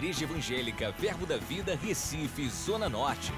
Igreja 0.00 0.24
Evangélica 0.24 0.94
Verbo 0.98 1.26
da 1.26 1.36
Vida, 1.36 1.76
Recife, 1.76 2.48
Zona 2.48 2.88
Norte. 2.88 3.30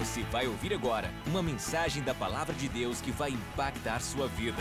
Você 0.00 0.22
vai 0.32 0.48
ouvir 0.48 0.74
agora 0.74 1.14
uma 1.28 1.40
mensagem 1.40 2.02
da 2.02 2.12
Palavra 2.12 2.52
de 2.52 2.68
Deus 2.68 3.00
que 3.00 3.12
vai 3.12 3.30
impactar 3.30 4.00
sua 4.00 4.26
vida. 4.26 4.56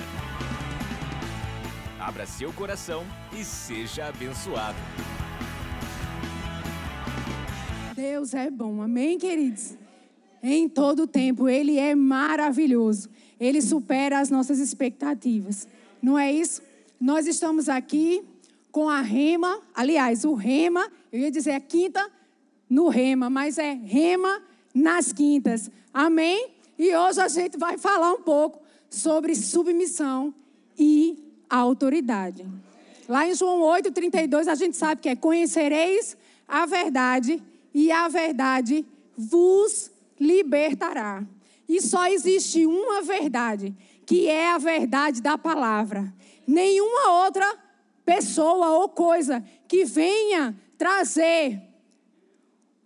Abra 2.00 2.28
seu 2.28 2.54
coração 2.54 3.04
e 3.34 3.44
seja 3.44 4.06
abençoado. 4.06 4.78
Deus 7.96 8.36
é 8.36 8.52
bom, 8.52 8.84
amém, 8.84 9.18
queridos? 9.18 9.76
Em 10.44 10.70
todo 10.70 11.08
tempo, 11.08 11.50
Ele 11.50 11.80
é 11.80 11.96
maravilhoso. 11.96 13.10
Ele 13.40 13.60
supera 13.60 14.20
as 14.20 14.30
nossas 14.30 14.60
expectativas. 14.60 15.68
Não 16.00 16.20
é 16.20 16.32
isso? 16.32 16.62
Nós 17.00 17.26
estamos 17.26 17.68
aqui 17.68 18.24
com 18.72 18.90
a 18.90 19.02
rema, 19.02 19.60
aliás, 19.76 20.24
o 20.24 20.34
rema, 20.34 20.90
eu 21.12 21.20
ia 21.20 21.32
dizer 21.32 21.52
a 21.52 21.60
quinta 21.60 22.10
no 22.70 22.88
rema, 22.88 23.30
mas 23.30 23.58
é 23.58 23.74
rema 23.74 24.42
nas 24.74 25.12
quintas. 25.12 25.70
Amém? 25.94 26.52
E 26.80 26.96
hoje 26.96 27.20
a 27.20 27.28
gente 27.28 27.58
vai 27.58 27.78
falar 27.78 28.14
um 28.14 28.22
pouco 28.22 28.60
sobre 28.90 29.36
submissão 29.36 30.34
e 30.80 31.18
autoridade. 31.50 32.48
Lá 33.08 33.28
em 33.28 33.36
João 33.36 33.60
8:32 33.62 34.48
a 34.48 34.56
gente 34.56 34.78
sabe 34.78 35.02
que 35.02 35.10
é 35.10 35.16
conhecereis 35.16 36.16
a 36.48 36.66
verdade 36.66 37.44
e 37.74 37.92
a 37.92 38.08
verdade 38.08 38.86
vos 39.18 39.92
libertará. 40.20 41.24
E 41.68 41.82
só 41.82 42.08
existe 42.08 42.66
uma 42.66 43.02
verdade, 43.02 43.76
que 44.06 44.28
é 44.28 44.52
a 44.52 44.58
verdade 44.58 45.22
da 45.22 45.38
palavra. 45.38 46.14
Nenhuma 46.48 47.24
outra 47.24 47.46
pessoa 48.06 48.80
ou 48.80 48.90
coisa 48.90 49.44
que 49.68 49.86
venha 49.86 50.56
trazer 50.78 51.62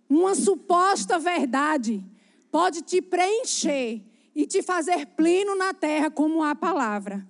uma 0.08 0.34
suposta 0.34 1.18
verdade 1.18 2.04
pode 2.50 2.82
te 2.82 3.02
preencher 3.02 4.02
e 4.34 4.46
te 4.46 4.62
fazer 4.62 5.06
pleno 5.06 5.56
na 5.56 5.74
terra 5.74 6.10
como 6.10 6.42
a 6.42 6.54
palavra. 6.54 7.26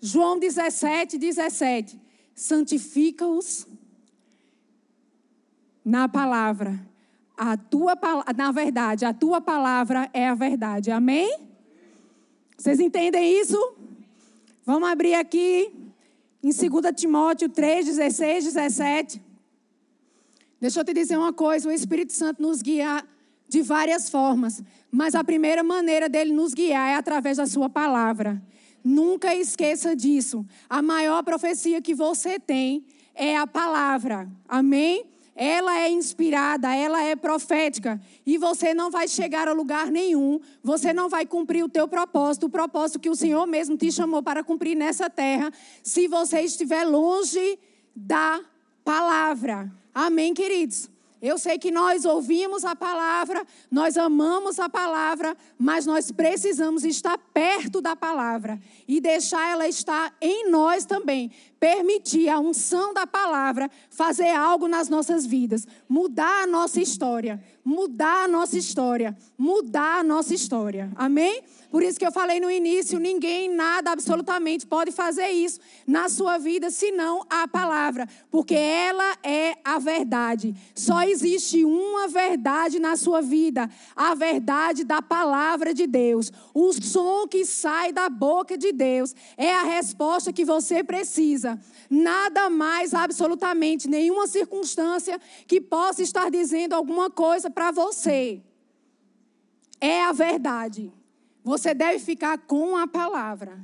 João 0.00 0.38
17, 0.38 1.18
17. 1.18 2.00
Santifica-os 2.34 3.66
na 5.84 6.08
palavra. 6.08 6.80
A 7.36 7.56
tua, 7.56 7.98
na 8.36 8.52
verdade, 8.52 9.04
a 9.04 9.12
tua 9.12 9.40
palavra 9.40 10.08
é 10.12 10.28
a 10.28 10.34
verdade. 10.34 10.90
Amém? 10.90 11.38
Vocês 12.56 12.78
entendem 12.80 13.40
isso? 13.40 13.58
Vamos 14.64 14.88
abrir 14.88 15.14
aqui 15.14 15.72
em 16.42 16.50
2 16.50 16.94
Timóteo 16.96 17.48
3, 17.48 17.86
16, 17.86 18.44
17. 18.44 19.22
Deixa 20.60 20.80
eu 20.80 20.84
te 20.84 20.92
dizer 20.92 21.16
uma 21.16 21.32
coisa: 21.32 21.68
o 21.68 21.72
Espírito 21.72 22.12
Santo 22.12 22.42
nos 22.42 22.62
guia 22.62 23.04
de 23.48 23.62
várias 23.62 24.08
formas, 24.08 24.62
mas 24.90 25.14
a 25.14 25.24
primeira 25.24 25.62
maneira 25.62 26.08
dele 26.08 26.32
nos 26.32 26.54
guiar 26.54 26.90
é 26.90 26.94
através 26.94 27.36
da 27.38 27.46
Sua 27.46 27.68
palavra. 27.68 28.40
Nunca 28.82 29.34
esqueça 29.34 29.94
disso. 29.94 30.46
A 30.68 30.80
maior 30.80 31.22
profecia 31.22 31.82
que 31.82 31.94
você 31.94 32.38
tem 32.38 32.84
é 33.14 33.36
a 33.36 33.46
palavra. 33.46 34.30
Amém? 34.48 35.04
Ela 35.34 35.78
é 35.78 35.88
inspirada, 35.88 36.74
ela 36.74 37.02
é 37.02 37.16
profética, 37.16 38.00
e 38.26 38.36
você 38.36 38.74
não 38.74 38.90
vai 38.90 39.08
chegar 39.08 39.48
a 39.48 39.52
lugar 39.52 39.90
nenhum, 39.90 40.40
você 40.62 40.92
não 40.92 41.08
vai 41.08 41.24
cumprir 41.24 41.64
o 41.64 41.68
teu 41.68 41.88
propósito, 41.88 42.46
o 42.46 42.50
propósito 42.50 43.00
que 43.00 43.10
o 43.10 43.16
Senhor 43.16 43.46
mesmo 43.46 43.76
te 43.76 43.90
chamou 43.90 44.22
para 44.22 44.44
cumprir 44.44 44.76
nessa 44.76 45.08
terra, 45.08 45.52
se 45.82 46.08
você 46.08 46.40
estiver 46.40 46.84
longe 46.84 47.58
da 47.94 48.40
palavra. 48.84 49.70
Amém, 49.94 50.34
queridos? 50.34 50.90
Eu 51.22 51.38
sei 51.38 51.58
que 51.58 51.70
nós 51.70 52.04
ouvimos 52.04 52.64
a 52.64 52.74
palavra, 52.74 53.46
nós 53.70 53.96
amamos 53.96 54.58
a 54.58 54.68
palavra, 54.68 55.36
mas 55.58 55.84
nós 55.84 56.10
precisamos 56.10 56.84
estar 56.84 57.18
perto 57.32 57.80
da 57.80 57.94
palavra 57.94 58.58
e 58.88 59.00
deixar 59.00 59.50
ela 59.50 59.68
estar 59.68 60.14
em 60.20 60.50
nós 60.50 60.84
também. 60.84 61.30
Permitir 61.58 62.30
a 62.30 62.40
unção 62.40 62.94
da 62.94 63.06
palavra 63.06 63.70
fazer 63.90 64.30
algo 64.30 64.66
nas 64.66 64.88
nossas 64.88 65.26
vidas, 65.26 65.66
mudar 65.86 66.44
a 66.44 66.46
nossa 66.46 66.80
história, 66.80 67.42
mudar 67.62 68.24
a 68.24 68.28
nossa 68.28 68.56
história, 68.56 69.16
mudar 69.36 70.00
a 70.00 70.04
nossa 70.04 70.34
história. 70.34 70.90
Amém? 70.96 71.42
Por 71.70 71.84
isso 71.84 72.00
que 72.00 72.06
eu 72.06 72.10
falei 72.10 72.40
no 72.40 72.50
início: 72.50 72.98
ninguém, 72.98 73.48
nada, 73.48 73.92
absolutamente 73.92 74.66
pode 74.66 74.90
fazer 74.90 75.28
isso 75.28 75.60
na 75.86 76.08
sua 76.08 76.36
vida 76.36 76.68
senão 76.68 77.24
a 77.30 77.46
palavra, 77.46 78.08
porque 78.30 78.54
ela 78.54 79.16
é 79.22 79.54
a 79.64 79.78
verdade. 79.78 80.54
Só 80.74 81.02
existe 81.02 81.64
uma 81.64 82.08
verdade 82.08 82.80
na 82.80 82.96
sua 82.96 83.22
vida: 83.22 83.70
a 83.94 84.14
verdade 84.16 84.82
da 84.82 85.00
palavra 85.00 85.72
de 85.72 85.86
Deus. 85.86 86.32
O 86.52 86.72
som 86.72 87.28
que 87.28 87.44
sai 87.44 87.92
da 87.92 88.08
boca 88.08 88.58
de 88.58 88.72
Deus 88.72 89.14
é 89.36 89.54
a 89.54 89.62
resposta 89.62 90.32
que 90.32 90.44
você 90.44 90.82
precisa. 90.82 91.58
Nada 91.88 92.50
mais, 92.50 92.94
absolutamente, 92.94 93.88
nenhuma 93.88 94.26
circunstância 94.26 95.20
que 95.46 95.60
possa 95.60 96.02
estar 96.02 96.30
dizendo 96.30 96.74
alguma 96.74 97.08
coisa 97.08 97.48
para 97.48 97.70
você. 97.70 98.42
É 99.80 100.02
a 100.02 100.12
verdade. 100.12 100.92
Você 101.44 101.72
deve 101.72 101.98
ficar 101.98 102.38
com 102.38 102.76
a 102.76 102.86
palavra. 102.86 103.58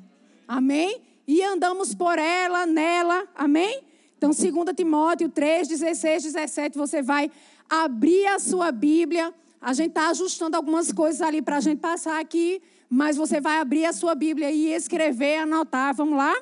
Amém? 0.49 1.03
E 1.27 1.43
andamos 1.43 1.95
por 1.95 2.19
ela, 2.19 2.67
nela. 2.67 3.27
Amém? 3.35 3.83
Então, 4.17 4.31
2 4.31 4.75
Timóteo 4.75 5.29
3, 5.29 5.69
16, 5.69 6.23
17, 6.25 6.79
você 6.79 7.03
vai 7.03 7.31
abrir 7.69 8.27
a 8.29 8.39
sua 8.39 8.73
Bíblia. 8.73 9.35
A 9.61 9.73
gente 9.73 9.89
está 9.89 10.09
ajustando 10.09 10.57
algumas 10.57 10.91
coisas 10.93 11.21
ali 11.21 11.43
para 11.43 11.57
a 11.57 11.61
gente 11.61 11.81
passar 11.81 12.21
aqui, 12.21 12.63
mas 12.89 13.17
você 13.17 13.41
vai 13.41 13.59
abrir 13.59 13.85
a 13.85 13.93
sua 13.93 14.15
Bíblia 14.15 14.51
e 14.51 14.73
escrever, 14.73 15.39
anotar. 15.39 15.95
Vamos 15.95 16.17
lá? 16.17 16.35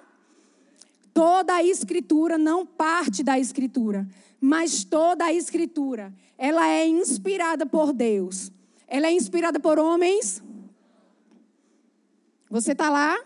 Toda 1.12 1.54
a 1.54 1.64
Escritura, 1.64 2.36
não 2.38 2.66
parte 2.66 3.22
da 3.22 3.38
Escritura, 3.38 4.06
mas 4.40 4.84
toda 4.84 5.24
a 5.24 5.32
Escritura, 5.32 6.12
ela 6.36 6.68
é 6.68 6.86
inspirada 6.86 7.64
por 7.66 7.92
Deus. 7.92 8.52
Ela 8.86 9.08
é 9.08 9.12
inspirada 9.12 9.58
por 9.58 9.78
homens 9.78 10.42
você 12.54 12.70
está 12.70 12.88
lá? 12.88 13.20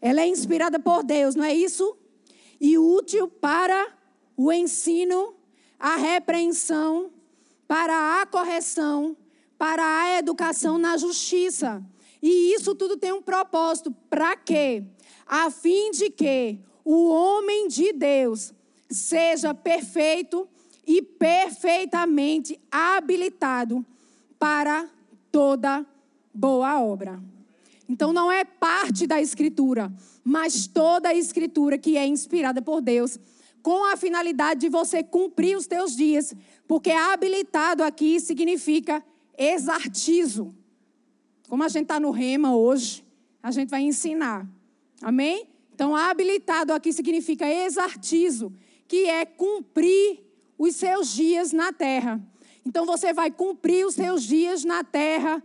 Ela 0.00 0.20
é 0.20 0.28
inspirada 0.28 0.78
por 0.78 1.02
Deus, 1.02 1.34
não 1.34 1.42
é 1.42 1.52
isso? 1.52 1.96
E 2.60 2.78
útil 2.78 3.26
para 3.26 3.88
o 4.36 4.52
ensino, 4.52 5.34
a 5.80 5.96
repreensão, 5.96 7.10
para 7.66 8.22
a 8.22 8.26
correção, 8.26 9.16
para 9.58 9.82
a 9.82 10.16
educação 10.16 10.78
na 10.78 10.96
justiça. 10.96 11.82
E 12.22 12.54
isso 12.54 12.72
tudo 12.72 12.96
tem 12.96 13.10
um 13.10 13.20
propósito. 13.20 13.90
Para 14.08 14.36
quê? 14.36 14.84
A 15.26 15.50
fim 15.50 15.90
de 15.90 16.08
que 16.08 16.60
o 16.84 17.08
homem 17.08 17.66
de 17.66 17.92
Deus 17.92 18.54
seja 18.88 19.52
perfeito 19.52 20.48
e 20.86 21.02
perfeitamente 21.02 22.60
habilitado 22.70 23.84
para 24.38 24.88
toda 25.32 25.84
boa 26.32 26.80
obra. 26.80 27.33
Então 27.88 28.12
não 28.12 28.30
é 28.30 28.44
parte 28.44 29.06
da 29.06 29.20
escritura, 29.20 29.92
mas 30.22 30.66
toda 30.66 31.10
a 31.10 31.14
escritura 31.14 31.76
que 31.76 31.96
é 31.96 32.06
inspirada 32.06 32.62
por 32.62 32.80
Deus, 32.80 33.18
com 33.62 33.84
a 33.90 33.96
finalidade 33.96 34.60
de 34.60 34.68
você 34.68 35.02
cumprir 35.02 35.56
os 35.56 35.66
teus 35.66 35.96
dias, 35.96 36.34
porque 36.66 36.90
habilitado 36.90 37.82
aqui 37.82 38.20
significa 38.20 39.04
exartizo. 39.38 40.54
Como 41.48 41.62
a 41.62 41.68
gente 41.68 41.84
está 41.84 42.00
no 42.00 42.10
rema 42.10 42.56
hoje, 42.56 43.04
a 43.42 43.50
gente 43.50 43.68
vai 43.68 43.82
ensinar. 43.82 44.46
Amém? 45.02 45.46
Então, 45.74 45.94
habilitado 45.94 46.72
aqui 46.72 46.92
significa 46.92 47.48
exartizo, 47.48 48.52
que 48.86 49.06
é 49.06 49.24
cumprir 49.24 50.20
os 50.56 50.76
seus 50.76 51.12
dias 51.12 51.52
na 51.52 51.72
terra. 51.72 52.22
Então, 52.64 52.86
você 52.86 53.12
vai 53.12 53.30
cumprir 53.30 53.86
os 53.86 53.94
seus 53.94 54.22
dias 54.22 54.64
na 54.64 54.84
terra 54.84 55.42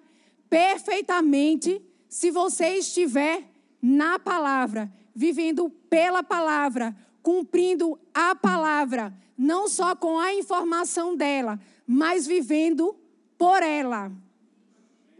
perfeitamente 0.49 1.81
se 2.09 2.31
você 2.31 2.77
estiver 2.79 3.43
na 3.79 4.17
palavra, 4.17 4.91
vivendo 5.15 5.69
pela 5.89 6.23
palavra, 6.23 6.95
cumprindo 7.21 7.99
a 8.13 8.35
palavra, 8.35 9.13
não 9.37 9.69
só 9.69 9.95
com 9.95 10.19
a 10.19 10.33
informação 10.33 11.15
dela, 11.15 11.59
mas 11.85 12.25
vivendo 12.25 12.95
por 13.37 13.61
ela. 13.61 14.11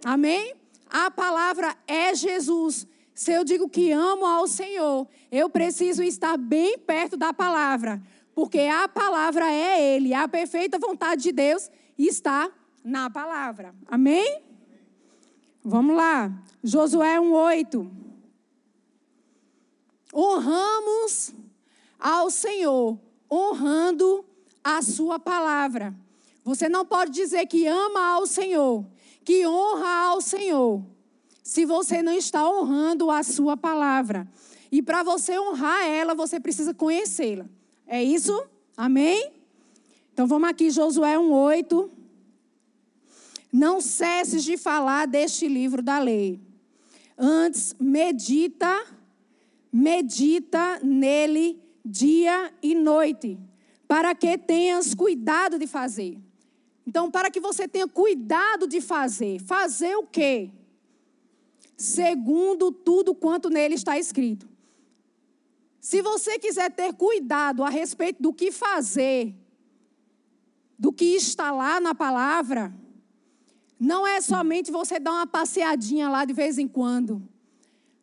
Amém? 0.03 0.55
A 0.89 1.11
palavra 1.11 1.77
é 1.87 2.15
Jesus. 2.15 2.87
Se 3.13 3.31
eu 3.31 3.43
digo 3.43 3.69
que 3.69 3.91
amo 3.91 4.25
ao 4.25 4.47
Senhor, 4.47 5.07
eu 5.31 5.49
preciso 5.49 6.01
estar 6.01 6.37
bem 6.37 6.77
perto 6.79 7.15
da 7.15 7.31
palavra, 7.31 8.01
porque 8.33 8.61
a 8.61 8.87
palavra 8.87 9.49
é 9.51 9.95
Ele, 9.95 10.13
a 10.13 10.27
perfeita 10.27 10.79
vontade 10.79 11.23
de 11.23 11.31
Deus 11.31 11.69
está 11.97 12.49
na 12.83 13.09
palavra. 13.09 13.75
Amém? 13.85 14.48
Vamos 15.63 15.95
lá. 15.95 16.31
Josué 16.63 17.19
1:8. 17.19 17.89
Honramos 20.13 21.33
ao 21.99 22.29
Senhor 22.29 22.97
honrando 23.31 24.25
a 24.63 24.81
sua 24.81 25.19
palavra. 25.19 25.93
Você 26.43 26.67
não 26.67 26.85
pode 26.85 27.11
dizer 27.11 27.45
que 27.45 27.67
ama 27.67 28.13
ao 28.13 28.25
Senhor, 28.25 28.85
que 29.23 29.45
honra 29.45 30.07
ao 30.07 30.21
Senhor, 30.21 30.83
se 31.43 31.65
você 31.65 32.01
não 32.01 32.13
está 32.13 32.49
honrando 32.49 33.11
a 33.11 33.21
sua 33.21 33.55
palavra. 33.55 34.27
E 34.71 34.81
para 34.81 35.03
você 35.03 35.37
honrar 35.39 35.85
ela, 35.87 36.15
você 36.15 36.39
precisa 36.39 36.73
conhecê-la. 36.73 37.45
É 37.85 38.03
isso? 38.03 38.43
Amém? 38.75 39.31
Então 40.13 40.25
vamos 40.27 40.49
aqui, 40.49 40.69
Josué 40.69 41.17
1,8. 41.17 41.89
Não 43.51 43.81
cesses 43.81 44.43
de 44.43 44.57
falar 44.57 45.07
deste 45.07 45.47
livro 45.47 45.81
da 45.81 45.99
lei. 45.99 46.39
Antes, 47.17 47.75
medita, 47.79 48.85
medita 49.71 50.79
nele 50.83 51.61
dia 51.83 52.53
e 52.61 52.75
noite, 52.75 53.39
para 53.87 54.13
que 54.13 54.37
tenhas 54.37 54.93
cuidado 54.93 55.57
de 55.57 55.65
fazer. 55.65 56.17
Então, 56.85 57.09
para 57.09 57.29
que 57.29 57.39
você 57.39 57.67
tenha 57.67 57.87
cuidado 57.87 58.67
de 58.67 58.81
fazer. 58.81 59.39
Fazer 59.39 59.95
o 59.95 60.05
quê? 60.05 60.51
Segundo 61.75 62.71
tudo 62.71 63.15
quanto 63.15 63.49
nele 63.49 63.75
está 63.75 63.97
escrito. 63.97 64.47
Se 65.79 66.01
você 66.01 66.37
quiser 66.37 66.69
ter 66.71 66.93
cuidado 66.93 67.63
a 67.63 67.69
respeito 67.69 68.21
do 68.21 68.33
que 68.33 68.51
fazer, 68.51 69.33
do 70.77 70.91
que 70.91 71.05
está 71.15 71.51
lá 71.51 71.79
na 71.79 71.95
palavra, 71.95 72.73
não 73.79 74.05
é 74.05 74.19
somente 74.19 74.71
você 74.71 74.99
dar 74.99 75.13
uma 75.13 75.27
passeadinha 75.27 76.09
lá 76.09 76.25
de 76.25 76.33
vez 76.33 76.57
em 76.57 76.67
quando. 76.67 77.23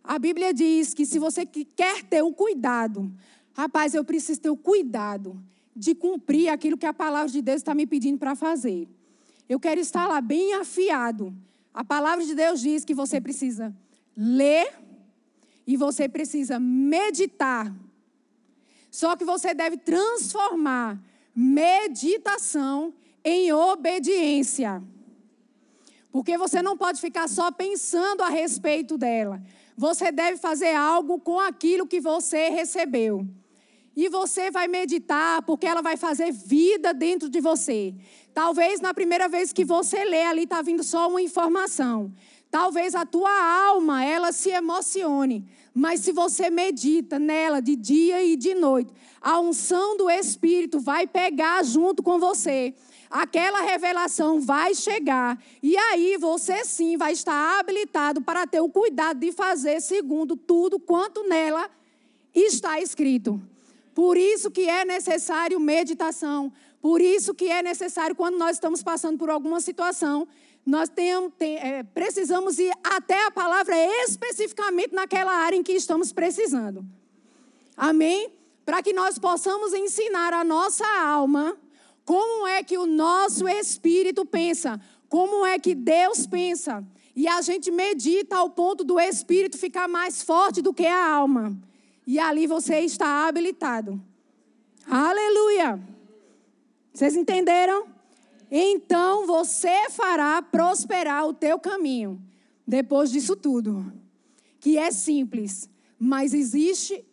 A 0.03 0.19
Bíblia 0.19 0.55
diz 0.55 0.95
que 0.95 1.05
se 1.05 1.19
você 1.19 1.45
quer 1.45 2.03
ter 2.05 2.23
o 2.23 2.33
cuidado, 2.33 3.13
rapaz, 3.53 3.93
eu 3.93 4.05
preciso 4.05 4.41
ter 4.41 4.51
o 4.51 4.57
cuidado 4.57 5.39
de 5.75 5.95
cumprir 5.95 6.49
aquilo 6.49 6.79
que 6.79 6.87
a 6.87 6.95
palavra 6.95 7.31
de 7.31 7.43
Deus 7.43 7.59
está 7.59 7.75
me 7.75 7.87
pedindo 7.87 8.17
para 8.17 8.35
fazer. 8.35 8.89
Eu 9.49 9.61
quero 9.61 9.79
estar 9.79 10.07
lá 10.07 10.21
bem 10.21 10.55
afiado. 10.55 11.35
A 11.75 11.85
palavra 11.85 12.25
de 12.25 12.35
Deus 12.35 12.61
diz 12.61 12.85
que 12.85 12.95
você 12.95 13.21
precisa 13.21 13.75
ler 14.17 14.73
e 15.67 15.77
você 15.77 16.09
precisa 16.09 16.59
meditar. 16.59 17.71
Só 18.91 19.15
que 19.15 19.25
você 19.25 19.53
deve 19.53 19.77
transformar 19.77 20.99
meditação 21.35 22.95
em 23.23 23.53
obediência. 23.53 24.83
Porque 26.17 26.39
você 26.39 26.63
não 26.63 26.79
pode 26.79 26.99
ficar 26.99 27.29
só 27.29 27.53
pensando 27.53 28.23
a 28.23 28.31
respeito 28.31 28.97
dela. 28.97 29.39
Você 29.77 30.11
deve 30.11 30.39
fazer 30.39 30.75
algo 30.75 31.21
com 31.21 31.39
aquilo 31.39 31.87
que 31.87 32.01
você 32.01 32.49
recebeu. 32.49 33.29
E 33.95 34.09
você 34.09 34.51
vai 34.51 34.67
meditar, 34.67 35.43
porque 35.43 35.67
ela 35.67 35.83
vai 35.83 35.99
fazer 35.99 36.33
vida 36.33 36.95
dentro 36.95 37.29
de 37.29 37.39
você. 37.39 37.95
Talvez 38.33 38.81
na 38.81 38.95
primeira 38.95 39.29
vez 39.29 39.53
que 39.53 39.63
você 39.63 40.07
lê 40.07 40.23
ali 40.23 40.45
está 40.45 40.63
vindo 40.63 40.83
só 40.83 41.07
uma 41.07 41.21
informação. 41.21 42.11
Talvez 42.51 42.95
a 42.95 43.05
tua 43.05 43.69
alma 43.69 44.03
ela 44.03 44.33
se 44.33 44.49
emocione, 44.49 45.47
mas 45.75 46.01
se 46.01 46.13
você 46.13 46.49
medita 46.49 47.19
nela 47.19 47.61
de 47.61 47.77
dia 47.77 48.25
e 48.25 48.37
de 48.37 48.55
noite, 48.55 48.91
a 49.21 49.39
unção 49.39 49.99
do 49.99 50.09
Espírito 50.09 50.81
vai 50.81 51.07
pegar 51.07 51.63
junto 51.63 52.03
com 52.03 52.19
você. 52.19 52.75
Aquela 53.11 53.63
revelação 53.63 54.41
vai 54.41 54.75
chegar 54.75 55.39
e 55.63 55.77
aí 55.77 56.17
você 56.17 56.65
sim 56.65 56.97
vai 56.97 57.13
estar 57.13 57.61
habilitado 57.61 58.21
para 58.21 58.47
ter 58.47 58.61
o 58.61 58.69
cuidado 58.69 59.21
de 59.21 59.33
fazer 59.33 59.81
segundo 59.81 60.37
tudo 60.37 60.79
quanto 60.79 61.23
nela 61.29 61.71
está 62.35 62.81
escrito. 62.81 63.41
Por 63.95 64.17
isso 64.17 64.51
que 64.51 64.69
é 64.69 64.85
necessário 64.85 65.59
meditação. 65.59 66.53
Por 66.83 67.01
isso 67.01 67.35
que 67.35 67.49
é 67.49 67.63
necessário, 67.63 68.15
quando 68.15 68.37
nós 68.37 68.57
estamos 68.57 68.83
passando 68.83 69.19
por 69.19 69.31
alguma 69.31 69.61
situação, 69.61 70.29
nós 70.65 70.89
tem, 70.89 71.31
tem, 71.31 71.57
é, 71.57 71.83
precisamos 71.83 72.59
ir 72.59 72.73
até 72.85 73.25
a 73.25 73.31
palavra 73.31 73.75
especificamente 74.05 74.93
naquela 74.93 75.33
área 75.33 75.57
em 75.57 75.63
que 75.63 75.73
estamos 75.73 76.13
precisando. 76.13 76.85
Amém? 77.77 78.31
Para 78.65 78.83
que 78.83 78.93
nós 78.93 79.19
possamos 79.19 79.73
ensinar 79.73 80.33
a 80.33 80.45
nossa 80.45 80.85
alma 81.01 81.57
como 82.07 82.47
é 82.47 82.63
que 82.63 82.79
o 82.79 82.87
nosso 82.87 83.49
espírito 83.49 84.25
pensa, 84.25 84.81
como 85.09 85.45
é 85.45 85.59
que 85.59 85.75
Deus 85.75 86.25
pensa. 86.25 86.87
E 87.17 87.27
a 87.27 87.43
gente 87.43 87.69
medita 87.71 88.37
ao 88.37 88.49
ponto 88.49 88.85
do 88.85 89.01
espírito 89.01 89.59
ficar 89.59 89.89
mais 89.89 90.23
forte 90.23 90.63
do 90.63 90.73
que 90.73 90.87
a 90.87 91.15
alma. 91.15 91.59
E 92.07 92.21
ali 92.21 92.47
você 92.47 92.79
está 92.81 93.27
habilitado. 93.27 94.01
Aleluia! 94.89 95.81
Vocês 96.95 97.17
entenderam? 97.17 97.89
Então 98.49 99.27
você 99.27 99.91
fará 99.91 100.41
prosperar 100.41 101.27
o 101.27 101.35
teu 101.35 101.59
caminho. 101.59 102.23
Depois 102.65 103.11
disso 103.11 103.35
tudo, 103.35 103.93
que 104.61 104.79
é 104.79 104.93
simples, 104.93 105.69
mas 105.99 106.33
existe 106.33 107.05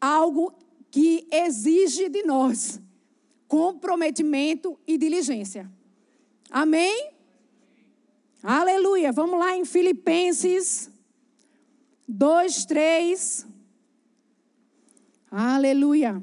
algo 0.00 0.52
que 0.90 1.28
exige 1.30 2.08
de 2.08 2.24
nós 2.24 2.80
comprometimento 3.50 4.78
e 4.86 4.96
diligência. 4.96 5.68
Amém? 6.48 7.10
Aleluia. 8.40 9.10
Vamos 9.10 9.40
lá 9.40 9.56
em 9.56 9.64
Filipenses 9.64 10.88
2, 12.06 12.64
3. 12.64 13.46
Aleluia. 15.28 16.22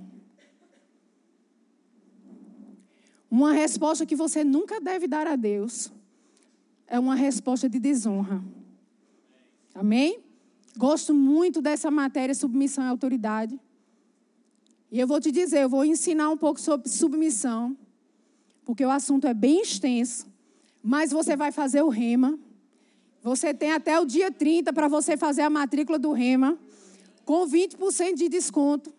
Uma 3.29 3.51
resposta 3.51 4.05
que 4.05 4.15
você 4.15 4.45
nunca 4.45 4.79
deve 4.79 5.05
dar 5.05 5.27
a 5.27 5.35
Deus 5.35 5.91
é 6.87 6.97
uma 6.97 7.13
resposta 7.13 7.67
de 7.67 7.77
desonra. 7.77 8.41
Amém? 9.75 10.23
Gosto 10.77 11.13
muito 11.13 11.61
dessa 11.61 11.91
matéria, 11.91 12.33
submissão 12.33 12.85
e 12.85 12.87
autoridade. 12.87 13.59
E 14.91 14.99
eu 14.99 15.07
vou 15.07 15.19
te 15.19 15.31
dizer, 15.31 15.63
eu 15.63 15.69
vou 15.69 15.83
ensinar 15.83 16.29
um 16.29 16.37
pouco 16.37 16.59
sobre 16.59 16.89
submissão, 16.89 17.75
porque 18.63 18.85
o 18.85 18.89
assunto 18.89 19.27
é 19.27 19.33
bem 19.33 19.61
extenso, 19.61 20.27
mas 20.81 21.11
você 21.11 21.35
vai 21.35 21.51
fazer 21.51 21.81
o 21.81 21.89
rema. 21.89 22.39
Você 23.21 23.53
tem 23.53 23.71
até 23.71 23.99
o 23.99 24.05
dia 24.05 24.31
30 24.31 24.71
para 24.71 24.87
você 24.87 25.17
fazer 25.17 25.41
a 25.41 25.49
matrícula 25.49 25.99
do 25.99 26.13
rema, 26.13 26.57
com 27.25 27.45
20% 27.45 28.15
de 28.15 28.29
desconto. 28.29 28.93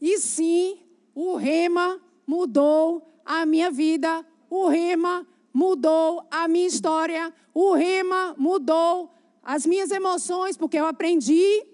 E 0.00 0.18
sim, 0.18 0.78
o 1.14 1.34
rema 1.34 2.00
mudou 2.24 3.12
a 3.24 3.44
minha 3.44 3.70
vida, 3.70 4.24
o 4.48 4.68
rema 4.68 5.26
mudou 5.52 6.24
a 6.30 6.46
minha 6.46 6.66
história, 6.66 7.34
o 7.52 7.74
rema 7.74 8.34
mudou 8.38 9.10
as 9.42 9.66
minhas 9.66 9.90
emoções, 9.90 10.56
porque 10.56 10.78
eu 10.78 10.86
aprendi, 10.86 11.66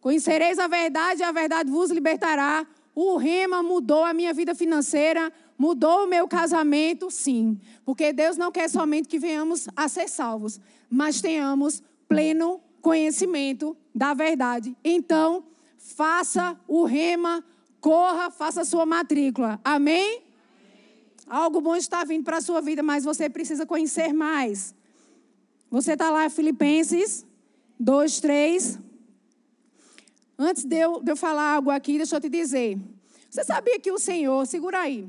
conhecereis 0.00 0.58
a 0.58 0.66
verdade 0.66 1.20
e 1.20 1.24
a 1.24 1.32
verdade 1.32 1.70
vos 1.70 1.90
libertará. 1.90 2.66
O 3.00 3.16
rema 3.16 3.62
mudou 3.62 4.02
a 4.02 4.12
minha 4.12 4.34
vida 4.34 4.56
financeira, 4.56 5.32
mudou 5.56 6.02
o 6.02 6.08
meu 6.08 6.26
casamento, 6.26 7.12
sim. 7.12 7.56
Porque 7.84 8.12
Deus 8.12 8.36
não 8.36 8.50
quer 8.50 8.68
somente 8.68 9.06
que 9.06 9.20
venhamos 9.20 9.68
a 9.76 9.86
ser 9.86 10.08
salvos, 10.08 10.60
mas 10.90 11.20
tenhamos 11.20 11.80
pleno 12.08 12.60
conhecimento 12.82 13.76
da 13.94 14.14
verdade. 14.14 14.76
Então, 14.82 15.44
faça 15.76 16.58
o 16.66 16.82
rema 16.82 17.44
Corra, 17.80 18.32
faça 18.32 18.62
a 18.62 18.64
sua 18.64 18.84
matrícula. 18.84 19.60
Amém? 19.62 20.20
Algo 21.28 21.60
bom 21.60 21.76
está 21.76 22.02
vindo 22.02 22.24
para 22.24 22.38
a 22.38 22.40
sua 22.40 22.60
vida, 22.60 22.82
mas 22.82 23.04
você 23.04 23.30
precisa 23.30 23.64
conhecer 23.64 24.12
mais. 24.12 24.74
Você 25.70 25.92
está 25.92 26.10
lá, 26.10 26.28
Filipenses 26.28 27.24
2, 27.78 28.18
3. 28.18 28.87
Antes 30.38 30.64
de 30.64 30.76
eu, 30.76 31.02
de 31.02 31.10
eu 31.10 31.16
falar 31.16 31.54
algo 31.54 31.70
aqui, 31.70 31.96
deixa 31.96 32.14
eu 32.14 32.20
te 32.20 32.28
dizer. 32.28 32.78
Você 33.28 33.42
sabia 33.42 33.78
que 33.80 33.90
o 33.90 33.98
Senhor, 33.98 34.46
segura 34.46 34.80
aí. 34.80 35.08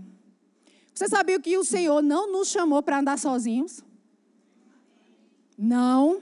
Você 0.94 1.08
sabia 1.08 1.40
que 1.40 1.56
o 1.56 1.64
Senhor 1.64 2.02
não 2.02 2.32
nos 2.32 2.50
chamou 2.50 2.82
para 2.82 3.00
andar 3.00 3.20
sozinhos? 3.20 3.84
Não. 5.58 6.22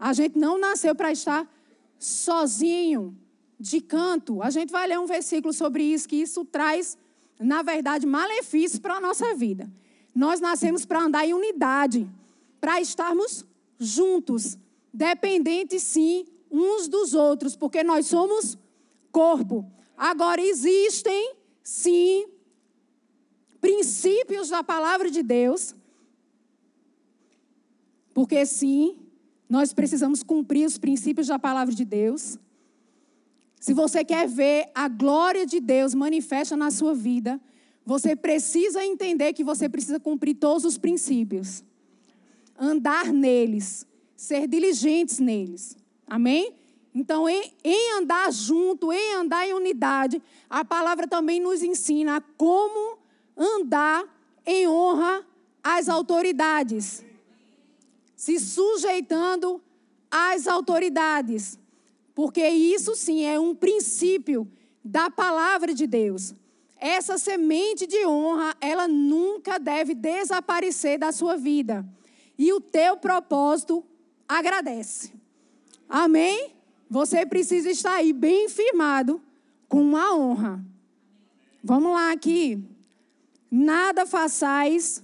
A 0.00 0.12
gente 0.12 0.38
não 0.38 0.58
nasceu 0.58 0.94
para 0.94 1.12
estar 1.12 1.46
sozinho 1.98 3.16
de 3.60 3.80
canto. 3.80 4.42
A 4.42 4.50
gente 4.50 4.70
vai 4.70 4.86
ler 4.86 4.98
um 4.98 5.06
versículo 5.06 5.52
sobre 5.52 5.84
isso, 5.84 6.08
que 6.08 6.16
isso 6.16 6.44
traz, 6.44 6.98
na 7.38 7.62
verdade, 7.62 8.06
malefícios 8.06 8.80
para 8.80 8.94
a 8.94 9.00
nossa 9.00 9.34
vida. 9.34 9.70
Nós 10.14 10.40
nascemos 10.40 10.84
para 10.86 11.02
andar 11.02 11.26
em 11.26 11.34
unidade, 11.34 12.08
para 12.60 12.80
estarmos 12.80 13.44
juntos, 13.78 14.56
dependentes, 14.92 15.82
sim, 15.82 16.24
uns 16.54 16.86
dos 16.86 17.14
outros, 17.14 17.56
porque 17.56 17.82
nós 17.82 18.06
somos 18.06 18.56
corpo. 19.10 19.68
Agora, 19.96 20.40
existem, 20.40 21.34
sim, 21.62 22.26
princípios 23.60 24.50
da 24.50 24.62
palavra 24.62 25.10
de 25.10 25.22
Deus, 25.22 25.74
porque, 28.12 28.46
sim, 28.46 28.96
nós 29.48 29.72
precisamos 29.72 30.22
cumprir 30.22 30.64
os 30.66 30.78
princípios 30.78 31.26
da 31.26 31.38
palavra 31.38 31.74
de 31.74 31.84
Deus. 31.84 32.38
Se 33.58 33.74
você 33.74 34.04
quer 34.04 34.28
ver 34.28 34.70
a 34.74 34.88
glória 34.88 35.44
de 35.44 35.58
Deus 35.58 35.94
manifesta 35.94 36.56
na 36.56 36.70
sua 36.70 36.94
vida, 36.94 37.40
você 37.84 38.14
precisa 38.14 38.84
entender 38.84 39.32
que 39.32 39.42
você 39.42 39.68
precisa 39.68 39.98
cumprir 39.98 40.34
todos 40.34 40.64
os 40.64 40.78
princípios. 40.78 41.64
Andar 42.56 43.12
neles, 43.12 43.84
ser 44.16 44.46
diligentes 44.46 45.18
neles. 45.18 45.76
Amém? 46.06 46.54
Então, 46.94 47.28
em, 47.28 47.52
em, 47.64 47.98
andar 47.98 48.32
junto, 48.32 48.92
em 48.92 49.14
andar 49.14 49.48
em 49.48 49.52
unidade, 49.52 50.22
a 50.48 50.64
palavra 50.64 51.08
também 51.08 51.40
nos 51.40 51.62
ensina 51.62 52.22
como 52.36 52.98
andar 53.36 54.04
em 54.46 54.68
honra 54.68 55.26
às 55.62 55.88
autoridades, 55.88 57.04
se 58.14 58.38
sujeitando 58.38 59.60
às 60.10 60.46
autoridades, 60.46 61.58
porque 62.14 62.46
isso 62.46 62.94
sim 62.94 63.24
é 63.24 63.40
um 63.40 63.54
princípio 63.54 64.46
da 64.84 65.10
palavra 65.10 65.74
de 65.74 65.86
Deus. 65.86 66.32
Essa 66.76 67.18
semente 67.18 67.86
de 67.86 68.06
honra, 68.06 68.54
ela 68.60 68.86
nunca 68.86 69.58
deve 69.58 69.94
desaparecer 69.94 70.98
da 70.98 71.10
sua 71.10 71.36
vida. 71.36 71.84
E 72.38 72.52
o 72.52 72.60
teu 72.60 72.96
propósito 72.96 73.82
agradece. 74.28 75.12
Amém? 75.88 76.54
Você 76.88 77.24
precisa 77.26 77.70
estar 77.70 77.94
aí 77.94 78.12
bem 78.12 78.48
firmado 78.48 79.20
com 79.68 79.82
uma 79.82 80.14
honra. 80.14 80.64
Vamos 81.62 81.92
lá 81.92 82.12
aqui. 82.12 82.62
Nada 83.50 84.04
façais, 84.04 85.02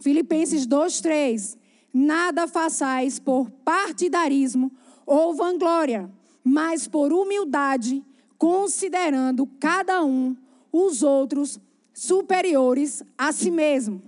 Filipenses 0.00 0.66
2:3. 0.66 1.56
Nada 1.92 2.48
façais 2.48 3.18
por 3.18 3.50
partidarismo 3.50 4.72
ou 5.04 5.34
vanglória, 5.34 6.10
mas 6.42 6.88
por 6.88 7.12
humildade, 7.12 8.02
considerando 8.38 9.46
cada 9.60 10.02
um 10.04 10.36
os 10.72 11.02
outros 11.02 11.60
superiores 11.92 13.02
a 13.18 13.30
si 13.32 13.50
mesmo. 13.50 14.02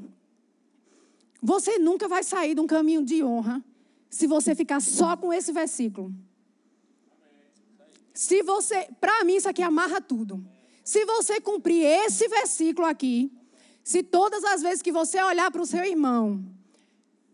Você 1.42 1.78
nunca 1.78 2.08
vai 2.08 2.24
sair 2.24 2.54
de 2.54 2.60
um 2.60 2.66
caminho 2.66 3.04
de 3.04 3.22
honra 3.22 3.62
se 4.14 4.28
você 4.28 4.54
ficar 4.54 4.80
só 4.80 5.16
com 5.16 5.32
esse 5.32 5.50
versículo. 5.50 6.14
Se 8.12 8.44
você, 8.44 8.88
para 9.00 9.24
mim 9.24 9.34
isso 9.34 9.48
aqui 9.48 9.60
amarra 9.60 10.00
tudo. 10.00 10.40
Se 10.84 11.04
você 11.04 11.40
cumprir 11.40 11.84
esse 11.84 12.28
versículo 12.28 12.86
aqui, 12.86 13.32
se 13.82 14.04
todas 14.04 14.44
as 14.44 14.62
vezes 14.62 14.82
que 14.82 14.92
você 14.92 15.20
olhar 15.20 15.50
para 15.50 15.60
o 15.60 15.66
seu 15.66 15.84
irmão, 15.84 16.44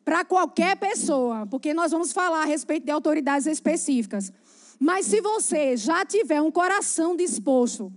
para 0.07 0.25
qualquer 0.25 0.75
pessoa, 0.77 1.47
porque 1.47 1.75
nós 1.75 1.93
vamos 1.93 2.13
falar 2.13 2.43
a 2.43 2.47
respeito 2.47 2.87
de 2.87 2.91
autoridades 2.91 3.47
específicas, 3.47 4.33
mas 4.79 5.05
se 5.05 5.21
você 5.21 5.77
já 5.77 6.07
tiver 6.07 6.41
um 6.41 6.51
coração 6.51 7.15
disposto, 7.15 7.93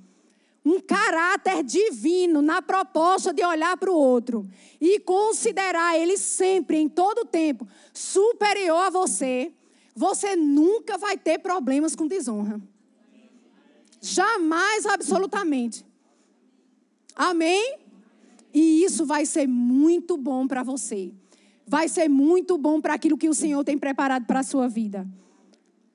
um 0.65 0.79
caráter 0.79 1.63
divino 1.63 2.41
na 2.41 2.61
proposta 2.61 3.33
de 3.33 3.43
olhar 3.43 3.75
para 3.77 3.91
o 3.91 3.95
outro 3.95 4.47
e 4.79 4.99
considerar 4.99 5.97
ele 5.99 6.17
sempre, 6.17 6.77
em 6.77 6.87
todo 6.87 7.25
tempo, 7.25 7.67
superior 7.93 8.85
a 8.85 8.89
você, 8.89 9.51
você 9.95 10.35
nunca 10.35 10.97
vai 10.97 11.17
ter 11.17 11.39
problemas 11.39 11.95
com 11.95 12.07
desonra. 12.07 12.61
Jamais, 14.01 14.85
absolutamente. 14.85 15.85
Amém? 17.15 17.77
E 18.53 18.83
isso 18.83 19.05
vai 19.05 19.25
ser 19.25 19.47
muito 19.47 20.17
bom 20.17 20.47
para 20.47 20.63
você. 20.63 21.11
Vai 21.65 21.87
ser 21.87 22.09
muito 22.09 22.57
bom 22.57 22.81
para 22.81 22.93
aquilo 22.93 23.17
que 23.17 23.29
o 23.29 23.33
Senhor 23.33 23.63
tem 23.63 23.77
preparado 23.77 24.25
para 24.25 24.39
a 24.39 24.43
sua 24.43 24.67
vida. 24.67 25.07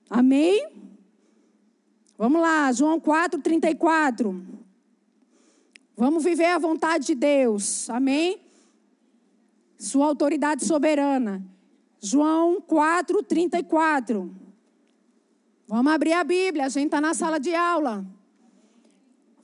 Amém? 0.09 0.78
Vamos 2.19 2.43
lá, 2.43 2.73
João 2.73 2.99
4, 2.99 3.41
34. 3.41 4.45
Vamos 5.97 6.25
viver 6.25 6.47
a 6.47 6.59
vontade 6.59 7.07
de 7.07 7.15
Deus. 7.15 7.89
Amém? 7.89 8.41
Sua 9.79 10.07
autoridade 10.07 10.65
soberana. 10.65 11.41
João 12.01 12.61
4, 12.61 13.23
34. 13.23 14.35
Vamos 15.69 15.93
abrir 15.93 16.13
a 16.13 16.25
Bíblia, 16.25 16.67
a 16.67 16.69
gente 16.69 16.87
está 16.87 17.01
na 17.01 17.15
sala 17.15 17.39
de 17.39 17.55
aula. 17.55 18.05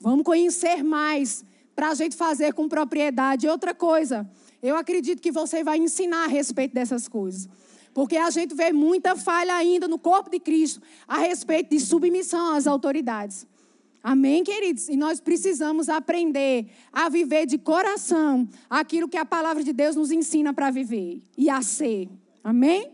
Vamos 0.01 0.25
conhecer 0.25 0.83
mais 0.83 1.45
para 1.77 1.91
a 1.91 1.95
gente 1.95 2.17
fazer 2.17 2.55
com 2.55 2.69
propriedade. 2.69 3.47
Outra 3.47 3.73
coisa, 3.73 4.29
eu 4.61 4.75
acredito 4.75 5.23
que 5.23 5.31
você 5.31 5.63
vai 5.63 5.79
ensinar 5.79 6.25
a 6.25 6.29
respeito 6.29 6.75
dessas 6.75 7.07
coisas. 7.07 7.49
Porque 7.95 8.17
a 8.17 8.29
gente 8.29 8.55
vê 8.55 8.73
muita 8.73 9.15
falha 9.15 9.55
ainda 9.55 9.87
no 9.87 9.99
corpo 9.99 10.29
de 10.29 10.41
Cristo 10.41 10.83
a 11.07 11.19
respeito 11.19 11.71
de 11.71 11.81
submissão 11.81 12.55
às 12.55 12.67
autoridades. 12.67 13.47
Amém, 14.03 14.45
queridos? 14.45 14.91
E 14.91 14.97
nós 14.97 15.19
precisamos 15.19 15.89
aprender 15.89 16.67
a 16.93 17.09
viver 17.09 17.47
de 17.47 17.57
coração 17.57 18.47
aquilo 18.69 19.09
que 19.09 19.17
a 19.17 19.25
palavra 19.25 19.65
de 19.65 19.73
Deus 19.73 19.97
nos 19.97 20.11
ensina 20.11 20.53
para 20.53 20.71
viver 20.71 21.23
e 21.39 21.49
a 21.49 21.63
ser. 21.63 22.11
Amém? 22.43 22.91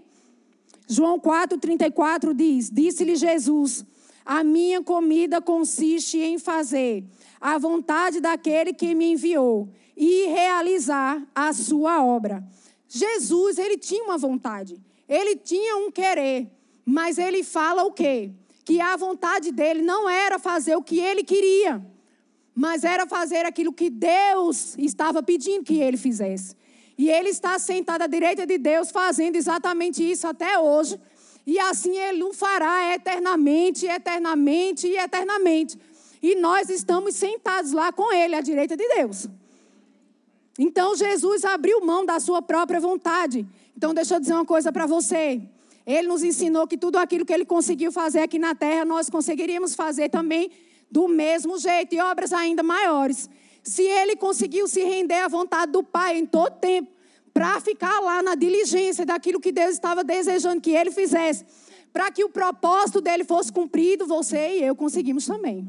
João 0.86 1.18
4,34 1.18 2.32
diz: 2.32 2.70
Disse-lhe 2.70 3.16
Jesus: 3.16 3.84
A 4.24 4.44
minha 4.44 4.82
comida 4.82 5.40
consiste 5.40 6.18
em 6.18 6.38
fazer 6.38 7.04
a 7.40 7.58
vontade 7.58 8.20
daquele 8.20 8.72
que 8.72 8.94
me 8.94 9.12
enviou 9.12 9.68
e 9.96 10.26
realizar 10.26 11.20
a 11.34 11.52
sua 11.52 12.04
obra. 12.04 12.44
Jesus, 12.88 13.58
ele 13.58 13.78
tinha 13.78 14.04
uma 14.04 14.18
vontade, 14.18 14.80
ele 15.10 15.34
tinha 15.34 15.76
um 15.76 15.90
querer, 15.90 16.48
mas 16.86 17.18
ele 17.18 17.42
fala 17.42 17.82
o 17.82 17.90
quê? 17.90 18.30
Que 18.64 18.80
a 18.80 18.96
vontade 18.96 19.50
dele 19.50 19.82
não 19.82 20.08
era 20.08 20.38
fazer 20.38 20.76
o 20.76 20.82
que 20.82 21.00
ele 21.00 21.24
queria, 21.24 21.84
mas 22.54 22.84
era 22.84 23.04
fazer 23.08 23.44
aquilo 23.44 23.72
que 23.72 23.90
Deus 23.90 24.76
estava 24.78 25.20
pedindo 25.20 25.64
que 25.64 25.80
ele 25.80 25.96
fizesse. 25.96 26.54
E 26.96 27.10
ele 27.10 27.30
está 27.30 27.58
sentado 27.58 28.02
à 28.02 28.06
direita 28.06 28.46
de 28.46 28.56
Deus, 28.56 28.90
fazendo 28.92 29.34
exatamente 29.34 30.08
isso 30.08 30.28
até 30.28 30.56
hoje. 30.58 31.00
E 31.44 31.58
assim 31.58 31.96
ele 31.96 32.22
o 32.22 32.32
fará 32.32 32.94
eternamente, 32.94 33.86
eternamente 33.86 34.86
e 34.86 34.96
eternamente. 34.96 35.76
E 36.22 36.36
nós 36.36 36.68
estamos 36.68 37.16
sentados 37.16 37.72
lá 37.72 37.90
com 37.90 38.12
ele, 38.12 38.36
à 38.36 38.40
direita 38.40 38.76
de 38.76 38.86
Deus. 38.86 39.26
Então 40.56 40.94
Jesus 40.94 41.44
abriu 41.44 41.80
mão 41.80 42.04
da 42.04 42.20
sua 42.20 42.42
própria 42.42 42.78
vontade. 42.78 43.44
Então 43.80 43.94
deixa 43.94 44.16
eu 44.16 44.20
dizer 44.20 44.34
uma 44.34 44.44
coisa 44.44 44.70
para 44.70 44.84
você. 44.84 45.40
Ele 45.86 46.06
nos 46.06 46.22
ensinou 46.22 46.66
que 46.66 46.76
tudo 46.76 46.98
aquilo 46.98 47.24
que 47.24 47.32
ele 47.32 47.46
conseguiu 47.46 47.90
fazer 47.90 48.20
aqui 48.20 48.38
na 48.38 48.54
terra, 48.54 48.84
nós 48.84 49.08
conseguiríamos 49.08 49.74
fazer 49.74 50.10
também 50.10 50.50
do 50.90 51.08
mesmo 51.08 51.58
jeito 51.58 51.94
e 51.94 51.98
obras 51.98 52.30
ainda 52.30 52.62
maiores. 52.62 53.30
Se 53.62 53.82
ele 53.82 54.16
conseguiu 54.16 54.68
se 54.68 54.84
render 54.84 55.20
à 55.20 55.28
vontade 55.28 55.72
do 55.72 55.82
Pai 55.82 56.18
em 56.18 56.26
todo 56.26 56.56
tempo, 56.56 56.90
para 57.32 57.58
ficar 57.58 58.00
lá 58.00 58.22
na 58.22 58.34
diligência 58.34 59.06
daquilo 59.06 59.40
que 59.40 59.50
Deus 59.50 59.70
estava 59.70 60.04
desejando 60.04 60.60
que 60.60 60.72
ele 60.72 60.90
fizesse, 60.90 61.46
para 61.90 62.10
que 62.10 62.22
o 62.22 62.28
propósito 62.28 63.00
dele 63.00 63.24
fosse 63.24 63.50
cumprido, 63.50 64.06
você 64.06 64.58
e 64.58 64.62
eu 64.62 64.76
conseguimos 64.76 65.24
também. 65.24 65.66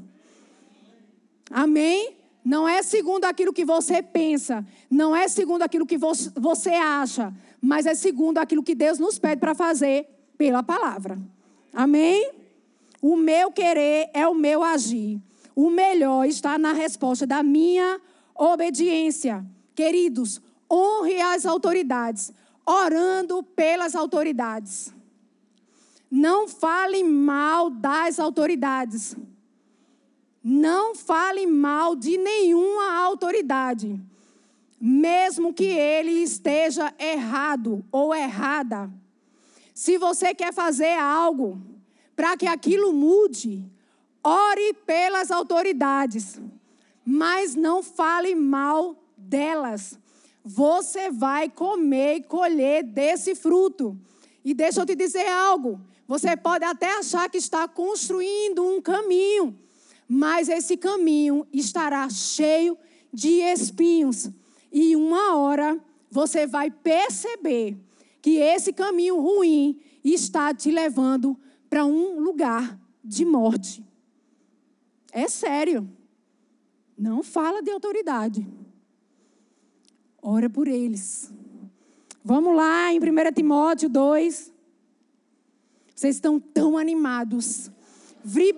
Amém? 1.49 2.17
Não 2.43 2.67
é 2.67 2.83
segundo 2.83 3.23
aquilo 3.23 3.53
que 3.53 3.63
você 3.63 4.01
pensa, 4.03 4.65
não 4.89 5.15
é 5.15 5.29
segundo 5.29 5.61
aquilo 5.61 5.85
que 5.85 5.97
você 5.97 6.71
acha, 6.71 7.33
mas 7.61 7.85
é 7.85 7.93
segundo 7.93 8.39
aquilo 8.39 8.63
que 8.63 8.73
Deus 8.73 8.97
nos 8.97 9.19
pede 9.19 9.39
para 9.39 9.53
fazer 9.53 10.07
pela 10.37 10.63
palavra. 10.63 11.19
Amém? 11.71 12.31
O 13.01 13.15
meu 13.15 13.51
querer 13.51 14.09
é 14.13 14.27
o 14.27 14.33
meu 14.33 14.63
agir. 14.63 15.21
O 15.55 15.69
melhor 15.69 16.25
está 16.25 16.57
na 16.57 16.73
resposta 16.73 17.27
da 17.27 17.43
minha 17.43 18.01
obediência. 18.33 19.45
Queridos, 19.75 20.41
honre 20.69 21.21
as 21.21 21.45
autoridades, 21.45 22.33
orando 22.65 23.43
pelas 23.43 23.95
autoridades. 23.95 24.93
Não 26.09 26.47
fale 26.47 27.03
mal 27.03 27.69
das 27.69 28.19
autoridades. 28.19 29.15
Não 30.43 30.95
fale 30.95 31.45
mal 31.45 31.95
de 31.95 32.17
nenhuma 32.17 32.99
autoridade, 33.03 34.01
mesmo 34.81 35.53
que 35.53 35.65
ele 35.65 36.23
esteja 36.23 36.93
errado 36.97 37.85
ou 37.91 38.15
errada. 38.15 38.91
Se 39.73 39.97
você 39.97 40.33
quer 40.33 40.51
fazer 40.51 40.97
algo 40.97 41.61
para 42.15 42.35
que 42.35 42.47
aquilo 42.47 42.91
mude, 42.91 43.71
Ore 44.23 44.73
pelas 44.85 45.31
autoridades, 45.31 46.39
mas 47.03 47.55
não 47.55 47.81
fale 47.81 48.35
mal 48.35 48.95
delas. 49.17 49.97
Você 50.43 51.09
vai 51.09 51.49
comer 51.49 52.17
e 52.17 52.23
colher 52.23 52.83
desse 52.83 53.33
fruto. 53.33 53.97
E 54.45 54.53
deixa 54.53 54.81
eu 54.81 54.85
te 54.85 54.95
dizer 54.95 55.27
algo. 55.27 55.81
Você 56.07 56.37
pode 56.37 56.63
até 56.65 56.97
achar 56.97 57.29
que 57.29 57.37
está 57.37 57.67
construindo 57.67 58.63
um 58.63 58.81
caminho, 58.81 59.57
mas 60.07 60.49
esse 60.49 60.77
caminho 60.77 61.47
estará 61.51 62.07
cheio 62.09 62.77
de 63.11 63.41
espinhos. 63.41 64.29
E 64.71 64.95
uma 64.95 65.35
hora 65.35 65.79
você 66.09 66.47
vai 66.47 66.71
perceber 66.71 67.77
que 68.21 68.37
esse 68.37 68.71
caminho 68.71 69.19
ruim 69.19 69.79
está 70.03 70.53
te 70.53 70.71
levando 70.71 71.37
para 71.69 71.85
um 71.85 72.19
lugar 72.19 72.79
de 73.03 73.25
morte. 73.25 73.83
É 75.11 75.27
sério. 75.27 75.89
Não 76.97 77.23
fala 77.23 77.61
de 77.61 77.71
autoridade. 77.71 78.47
Ora 80.21 80.49
por 80.49 80.67
eles. 80.67 81.33
Vamos 82.23 82.55
lá 82.55 82.93
em 82.93 82.99
1 82.99 83.33
Timóteo 83.33 83.89
2. 83.89 84.53
Vocês 85.95 86.15
estão 86.15 86.39
tão 86.39 86.77
animados, 86.77 87.71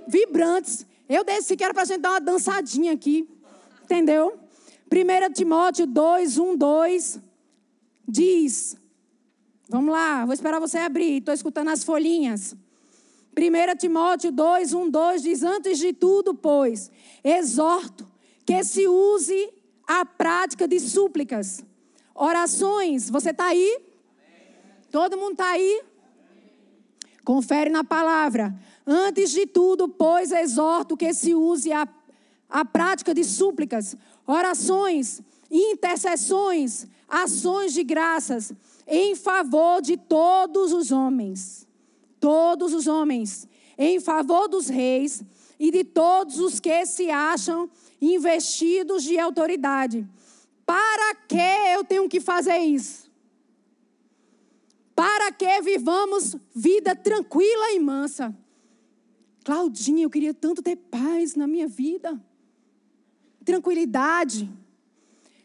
vibrantes. 0.07 0.85
Eu 1.07 1.23
desci 1.23 1.55
que 1.55 1.63
era 1.63 1.73
para 1.73 1.83
a 1.83 1.85
gente 1.85 2.01
dar 2.01 2.11
uma 2.11 2.21
dançadinha 2.21 2.91
aqui. 2.91 3.27
Entendeu? 3.83 4.42
1 4.93 5.33
Timóteo 5.33 5.87
2, 5.87 6.37
1, 6.37 6.55
2 6.55 7.19
diz. 8.07 8.77
Vamos 9.67 9.91
lá, 9.91 10.23
vou 10.23 10.33
esperar 10.33 10.59
você 10.59 10.77
abrir. 10.77 11.17
Estou 11.17 11.33
escutando 11.33 11.69
as 11.69 11.83
folhinhas. 11.83 12.55
1 13.35 13.77
Timóteo 13.79 14.31
2, 14.31 14.71
1, 14.71 14.89
2 14.91 15.23
diz: 15.23 15.41
Antes 15.41 15.79
de 15.79 15.93
tudo, 15.93 16.35
pois, 16.35 16.91
exorto 17.23 18.07
que 18.45 18.63
se 18.63 18.87
use 18.87 19.51
a 19.87 20.05
prática 20.05 20.67
de 20.67 20.79
súplicas, 20.79 21.65
orações. 22.13 23.09
Você 23.09 23.31
está 23.31 23.45
aí? 23.45 23.81
Todo 24.91 25.17
mundo 25.17 25.31
está 25.31 25.49
aí? 25.49 25.81
Confere 27.25 27.71
na 27.71 27.83
palavra. 27.83 28.53
Antes 28.85 29.31
de 29.31 29.47
tudo, 29.47 29.89
pois, 29.89 30.31
exorto 30.31 30.95
que 30.95 31.11
se 31.15 31.33
use 31.33 31.71
a, 31.71 31.87
a 32.47 32.63
prática 32.63 33.11
de 33.11 33.23
súplicas, 33.23 33.97
orações, 34.25 35.21
intercessões, 35.49 36.87
ações 37.07 37.73
de 37.73 37.83
graças 37.83 38.53
em 38.87 39.15
favor 39.15 39.81
de 39.81 39.97
todos 39.97 40.71
os 40.71 40.91
homens. 40.91 41.67
Todos 42.19 42.73
os 42.73 42.87
homens. 42.87 43.47
Em 43.77 43.99
favor 43.99 44.47
dos 44.47 44.67
reis 44.67 45.23
e 45.59 45.71
de 45.71 45.83
todos 45.83 46.39
os 46.39 46.59
que 46.59 46.85
se 46.85 47.09
acham 47.09 47.69
investidos 48.01 49.03
de 49.03 49.17
autoridade. 49.17 50.07
Para 50.65 51.15
que 51.15 51.73
eu 51.73 51.83
tenho 51.83 52.07
que 52.07 52.19
fazer 52.19 52.57
isso? 52.59 53.11
Para 54.95 55.31
que 55.31 55.61
vivamos 55.61 56.35
vida 56.53 56.95
tranquila 56.95 57.71
e 57.71 57.79
mansa. 57.79 58.35
Claudinha, 59.43 60.03
eu 60.03 60.09
queria 60.09 60.33
tanto 60.33 60.61
ter 60.61 60.75
paz 60.75 61.35
na 61.35 61.47
minha 61.47 61.67
vida. 61.67 62.21
Tranquilidade. 63.45 64.49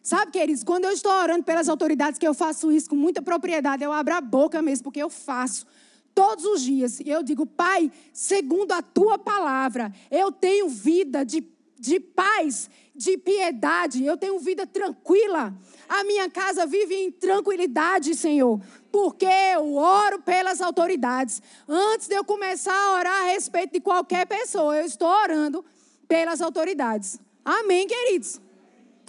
Sabe, 0.02 0.32
queridos, 0.32 0.64
quando 0.64 0.84
eu 0.84 0.92
estou 0.92 1.12
orando 1.12 1.44
pelas 1.44 1.68
autoridades, 1.68 2.18
que 2.18 2.26
eu 2.26 2.32
faço 2.32 2.72
isso 2.72 2.88
com 2.88 2.96
muita 2.96 3.20
propriedade, 3.20 3.84
eu 3.84 3.92
abro 3.92 4.14
a 4.14 4.20
boca 4.20 4.62
mesmo, 4.62 4.84
porque 4.84 5.02
eu 5.02 5.10
faço 5.10 5.66
todos 6.14 6.44
os 6.44 6.62
dias. 6.62 7.00
E 7.00 7.10
eu 7.10 7.22
digo, 7.22 7.44
Pai, 7.44 7.92
segundo 8.12 8.72
a 8.72 8.80
tua 8.80 9.18
palavra, 9.18 9.92
eu 10.10 10.32
tenho 10.32 10.68
vida 10.68 11.24
de 11.24 11.42
de 11.78 12.00
paz, 12.00 12.68
de 12.94 13.16
piedade, 13.16 14.04
eu 14.04 14.16
tenho 14.16 14.38
vida 14.38 14.66
tranquila. 14.66 15.54
A 15.88 16.02
minha 16.04 16.28
casa 16.28 16.66
vive 16.66 16.94
em 16.94 17.10
tranquilidade, 17.10 18.14
Senhor, 18.14 18.60
porque 18.90 19.26
eu 19.26 19.76
oro 19.76 20.20
pelas 20.20 20.60
autoridades. 20.60 21.40
Antes 21.68 22.08
de 22.08 22.14
eu 22.14 22.24
começar 22.24 22.74
a 22.74 22.98
orar 22.98 23.22
a 23.22 23.26
respeito 23.26 23.72
de 23.72 23.80
qualquer 23.80 24.26
pessoa, 24.26 24.76
eu 24.76 24.84
estou 24.84 25.08
orando 25.08 25.64
pelas 26.08 26.40
autoridades. 26.40 27.20
Amém, 27.50 27.86
queridos? 27.86 28.42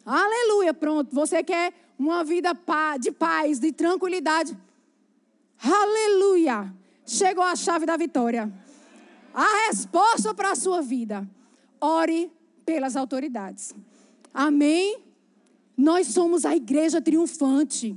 Aleluia. 0.06 0.74
Pronto, 0.74 1.14
você 1.14 1.44
quer 1.44 1.74
uma 2.00 2.24
vida 2.24 2.58
de 2.98 3.12
paz, 3.12 3.60
de 3.60 3.74
tranquilidade? 3.74 4.58
Aleluia. 5.62 6.74
Chegou 7.06 7.44
a 7.44 7.54
chave 7.58 7.86
da 7.86 7.98
vitória. 7.98 8.50
A 9.34 9.68
resposta 9.68 10.34
para 10.34 10.52
a 10.52 10.56
sua 10.56 10.82
vida. 10.82 11.30
Ore 11.82 12.32
pelas 12.66 12.96
autoridades. 12.96 13.76
Amém? 14.34 15.04
Nós 15.76 16.08
somos 16.08 16.46
a 16.46 16.56
igreja 16.56 17.02
triunfante. 17.02 17.94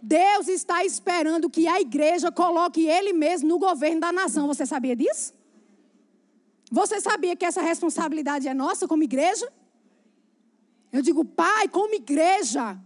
Deus 0.00 0.48
está 0.48 0.82
esperando 0.82 1.50
que 1.50 1.68
a 1.68 1.78
igreja 1.78 2.32
coloque 2.32 2.86
Ele 2.86 3.12
mesmo 3.12 3.50
no 3.50 3.58
governo 3.58 4.00
da 4.00 4.10
nação. 4.10 4.46
Você 4.46 4.64
sabia 4.64 4.96
disso? 4.96 5.34
Você 6.72 7.02
sabia 7.02 7.36
que 7.36 7.44
essa 7.44 7.60
responsabilidade 7.60 8.48
é 8.48 8.54
nossa 8.54 8.88
como 8.88 9.02
igreja? 9.02 9.46
Eu 10.94 11.02
digo, 11.02 11.24
Pai, 11.24 11.66
como 11.66 11.92
igreja, 11.92 12.78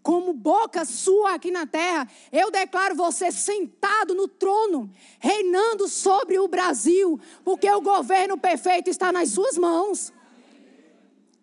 como 0.00 0.32
boca 0.32 0.84
sua 0.84 1.34
aqui 1.34 1.50
na 1.50 1.66
terra, 1.66 2.08
eu 2.30 2.48
declaro 2.48 2.94
você 2.94 3.32
sentado 3.32 4.14
no 4.14 4.28
trono, 4.28 4.88
reinando 5.18 5.88
sobre 5.88 6.38
o 6.38 6.46
Brasil, 6.46 7.18
porque 7.44 7.68
o 7.68 7.80
governo 7.80 8.38
perfeito 8.38 8.88
está 8.88 9.10
nas 9.10 9.30
suas 9.30 9.58
mãos. 9.58 10.12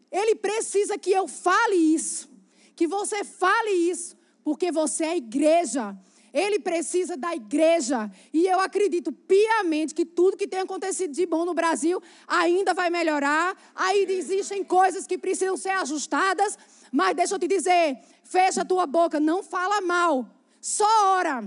Ele 0.09 0.33
precisa 0.33 0.97
que 0.97 1.11
eu 1.11 1.27
fale 1.27 1.75
isso, 1.75 2.29
que 2.73 2.87
você 2.87 3.25
fale 3.25 3.71
isso, 3.71 4.15
porque 4.45 4.71
você 4.71 5.03
é 5.03 5.17
igreja. 5.17 5.93
Ele 6.33 6.59
precisa 6.59 7.17
da 7.17 7.35
igreja. 7.35 8.09
E 8.33 8.47
eu 8.47 8.59
acredito 8.59 9.11
piamente 9.11 9.93
que 9.93 10.05
tudo 10.05 10.37
que 10.37 10.47
tem 10.47 10.59
acontecido 10.59 11.13
de 11.13 11.25
bom 11.25 11.43
no 11.43 11.53
Brasil 11.53 12.01
ainda 12.27 12.73
vai 12.73 12.89
melhorar. 12.89 13.57
Ainda 13.75 14.11
existem 14.11 14.63
coisas 14.63 15.05
que 15.05 15.17
precisam 15.17 15.57
ser 15.57 15.69
ajustadas. 15.69 16.57
Mas 16.91 17.15
deixa 17.15 17.35
eu 17.35 17.39
te 17.39 17.47
dizer: 17.47 17.97
fecha 18.23 18.61
a 18.61 18.65
tua 18.65 18.85
boca, 18.85 19.19
não 19.19 19.43
fala 19.43 19.81
mal, 19.81 20.25
só 20.59 20.87
ora. 21.17 21.43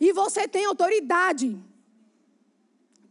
E 0.00 0.12
você 0.12 0.46
tem 0.46 0.64
autoridade 0.64 1.56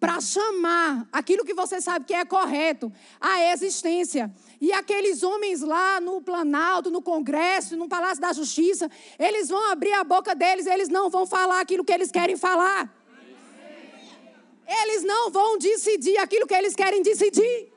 para 0.02 0.20
chamar 0.20 1.08
aquilo 1.12 1.46
que 1.46 1.54
você 1.54 1.80
sabe 1.80 2.06
que 2.06 2.14
é 2.16 2.26
correto 2.26 2.92
à 3.20 3.54
existência. 3.54 4.34
E 4.60 4.74
aqueles 4.74 5.22
homens 5.22 5.62
lá 5.62 6.02
no 6.02 6.20
Planalto, 6.20 6.90
no 6.90 7.04
Congresso, 7.04 7.78
no 7.78 7.88
Palácio 7.88 8.20
da 8.20 8.34
Justiça, 8.34 8.90
eles 9.20 9.48
vão 9.48 9.72
abrir 9.72 9.94
a 9.94 10.04
boca 10.04 10.34
deles, 10.34 10.66
eles 10.66 10.90
não 10.90 11.08
vão 11.08 11.28
falar 11.28 11.62
aquilo 11.62 11.86
que 11.86 11.94
eles 11.94 12.10
querem 12.10 12.36
falar. 12.36 12.92
Eles 14.82 15.04
não 15.04 15.30
vão 15.30 15.60
decidir 15.60 16.18
aquilo 16.18 16.48
que 16.48 16.56
eles 16.56 16.74
querem 16.74 17.04
decidir. 17.04 17.72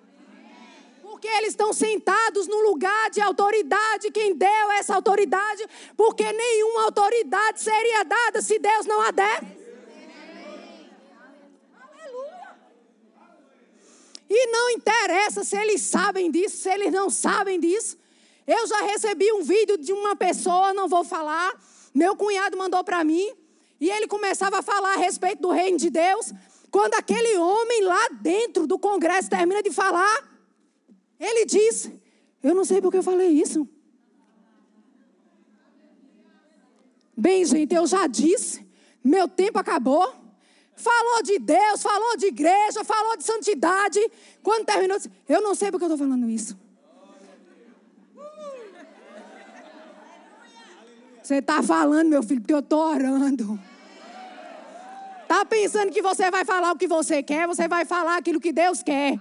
Porque 1.03 1.29
eles 1.29 1.51
estão 1.51 1.75
sentados 1.75 2.47
no 2.47 2.61
lugar 2.71 3.11
de 3.11 3.21
autoridade. 3.21 4.11
Quem 4.11 4.35
deu 4.35 4.73
essa 4.79 4.95
autoridade? 4.95 5.67
Porque 5.95 6.25
nenhuma 6.33 6.85
autoridade 6.85 7.61
seria 7.61 8.03
dada 8.03 8.41
se 8.41 8.59
Deus 8.59 8.87
não 8.87 9.03
a 9.03 9.11
der. 9.11 9.54
E 14.29 14.47
não 14.47 14.71
interessa 14.71 15.45
se 15.45 15.57
eles 15.57 15.81
sabem 15.83 16.31
disso, 16.31 16.57
se 16.57 16.71
eles 16.71 16.93
não 16.93 17.11
sabem 17.11 17.61
disso. 17.61 17.97
Eu 18.47 18.67
já 18.67 18.83
recebi 18.83 19.33
um 19.33 19.43
vídeo 19.43 19.79
de 19.79 19.93
uma 19.93 20.17
pessoa, 20.17 20.75
não 20.75 20.89
vou 20.89 21.05
falar, 21.05 21.53
meu 21.95 22.17
cunhado 22.17 22.57
mandou 22.57 22.83
para 22.85 23.03
mim, 23.05 23.33
e 23.81 23.91
ele 23.91 24.07
começava 24.07 24.59
a 24.59 24.63
falar 24.63 24.95
a 24.95 24.99
respeito 24.99 25.43
do 25.43 25.51
reino 25.51 25.79
de 25.79 25.91
Deus. 25.91 26.33
Quando 26.71 26.95
aquele 26.95 27.37
homem 27.39 27.85
lá 27.85 28.09
dentro 28.21 28.67
do 28.67 28.79
congresso 28.79 29.31
termina 29.31 29.63
de 29.63 29.71
falar, 29.71 30.29
ele 31.19 31.45
diz: 31.45 31.91
Eu 32.43 32.55
não 32.55 32.65
sei 32.65 32.81
porque 32.81 32.99
eu 32.99 33.03
falei 33.03 33.29
isso. 33.29 33.69
Bem, 37.17 37.45
gente, 37.45 37.73
eu 37.73 37.87
já 37.87 38.07
disse, 38.09 38.67
meu 39.03 39.29
tempo 39.29 39.59
acabou. 39.59 40.24
Falou 40.77 41.23
de 41.23 41.39
Deus, 41.39 41.83
falou 41.83 42.17
de 42.17 42.27
igreja, 42.27 42.85
falou 42.85 43.17
de 43.17 43.25
santidade. 43.25 44.01
Quando 44.43 44.65
terminou, 44.65 44.97
disse, 44.97 45.11
eu 45.29 45.41
não 45.41 45.55
sei 45.55 45.71
porque 45.71 45.85
eu 45.85 45.93
estou 45.93 46.07
falando 46.07 46.29
isso. 46.29 46.57
Você 51.23 51.37
está 51.37 51.63
falando, 51.63 52.09
meu 52.09 52.23
filho, 52.23 52.41
porque 52.41 52.53
eu 52.53 52.59
estou 52.59 52.81
orando. 52.81 53.59
Está 55.23 55.45
pensando 55.45 55.91
que 55.91 56.03
você 56.03 56.31
vai 56.31 56.45
falar 56.45 56.73
o 56.73 56.77
que 56.77 56.87
você 56.87 57.23
quer, 57.23 57.47
você 57.47 57.67
vai 57.67 57.85
falar 57.85 58.19
aquilo 58.19 58.41
que 58.41 58.53
Deus 58.53 58.83
quer. 58.83 59.19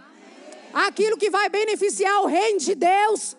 Aquilo 0.74 1.18
que 1.18 1.30
vai 1.30 1.48
beneficiar 1.50 2.22
o 2.22 2.26
reino 2.26 2.60
de 2.60 2.76
Deus. 2.76 3.38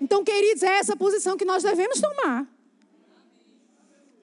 Então, 0.00 0.24
queridos, 0.24 0.62
é 0.62 0.78
essa 0.78 0.96
posição 0.96 1.36
que 1.36 1.44
nós 1.44 1.62
devemos 1.62 2.00
tomar. 2.00 2.46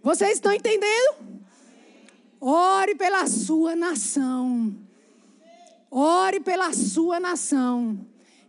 Vocês 0.04 0.34
estão 0.34 0.52
entendendo? 0.52 1.41
Ore 2.42 2.96
pela 2.96 3.28
sua 3.28 3.76
nação. 3.76 4.76
Ore 5.92 6.40
pela 6.40 6.74
sua 6.74 7.20
nação. 7.20 8.00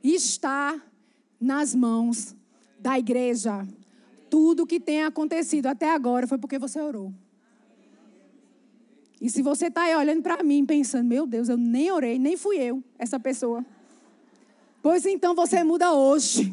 Está 0.02 0.80
nas 1.38 1.74
mãos 1.74 2.34
da 2.78 2.98
igreja. 2.98 3.68
Tudo 4.30 4.66
que 4.66 4.80
tem 4.80 5.04
acontecido 5.04 5.66
até 5.66 5.92
agora 5.92 6.26
foi 6.26 6.38
porque 6.38 6.58
você 6.58 6.80
orou. 6.80 7.12
E 9.20 9.28
se 9.28 9.42
você 9.42 9.66
está 9.66 9.82
aí 9.82 9.94
olhando 9.94 10.22
para 10.22 10.42
mim 10.42 10.64
pensando, 10.64 11.06
meu 11.06 11.26
Deus, 11.26 11.48
eu 11.48 11.56
nem 11.56 11.92
orei, 11.92 12.18
nem 12.18 12.36
fui 12.36 12.56
eu, 12.56 12.82
essa 12.98 13.20
pessoa. 13.20 13.64
Pois 14.82 15.04
então 15.04 15.34
você 15.34 15.62
muda 15.62 15.92
hoje. 15.92 16.52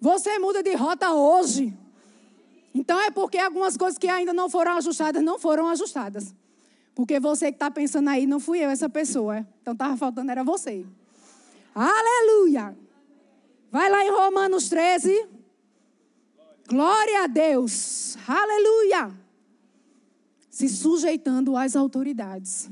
Você 0.00 0.38
muda 0.38 0.62
de 0.62 0.74
rota 0.74 1.10
hoje. 1.10 1.76
Então 2.74 3.00
é 3.00 3.10
porque 3.10 3.38
algumas 3.38 3.76
coisas 3.76 3.98
que 3.98 4.08
ainda 4.08 4.32
não 4.32 4.48
foram 4.48 4.72
ajustadas, 4.72 5.22
não 5.22 5.38
foram 5.38 5.68
ajustadas. 5.68 6.34
Porque 6.94 7.18
você 7.18 7.46
que 7.46 7.56
está 7.56 7.70
pensando 7.70 8.08
aí, 8.08 8.26
não 8.26 8.38
fui 8.38 8.58
eu 8.58 8.70
essa 8.70 8.88
pessoa. 8.88 9.46
Então 9.62 9.72
estava 9.72 9.96
faltando, 9.96 10.30
era 10.30 10.44
você. 10.44 10.84
Aleluia! 11.74 12.76
Vai 13.70 13.88
lá 13.88 14.04
em 14.04 14.10
Romanos 14.10 14.68
13. 14.68 15.28
Glória 16.68 17.24
a 17.24 17.26
Deus. 17.26 18.16
Aleluia! 18.26 19.12
Se 20.48 20.68
sujeitando 20.68 21.56
às 21.56 21.74
autoridades. 21.74 22.70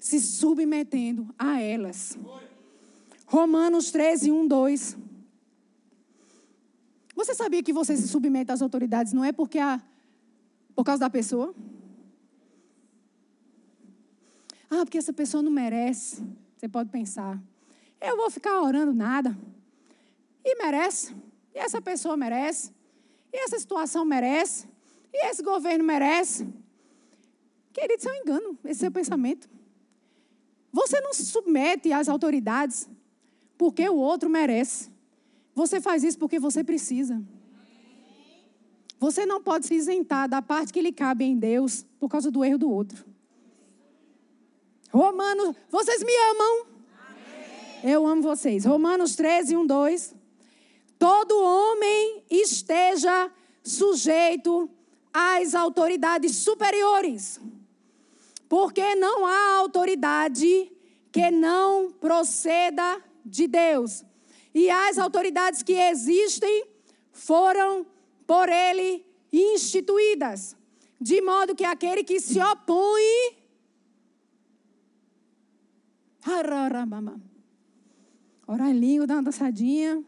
Se 0.00 0.20
submetendo 0.20 1.28
a 1.38 1.60
elas. 1.60 2.18
Romanos 3.26 3.90
13, 3.90 4.32
1, 4.32 4.46
2. 4.46 4.96
Você 7.14 7.34
sabia 7.34 7.62
que 7.62 7.72
você 7.72 7.96
se 7.96 8.08
submete 8.08 8.50
às 8.50 8.62
autoridades 8.62 9.12
não 9.12 9.24
é 9.24 9.32
porque 9.32 9.58
a, 9.58 9.80
por 10.74 10.84
causa 10.84 11.00
da 11.00 11.10
pessoa? 11.10 11.54
Ah, 14.70 14.84
porque 14.84 14.98
essa 14.98 15.12
pessoa 15.12 15.42
não 15.42 15.50
merece. 15.50 16.22
Você 16.56 16.68
pode 16.68 16.88
pensar. 16.88 17.38
Eu 18.00 18.16
vou 18.16 18.30
ficar 18.30 18.60
orando 18.62 18.94
nada. 18.94 19.36
E 20.44 20.56
merece. 20.56 21.14
E 21.54 21.58
essa 21.58 21.80
pessoa 21.80 22.16
merece. 22.16 22.72
E 23.32 23.36
essa 23.44 23.58
situação 23.58 24.04
merece. 24.04 24.66
E 25.12 25.26
esse 25.26 25.42
governo 25.42 25.84
merece. 25.84 26.48
Querido, 27.72 27.98
isso 27.98 28.08
é 28.08 28.12
um 28.12 28.16
engano, 28.16 28.58
esse 28.64 28.80
seu 28.80 28.90
pensamento. 28.90 29.48
Você 30.72 31.00
não 31.00 31.12
se 31.12 31.24
submete 31.26 31.92
às 31.92 32.08
autoridades 32.08 32.88
porque 33.56 33.88
o 33.88 33.96
outro 33.96 34.28
merece. 34.28 34.90
Você 35.54 35.80
faz 35.80 36.02
isso 36.02 36.18
porque 36.18 36.38
você 36.38 36.64
precisa. 36.64 37.22
Você 38.98 39.26
não 39.26 39.42
pode 39.42 39.66
se 39.66 39.74
isentar 39.74 40.28
da 40.28 40.40
parte 40.40 40.72
que 40.72 40.80
lhe 40.80 40.92
cabe 40.92 41.24
em 41.24 41.36
Deus 41.36 41.84
por 41.98 42.08
causa 42.08 42.30
do 42.30 42.44
erro 42.44 42.58
do 42.58 42.70
outro. 42.70 43.04
Romanos, 44.92 45.56
vocês 45.70 46.02
me 46.02 46.12
amam? 46.30 46.66
Amém. 47.08 47.92
Eu 47.92 48.06
amo 48.06 48.22
vocês. 48.22 48.64
Romanos 48.64 49.16
13, 49.16 49.56
1, 49.56 49.66
2. 49.66 50.14
Todo 50.98 51.42
homem 51.42 52.22
esteja 52.30 53.30
sujeito 53.62 54.70
às 55.12 55.54
autoridades 55.54 56.36
superiores, 56.36 57.40
porque 58.48 58.94
não 58.94 59.26
há 59.26 59.56
autoridade 59.56 60.70
que 61.10 61.30
não 61.30 61.90
proceda 61.90 63.02
de 63.24 63.46
Deus. 63.46 64.04
E 64.54 64.70
as 64.70 64.98
autoridades 64.98 65.62
que 65.62 65.72
existem 65.72 66.66
foram 67.10 67.86
por 68.26 68.48
ele 68.48 69.04
instituídas, 69.32 70.56
de 71.00 71.20
modo 71.20 71.54
que 71.54 71.64
aquele 71.64 72.04
que 72.04 72.20
se 72.20 72.38
opõe 72.40 73.42
Orar 78.46 78.70
em 78.70 78.78
língua, 78.78 79.06
dar 79.06 79.14
uma 79.14 79.22
dançadinha. 79.22 80.04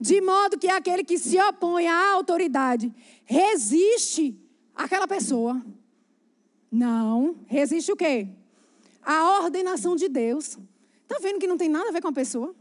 De 0.00 0.20
modo 0.20 0.58
que 0.58 0.68
aquele 0.68 1.04
que 1.04 1.16
se 1.16 1.40
opõe 1.40 1.86
à 1.86 2.12
autoridade 2.12 2.92
resiste 3.24 4.36
àquela 4.74 5.06
pessoa. 5.06 5.64
Não, 6.70 7.36
resiste 7.46 7.92
o 7.92 7.96
quê? 7.96 8.28
A 9.02 9.40
ordenação 9.40 9.96
de 9.96 10.08
Deus. 10.08 10.58
Está 11.02 11.18
vendo 11.20 11.38
que 11.38 11.46
não 11.46 11.58
tem 11.58 11.68
nada 11.68 11.88
a 11.88 11.92
ver 11.92 12.00
com 12.00 12.08
a 12.08 12.12
pessoa? 12.12 12.54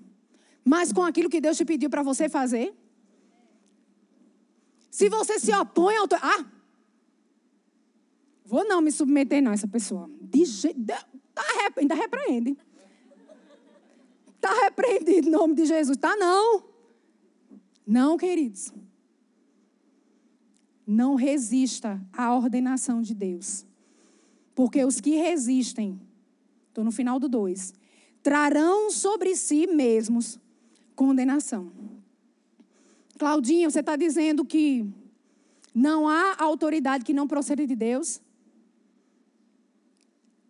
Mas 0.64 0.92
com 0.92 1.04
aquilo 1.04 1.30
que 1.30 1.40
Deus 1.40 1.58
te 1.58 1.66
pediu 1.66 1.90
para 1.90 2.04
você 2.04 2.28
fazer? 2.28 2.74
Se 4.90 5.08
você 5.10 5.40
se 5.40 5.54
opõe 5.54 5.96
autoridade. 5.96 6.44
Ah! 6.44 6.62
Vou 8.46 8.68
não 8.68 8.82
me 8.82 8.92
submeter, 8.92 9.42
não, 9.42 9.54
essa 9.54 9.68
pessoa. 9.68 10.10
De 10.20 10.44
jeito. 10.44 10.80
Tá, 11.34 11.44
ainda 11.78 11.96
repreende. 11.96 12.58
Está 14.36 14.54
repreendido 14.64 15.30
em 15.30 15.32
nome 15.32 15.54
de 15.54 15.66
Jesus. 15.66 15.96
Tá 15.96 16.16
não. 16.18 16.64
Não, 17.88 18.18
queridos. 18.18 18.74
Não 20.86 21.16
resista 21.16 22.02
à 22.12 22.36
ordenação 22.36 23.02
de 23.02 23.14
Deus. 23.14 23.66
Porque 24.54 24.84
os 24.84 25.00
que 25.00 25.12
resistem, 25.12 26.02
estou 26.72 26.84
no 26.84 26.92
final 26.92 27.20
do 27.20 27.30
2, 27.30 27.74
trarão 28.24 28.90
sobre 28.90 29.36
si 29.36 29.68
mesmos 29.68 30.40
condenação. 30.96 31.72
Claudinha, 33.18 33.70
você 33.70 33.82
está 33.82 33.96
dizendo 33.96 34.44
que 34.44 34.86
não 35.74 36.08
há 36.08 36.36
autoridade 36.40 37.06
que 37.06 37.14
não 37.14 37.28
proceda 37.28 37.66
de 37.68 37.76
Deus? 37.76 38.22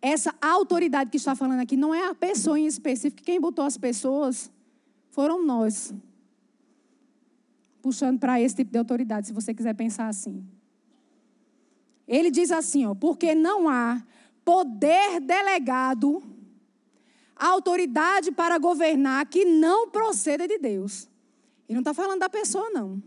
essa 0.02 0.34
autoridade 0.40 1.10
que 1.10 1.16
está 1.16 1.36
falando 1.36 1.60
aqui 1.60 1.76
não 1.76 1.94
é 1.94 2.08
a 2.08 2.14
pessoa 2.14 2.58
em 2.58 2.66
específico. 2.66 3.22
Quem 3.22 3.40
botou 3.40 3.64
as 3.64 3.78
pessoas 3.78 4.50
foram 5.10 5.46
nós. 5.46 5.94
Puxando 7.80 8.18
para 8.18 8.40
esse 8.40 8.56
tipo 8.56 8.72
de 8.72 8.78
autoridade, 8.78 9.28
se 9.28 9.32
você 9.32 9.54
quiser 9.54 9.74
pensar 9.74 10.08
assim. 10.08 10.44
Ele 12.06 12.32
diz 12.32 12.50
assim, 12.50 12.84
ó, 12.84 12.96
porque 12.96 13.32
não 13.32 13.68
há 13.68 14.02
poder 14.44 15.20
delegado, 15.20 16.22
autoridade 17.36 18.30
para 18.32 18.58
governar 18.58 19.26
que 19.26 19.44
não 19.44 19.88
proceda 19.88 20.46
de 20.46 20.58
Deus. 20.58 21.08
Ele 21.68 21.76
não 21.76 21.80
está 21.80 21.94
falando 21.94 22.20
da 22.20 22.28
pessoa, 22.28 22.70
não. 22.70 23.02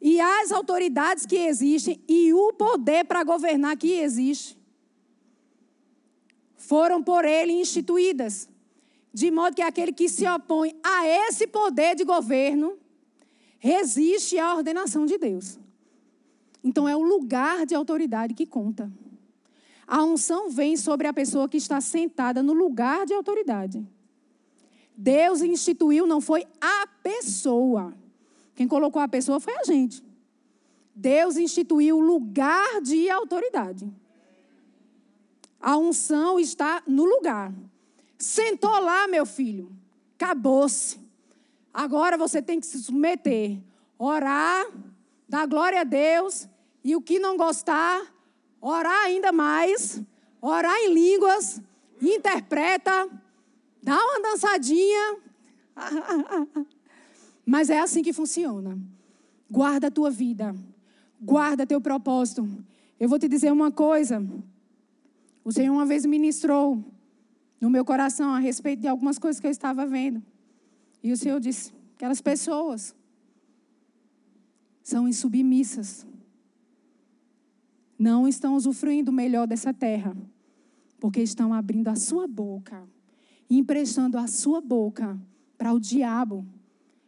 E 0.00 0.20
as 0.20 0.52
autoridades 0.52 1.24
que 1.24 1.36
existem 1.36 1.98
e 2.06 2.32
o 2.34 2.52
poder 2.52 3.04
para 3.04 3.24
governar 3.24 3.76
que 3.76 3.92
existe 3.92 4.58
foram 6.56 7.02
por 7.02 7.24
ele 7.24 7.52
instituídas, 7.52 8.48
de 9.12 9.30
modo 9.30 9.54
que 9.54 9.62
aquele 9.62 9.92
que 9.92 10.08
se 10.08 10.26
opõe 10.26 10.74
a 10.82 11.06
esse 11.06 11.46
poder 11.46 11.94
de 11.94 12.04
governo 12.04 12.78
resiste 13.58 14.38
à 14.38 14.54
ordenação 14.54 15.06
de 15.06 15.16
Deus. 15.16 15.58
Então 16.62 16.88
é 16.88 16.96
o 16.96 17.02
lugar 17.02 17.64
de 17.64 17.74
autoridade 17.74 18.34
que 18.34 18.44
conta. 18.44 18.90
A 19.86 20.02
unção 20.02 20.50
vem 20.50 20.76
sobre 20.76 21.06
a 21.06 21.12
pessoa 21.12 21.48
que 21.48 21.56
está 21.56 21.80
sentada 21.80 22.42
no 22.42 22.52
lugar 22.52 23.04
de 23.06 23.12
autoridade. 23.12 23.86
Deus 24.96 25.42
instituiu, 25.42 26.06
não 26.06 26.20
foi 26.20 26.46
a 26.60 26.86
pessoa. 27.02 27.92
Quem 28.54 28.68
colocou 28.68 29.02
a 29.02 29.08
pessoa 29.08 29.40
foi 29.40 29.54
a 29.56 29.64
gente. 29.64 30.02
Deus 30.94 31.36
instituiu 31.36 31.98
o 31.98 32.00
lugar 32.00 32.80
de 32.80 33.10
autoridade. 33.10 33.92
A 35.60 35.76
unção 35.76 36.38
está 36.38 36.82
no 36.86 37.04
lugar. 37.04 37.52
Sentou 38.16 38.78
lá, 38.78 39.08
meu 39.08 39.26
filho. 39.26 39.72
Acabou-se. 40.14 41.00
Agora 41.72 42.16
você 42.16 42.40
tem 42.40 42.60
que 42.60 42.66
se 42.66 42.80
submeter, 42.80 43.58
orar, 43.98 44.66
dar 45.28 45.46
glória 45.46 45.80
a 45.80 45.84
Deus 45.84 46.48
e 46.84 46.94
o 46.94 47.00
que 47.00 47.18
não 47.18 47.36
gostar, 47.36 48.13
orar 48.66 49.04
ainda 49.04 49.30
mais, 49.30 50.00
orar 50.40 50.74
em 50.78 50.94
línguas, 50.94 51.60
interpreta, 52.00 53.08
dá 53.82 53.94
uma 53.94 54.20
dançadinha. 54.22 55.18
Mas 57.44 57.68
é 57.68 57.78
assim 57.78 58.02
que 58.02 58.12
funciona. 58.12 58.78
Guarda 59.50 59.88
a 59.88 59.90
tua 59.90 60.10
vida, 60.10 60.56
guarda 61.20 61.66
teu 61.66 61.78
propósito. 61.78 62.48
Eu 62.98 63.06
vou 63.06 63.18
te 63.18 63.28
dizer 63.28 63.52
uma 63.52 63.70
coisa. 63.70 64.26
O 65.44 65.52
Senhor 65.52 65.74
uma 65.74 65.84
vez 65.84 66.06
ministrou 66.06 66.82
no 67.60 67.68
meu 67.68 67.84
coração 67.84 68.32
a 68.32 68.38
respeito 68.38 68.80
de 68.80 68.88
algumas 68.88 69.18
coisas 69.18 69.38
que 69.38 69.46
eu 69.46 69.50
estava 69.50 69.84
vendo. 69.84 70.22
E 71.02 71.12
o 71.12 71.16
Senhor 71.18 71.38
disse: 71.38 71.70
aquelas 71.96 72.22
pessoas 72.22 72.94
são 74.82 75.06
insubmissas. 75.06 76.06
Não 77.98 78.26
estão 78.26 78.56
usufruindo 78.56 79.12
melhor 79.12 79.46
dessa 79.46 79.72
terra, 79.72 80.16
porque 80.98 81.20
estão 81.20 81.54
abrindo 81.54 81.88
a 81.88 81.94
sua 81.94 82.26
boca, 82.26 82.82
emprestando 83.48 84.18
a 84.18 84.26
sua 84.26 84.60
boca 84.60 85.20
para 85.56 85.72
o 85.72 85.78
diabo, 85.78 86.46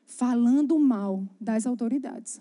falando 0.05 0.79
mal 0.79 1.27
das 1.41 1.67
autoridades. 1.67 2.41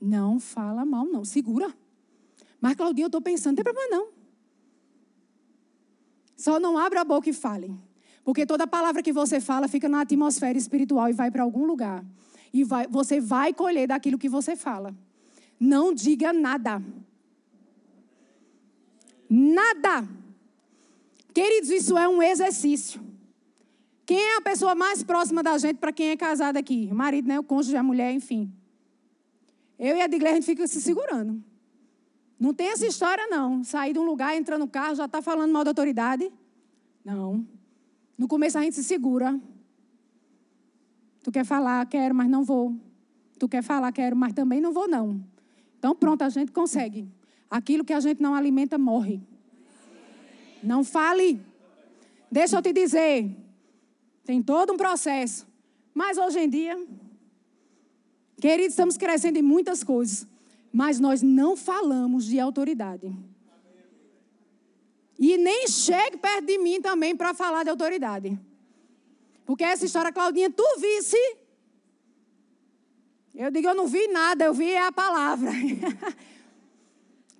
Não 0.00 0.40
fala 0.40 0.84
mal, 0.84 1.06
não. 1.06 1.24
Segura. 1.24 1.72
Mas, 2.60 2.74
Claudinha, 2.74 3.04
eu 3.04 3.08
estou 3.08 3.20
pensando, 3.20 3.56
não 3.56 3.62
tem 3.62 3.72
problema 3.72 3.88
não. 3.88 4.08
Só 6.36 6.58
não 6.58 6.76
abra 6.76 7.02
a 7.02 7.04
boca 7.04 7.30
e 7.30 7.32
fale. 7.32 7.72
Porque 8.24 8.44
toda 8.44 8.66
palavra 8.66 9.02
que 9.02 9.12
você 9.12 9.40
fala 9.40 9.68
fica 9.68 9.88
na 9.88 10.00
atmosfera 10.00 10.58
espiritual 10.58 11.08
e 11.08 11.12
vai 11.12 11.30
para 11.30 11.42
algum 11.42 11.64
lugar. 11.64 12.04
E 12.52 12.64
vai, 12.64 12.86
você 12.86 13.20
vai 13.20 13.52
colher 13.52 13.88
daquilo 13.88 14.18
que 14.18 14.28
você 14.28 14.56
fala. 14.56 14.94
Não 15.58 15.94
diga 15.94 16.32
nada. 16.32 16.82
Nada. 19.34 20.06
Queridos, 21.32 21.70
isso 21.70 21.96
é 21.96 22.06
um 22.06 22.22
exercício. 22.22 23.00
Quem 24.04 24.20
é 24.20 24.36
a 24.36 24.42
pessoa 24.42 24.74
mais 24.74 25.02
próxima 25.02 25.42
da 25.42 25.56
gente 25.56 25.78
para 25.78 25.90
quem 25.90 26.10
é 26.10 26.16
casado 26.18 26.58
aqui? 26.58 26.86
O 26.92 26.94
marido, 26.94 27.26
né? 27.28 27.40
O 27.40 27.42
cônjuge, 27.42 27.74
a 27.74 27.82
mulher, 27.82 28.12
enfim. 28.12 28.52
Eu 29.78 29.96
e 29.96 30.02
a 30.02 30.06
Digler, 30.06 30.32
a 30.32 30.34
gente 30.34 30.44
fica 30.44 30.66
se 30.68 30.82
segurando. 30.82 31.42
Não 32.38 32.52
tem 32.52 32.72
essa 32.72 32.86
história, 32.86 33.26
não. 33.28 33.64
Sair 33.64 33.94
de 33.94 33.98
um 33.98 34.04
lugar, 34.04 34.36
entrar 34.36 34.58
no 34.58 34.68
carro, 34.68 34.96
já 34.96 35.06
está 35.06 35.22
falando 35.22 35.50
mal 35.50 35.64
da 35.64 35.70
autoridade. 35.70 36.30
Não. 37.02 37.46
No 38.18 38.28
começo 38.28 38.58
a 38.58 38.60
gente 38.60 38.76
se 38.76 38.84
segura. 38.84 39.40
Tu 41.22 41.32
quer 41.32 41.46
falar, 41.46 41.86
quero, 41.86 42.14
mas 42.14 42.28
não 42.28 42.44
vou. 42.44 42.76
Tu 43.38 43.48
quer 43.48 43.62
falar, 43.62 43.92
quero, 43.92 44.14
mas 44.14 44.34
também 44.34 44.60
não 44.60 44.74
vou, 44.74 44.86
não. 44.86 45.24
Então, 45.78 45.96
pronto, 45.96 46.20
a 46.20 46.28
gente 46.28 46.52
consegue. 46.52 47.08
Aquilo 47.52 47.84
que 47.84 47.92
a 47.92 48.00
gente 48.00 48.22
não 48.22 48.34
alimenta 48.34 48.78
morre. 48.78 49.20
Não 50.62 50.82
fale. 50.82 51.38
Deixa 52.30 52.56
eu 52.56 52.62
te 52.62 52.72
dizer. 52.72 53.30
Tem 54.24 54.42
todo 54.42 54.72
um 54.72 54.76
processo. 54.78 55.46
Mas 55.92 56.16
hoje 56.16 56.38
em 56.40 56.48
dia, 56.48 56.82
queridos, 58.40 58.72
estamos 58.72 58.96
crescendo 58.96 59.38
em 59.38 59.42
muitas 59.42 59.84
coisas. 59.84 60.26
Mas 60.72 60.98
nós 60.98 61.20
não 61.20 61.54
falamos 61.54 62.24
de 62.24 62.40
autoridade. 62.40 63.14
E 65.18 65.36
nem 65.36 65.68
chegue 65.68 66.16
perto 66.16 66.46
de 66.46 66.56
mim 66.56 66.80
também 66.80 67.14
para 67.14 67.34
falar 67.34 67.64
de 67.64 67.68
autoridade. 67.68 68.40
Porque 69.44 69.62
essa 69.62 69.84
história, 69.84 70.10
Claudinha, 70.10 70.48
tu 70.48 70.64
visse. 70.78 71.18
Eu 73.34 73.50
digo, 73.50 73.68
eu 73.68 73.74
não 73.74 73.86
vi 73.86 74.08
nada, 74.08 74.46
eu 74.46 74.54
vi 74.54 74.74
a 74.74 74.90
palavra. 74.90 75.50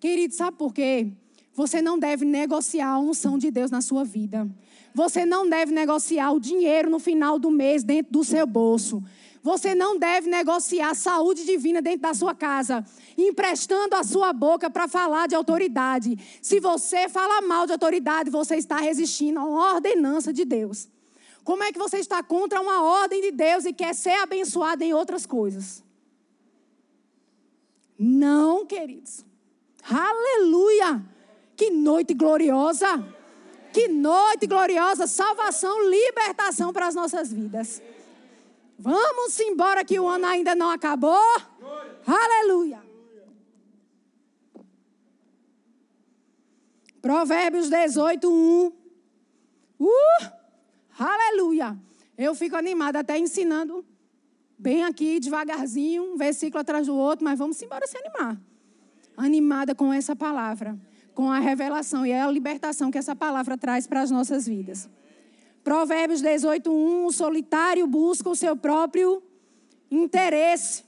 Querido, 0.02 0.34
sabe 0.34 0.56
por 0.56 0.74
quê? 0.74 1.12
Você 1.54 1.80
não 1.80 1.96
deve 1.96 2.24
negociar 2.24 2.88
a 2.88 2.98
unção 2.98 3.38
de 3.38 3.52
Deus 3.52 3.70
na 3.70 3.80
sua 3.80 4.02
vida. 4.02 4.50
Você 4.92 5.24
não 5.24 5.48
deve 5.48 5.70
negociar 5.72 6.32
o 6.32 6.40
dinheiro 6.40 6.90
no 6.90 6.98
final 6.98 7.38
do 7.38 7.52
mês 7.52 7.84
dentro 7.84 8.12
do 8.12 8.24
seu 8.24 8.44
bolso. 8.44 9.00
Você 9.44 9.76
não 9.76 9.96
deve 9.96 10.28
negociar 10.28 10.90
a 10.90 10.94
saúde 10.96 11.44
divina 11.44 11.80
dentro 11.80 12.00
da 12.00 12.14
sua 12.14 12.34
casa, 12.34 12.84
emprestando 13.16 13.94
a 13.94 14.02
sua 14.02 14.32
boca 14.32 14.68
para 14.68 14.88
falar 14.88 15.28
de 15.28 15.36
autoridade. 15.36 16.18
Se 16.42 16.58
você 16.58 17.08
fala 17.08 17.40
mal 17.40 17.64
de 17.64 17.72
autoridade, 17.72 18.28
você 18.28 18.56
está 18.56 18.78
resistindo 18.78 19.38
a 19.38 19.44
uma 19.44 19.74
ordenança 19.74 20.32
de 20.32 20.44
Deus. 20.44 20.88
Como 21.44 21.62
é 21.62 21.70
que 21.70 21.78
você 21.78 21.98
está 21.98 22.24
contra 22.24 22.60
uma 22.60 22.82
ordem 22.82 23.22
de 23.22 23.30
Deus 23.30 23.64
e 23.64 23.72
quer 23.72 23.94
ser 23.94 24.20
abençoado 24.20 24.82
em 24.82 24.92
outras 24.92 25.24
coisas? 25.26 25.84
Não, 27.96 28.66
queridos. 28.66 29.30
Aleluia! 29.88 31.02
Que 31.56 31.70
noite 31.70 32.14
gloriosa! 32.14 33.02
Que 33.72 33.88
noite 33.88 34.46
gloriosa! 34.46 35.06
Salvação, 35.06 35.88
libertação 35.88 36.72
para 36.72 36.86
as 36.86 36.94
nossas 36.94 37.32
vidas. 37.32 37.82
Vamos 38.78 39.38
embora 39.40 39.84
que 39.84 39.98
o 39.98 40.08
ano 40.08 40.26
ainda 40.26 40.54
não 40.54 40.70
acabou. 40.70 41.36
Aleluia! 42.06 42.82
Provérbios 47.00 47.68
18, 47.68 48.30
1. 48.30 48.72
Uh! 49.80 49.88
Aleluia! 50.98 51.76
Eu 52.16 52.34
fico 52.34 52.54
animada 52.54 53.00
até 53.00 53.18
ensinando 53.18 53.84
bem 54.56 54.84
aqui, 54.84 55.18
devagarzinho, 55.18 56.12
um 56.12 56.16
versículo 56.16 56.60
atrás 56.60 56.86
do 56.86 56.96
outro, 56.96 57.24
mas 57.24 57.36
vamos 57.36 57.60
embora 57.60 57.84
se 57.86 57.98
animar. 57.98 58.38
Animada 59.16 59.74
com 59.74 59.92
essa 59.92 60.16
palavra, 60.16 60.78
com 61.14 61.30
a 61.30 61.38
revelação 61.38 62.06
e 62.06 62.12
a 62.12 62.30
libertação 62.30 62.90
que 62.90 62.98
essa 62.98 63.14
palavra 63.14 63.56
traz 63.56 63.86
para 63.86 64.00
as 64.00 64.10
nossas 64.10 64.46
vidas. 64.46 64.88
Provérbios 65.62 66.20
18, 66.20 66.70
1, 66.72 67.06
o 67.06 67.12
solitário 67.12 67.86
busca 67.86 68.28
o 68.28 68.34
seu 68.34 68.56
próprio 68.56 69.22
interesse. 69.90 70.84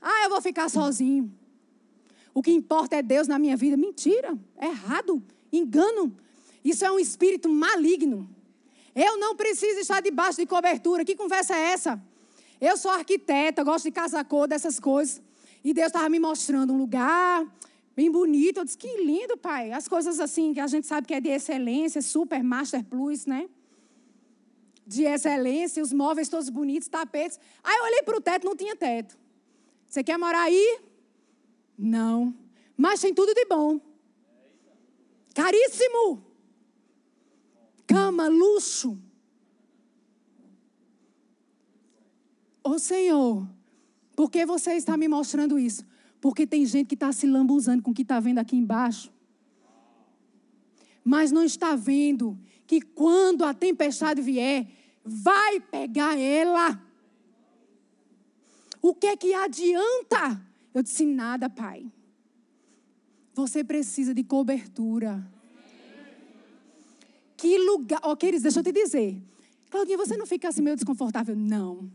Ah, 0.00 0.24
eu 0.24 0.30
vou 0.30 0.40
ficar 0.40 0.68
sozinho. 0.68 1.32
O 2.32 2.42
que 2.42 2.52
importa 2.52 2.96
é 2.96 3.02
Deus 3.02 3.26
na 3.26 3.38
minha 3.38 3.56
vida. 3.56 3.76
Mentira, 3.76 4.38
errado, 4.60 5.22
engano. 5.52 6.16
Isso 6.64 6.84
é 6.84 6.90
um 6.90 6.98
espírito 6.98 7.48
maligno. 7.48 8.28
Eu 8.94 9.18
não 9.18 9.34
preciso 9.34 9.80
estar 9.80 10.00
debaixo 10.00 10.38
de 10.38 10.46
cobertura. 10.46 11.04
Que 11.04 11.16
conversa 11.16 11.56
é 11.56 11.72
essa? 11.72 12.00
Eu 12.60 12.76
sou 12.76 12.90
arquiteta, 12.90 13.64
gosto 13.64 13.84
de 13.84 13.90
casa 13.90 14.22
cor, 14.22 14.46
dessas 14.46 14.78
coisas. 14.78 15.20
E 15.62 15.74
Deus 15.74 15.88
estava 15.88 16.08
me 16.08 16.18
mostrando 16.18 16.72
um 16.72 16.76
lugar 16.76 17.46
bem 17.94 18.10
bonito. 18.10 18.58
Eu 18.58 18.64
disse, 18.64 18.78
que 18.78 19.04
lindo, 19.04 19.36
pai. 19.36 19.72
As 19.72 19.86
coisas 19.86 20.20
assim 20.20 20.54
que 20.54 20.60
a 20.60 20.66
gente 20.66 20.86
sabe 20.86 21.06
que 21.06 21.14
é 21.14 21.20
de 21.20 21.28
excelência, 21.28 22.00
super, 22.00 22.42
master 22.42 22.84
plus, 22.84 23.26
né? 23.26 23.48
De 24.86 25.04
excelência, 25.04 25.82
os 25.82 25.92
móveis 25.92 26.28
todos 26.28 26.48
bonitos, 26.48 26.88
tapetes. 26.88 27.38
Aí 27.62 27.76
eu 27.76 27.84
olhei 27.84 28.02
para 28.02 28.16
o 28.16 28.20
teto, 28.20 28.44
não 28.46 28.56
tinha 28.56 28.74
teto. 28.74 29.18
Você 29.86 30.02
quer 30.02 30.18
morar 30.18 30.42
aí? 30.42 30.80
Não. 31.78 32.34
Mas 32.76 33.00
tem 33.00 33.12
tudo 33.12 33.34
de 33.34 33.44
bom. 33.44 33.80
Caríssimo 35.34 36.30
cama, 37.90 38.28
luxo. 38.28 38.96
Ô 42.62 42.78
Senhor, 42.78 43.48
por 44.20 44.30
que 44.30 44.44
você 44.44 44.74
está 44.74 44.98
me 44.98 45.08
mostrando 45.08 45.58
isso? 45.58 45.82
Porque 46.20 46.46
tem 46.46 46.66
gente 46.66 46.88
que 46.88 46.94
está 46.94 47.10
se 47.10 47.26
lambuzando 47.26 47.82
com 47.82 47.90
o 47.90 47.94
que 47.94 48.02
está 48.02 48.20
vendo 48.20 48.36
aqui 48.36 48.54
embaixo. 48.54 49.10
Mas 51.02 51.32
não 51.32 51.42
está 51.42 51.74
vendo 51.74 52.38
que 52.66 52.82
quando 52.82 53.46
a 53.46 53.54
tempestade 53.54 54.20
vier, 54.20 54.66
vai 55.02 55.58
pegar 55.58 56.18
ela. 56.18 56.78
O 58.82 58.94
que 58.94 59.06
é 59.06 59.16
que 59.16 59.32
adianta? 59.32 60.38
Eu 60.74 60.82
disse: 60.82 61.06
nada, 61.06 61.48
pai. 61.48 61.90
Você 63.32 63.64
precisa 63.64 64.12
de 64.12 64.22
cobertura. 64.22 65.26
Que 67.38 67.56
lugar. 67.56 68.00
Ó, 68.02 68.12
oh, 68.12 68.16
queridos, 68.18 68.42
deixa 68.42 68.60
eu 68.60 68.64
te 68.64 68.70
dizer. 68.70 69.16
Claudinha, 69.70 69.96
você 69.96 70.14
não 70.14 70.26
fica 70.26 70.46
assim 70.46 70.60
meio 70.60 70.76
desconfortável? 70.76 71.34
Não. 71.34 71.90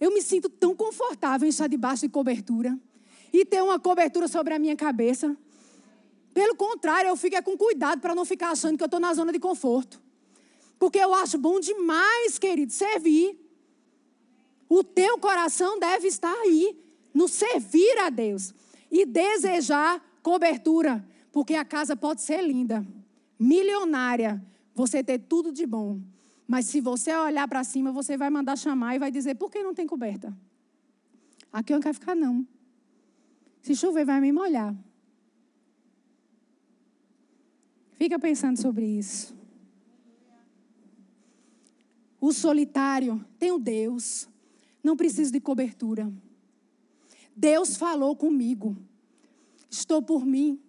Eu 0.00 0.12
me 0.12 0.22
sinto 0.22 0.48
tão 0.48 0.74
confortável 0.74 1.46
em 1.46 1.50
estar 1.50 1.66
debaixo 1.66 2.06
de 2.06 2.08
cobertura 2.08 2.78
e 3.32 3.44
ter 3.44 3.62
uma 3.62 3.78
cobertura 3.78 4.26
sobre 4.26 4.54
a 4.54 4.58
minha 4.58 4.74
cabeça. 4.74 5.36
Pelo 6.32 6.56
contrário, 6.56 7.08
eu 7.08 7.16
fico 7.16 7.36
é 7.36 7.42
com 7.42 7.56
cuidado 7.56 8.00
para 8.00 8.14
não 8.14 8.24
ficar 8.24 8.50
achando 8.50 8.76
que 8.76 8.82
eu 8.82 8.86
estou 8.86 9.00
na 9.00 9.12
zona 9.12 9.32
de 9.32 9.38
conforto. 9.38 10.00
Porque 10.78 10.98
eu 10.98 11.12
acho 11.12 11.36
bom 11.36 11.60
demais, 11.60 12.38
querido, 12.38 12.72
servir. 12.72 13.38
O 14.68 14.82
teu 14.82 15.18
coração 15.18 15.78
deve 15.78 16.08
estar 16.08 16.32
aí, 16.32 16.78
no 17.12 17.28
servir 17.28 17.98
a 17.98 18.08
Deus 18.08 18.54
e 18.90 19.04
desejar 19.04 20.02
cobertura, 20.22 21.06
porque 21.32 21.54
a 21.54 21.64
casa 21.64 21.94
pode 21.94 22.22
ser 22.22 22.42
linda, 22.42 22.86
milionária, 23.38 24.42
você 24.74 25.02
ter 25.02 25.18
tudo 25.18 25.52
de 25.52 25.66
bom. 25.66 26.00
Mas 26.50 26.66
se 26.66 26.80
você 26.80 27.14
olhar 27.14 27.46
para 27.46 27.62
cima, 27.62 27.92
você 27.92 28.16
vai 28.16 28.28
mandar 28.28 28.58
chamar 28.58 28.96
e 28.96 28.98
vai 28.98 29.08
dizer: 29.08 29.36
por 29.36 29.52
que 29.52 29.62
não 29.62 29.72
tem 29.72 29.86
coberta? 29.86 30.36
Aqui 31.52 31.72
eu 31.72 31.76
não 31.76 31.80
quero 31.80 31.94
ficar, 31.94 32.16
não. 32.16 32.44
Se 33.62 33.76
chover, 33.76 34.04
vai 34.04 34.20
me 34.20 34.32
molhar. 34.32 34.74
Fica 37.92 38.18
pensando 38.18 38.60
sobre 38.60 38.84
isso. 38.84 39.32
O 42.20 42.32
solitário 42.32 43.24
tem 43.38 43.52
o 43.52 43.58
Deus. 43.60 44.28
Não 44.82 44.96
preciso 44.96 45.30
de 45.30 45.38
cobertura. 45.38 46.12
Deus 47.36 47.76
falou 47.76 48.16
comigo. 48.16 48.76
Estou 49.70 50.02
por 50.02 50.26
mim. 50.26 50.60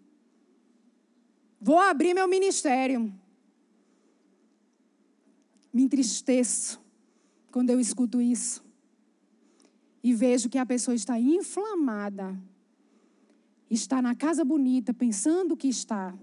Vou 1.60 1.80
abrir 1.80 2.14
meu 2.14 2.28
ministério 2.28 3.12
me 5.74 5.84
entristeço 5.84 6.82
quando 7.52 7.70
eu 7.70 7.80
escuto 7.80 8.22
isso. 8.22 8.64
E 10.04 10.14
vejo 10.14 10.50
que 10.50 10.58
a 10.58 10.66
pessoa 10.66 10.96
está 10.96 11.20
inflamada. 11.20 12.38
Está 13.70 14.02
na 14.02 14.16
casa 14.16 14.44
bonita, 14.44 14.94
pensando 14.94 15.56
que 15.56 15.68
está, 15.68 16.14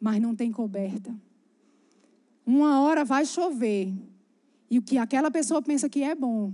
mas 0.00 0.20
não 0.20 0.34
tem 0.34 0.52
coberta. 0.52 1.14
Uma 2.44 2.80
hora 2.80 3.04
vai 3.04 3.24
chover. 3.24 3.94
E 4.70 4.78
o 4.78 4.82
que 4.82 4.98
aquela 4.98 5.30
pessoa 5.30 5.62
pensa 5.62 5.88
que 5.88 6.02
é 6.02 6.14
bom, 6.14 6.52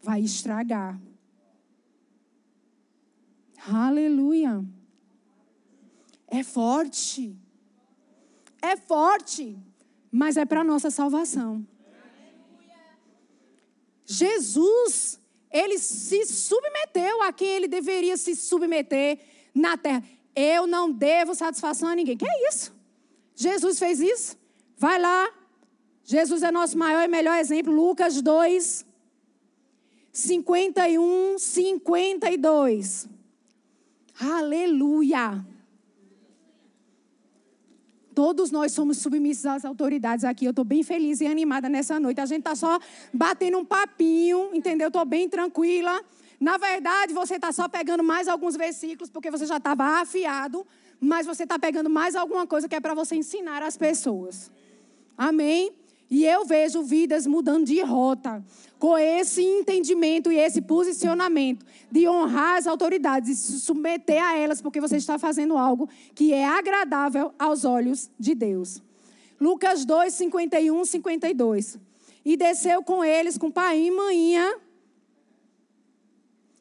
vai 0.00 0.22
estragar. 0.22 0.98
Aleluia. 3.68 4.64
É 6.26 6.42
forte. 6.42 7.36
É 8.62 8.76
forte 8.76 9.58
mas 10.10 10.36
é 10.36 10.44
para 10.44 10.64
nossa 10.64 10.90
salvação. 10.90 11.64
Jesus, 14.04 15.20
ele 15.52 15.78
se 15.78 16.24
submeteu 16.26 17.22
a 17.22 17.32
quem 17.32 17.48
ele 17.48 17.68
deveria 17.68 18.16
se 18.16 18.34
submeter 18.34 19.18
na 19.54 19.76
terra. 19.76 20.02
Eu 20.34 20.66
não 20.66 20.90
devo 20.90 21.34
satisfação 21.34 21.88
a 21.88 21.94
ninguém. 21.94 22.16
Que 22.16 22.26
é 22.26 22.48
isso? 22.48 22.72
Jesus 23.34 23.78
fez 23.78 24.00
isso? 24.00 24.36
Vai 24.76 25.00
lá. 25.00 25.30
Jesus 26.02 26.42
é 26.42 26.50
nosso 26.50 26.76
maior 26.76 27.04
e 27.04 27.08
melhor 27.08 27.38
exemplo. 27.38 27.72
Lucas 27.72 28.20
2. 28.20 28.84
51, 30.12 31.38
52. 31.38 33.08
Aleluia! 34.18 35.46
Todos 38.20 38.50
nós 38.50 38.72
somos 38.72 38.98
submissos 38.98 39.46
às 39.46 39.64
autoridades 39.64 40.26
aqui. 40.26 40.44
Eu 40.44 40.50
estou 40.50 40.62
bem 40.62 40.82
feliz 40.82 41.22
e 41.22 41.26
animada 41.26 41.70
nessa 41.70 41.98
noite. 41.98 42.20
A 42.20 42.26
gente 42.26 42.40
está 42.40 42.54
só 42.54 42.78
batendo 43.10 43.56
um 43.56 43.64
papinho, 43.64 44.50
entendeu? 44.52 44.88
Estou 44.88 45.06
bem 45.06 45.26
tranquila. 45.26 46.04
Na 46.38 46.58
verdade, 46.58 47.14
você 47.14 47.36
está 47.36 47.50
só 47.50 47.66
pegando 47.66 48.04
mais 48.04 48.28
alguns 48.28 48.56
versículos, 48.56 49.08
porque 49.08 49.30
você 49.30 49.46
já 49.46 49.56
estava 49.56 50.02
afiado, 50.02 50.66
mas 51.00 51.24
você 51.24 51.44
está 51.44 51.58
pegando 51.58 51.88
mais 51.88 52.14
alguma 52.14 52.46
coisa 52.46 52.68
que 52.68 52.74
é 52.74 52.80
para 52.80 52.92
você 52.92 53.16
ensinar 53.16 53.62
às 53.62 53.78
pessoas. 53.78 54.52
Amém? 55.16 55.72
E 56.10 56.26
eu 56.26 56.44
vejo 56.44 56.82
vidas 56.82 57.24
mudando 57.24 57.66
de 57.66 57.80
rota, 57.82 58.44
com 58.80 58.98
esse 58.98 59.42
entendimento 59.42 60.32
e 60.32 60.38
esse 60.38 60.60
posicionamento 60.60 61.64
de 61.88 62.08
honrar 62.08 62.56
as 62.56 62.66
autoridades 62.66 63.28
e 63.28 63.36
se 63.36 63.60
submeter 63.60 64.20
a 64.20 64.36
elas, 64.36 64.60
porque 64.60 64.80
você 64.80 64.96
está 64.96 65.18
fazendo 65.18 65.56
algo 65.56 65.88
que 66.12 66.32
é 66.32 66.44
agradável 66.44 67.32
aos 67.38 67.64
olhos 67.64 68.10
de 68.18 68.34
Deus. 68.34 68.82
Lucas 69.40 69.84
2, 69.84 70.12
51, 70.12 70.84
52. 70.84 71.78
E 72.24 72.36
desceu 72.36 72.82
com 72.82 73.04
eles, 73.04 73.38
com 73.38 73.50
pai 73.50 73.78
e 73.80 73.90
manhinha. 73.90 74.58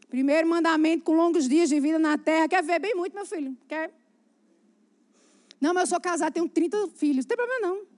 Primeiro 0.10 0.48
mandamento 0.48 1.04
com 1.04 1.16
longos 1.16 1.50
dias 1.50 1.70
de 1.70 1.80
vida 1.80 1.98
na 1.98 2.18
terra. 2.18 2.48
Quer 2.48 2.64
ver 2.64 2.80
bem 2.80 2.96
muito, 2.96 3.14
meu 3.14 3.26
filho? 3.26 3.58
Quer? 3.68 3.92
Não, 5.60 5.74
mas 5.74 5.84
eu 5.84 5.88
sou 5.88 6.00
casado, 6.00 6.34
tenho 6.34 6.48
30 6.48 6.88
filhos. 6.90 7.26
Não 7.26 7.30
tem 7.30 7.38
problema 7.38 7.68
não. 7.68 7.88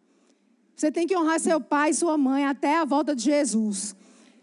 Você 0.82 0.92
tem 0.92 1.06
que 1.06 1.16
honrar 1.16 1.40
seu 1.40 1.62
pai 1.62 1.92
e 1.92 1.94
sua 1.94 2.18
mãe 2.18 2.44
até 2.44 2.78
a 2.78 2.86
volta 2.86 3.16
de 3.16 3.22
Jesus. 3.22 3.96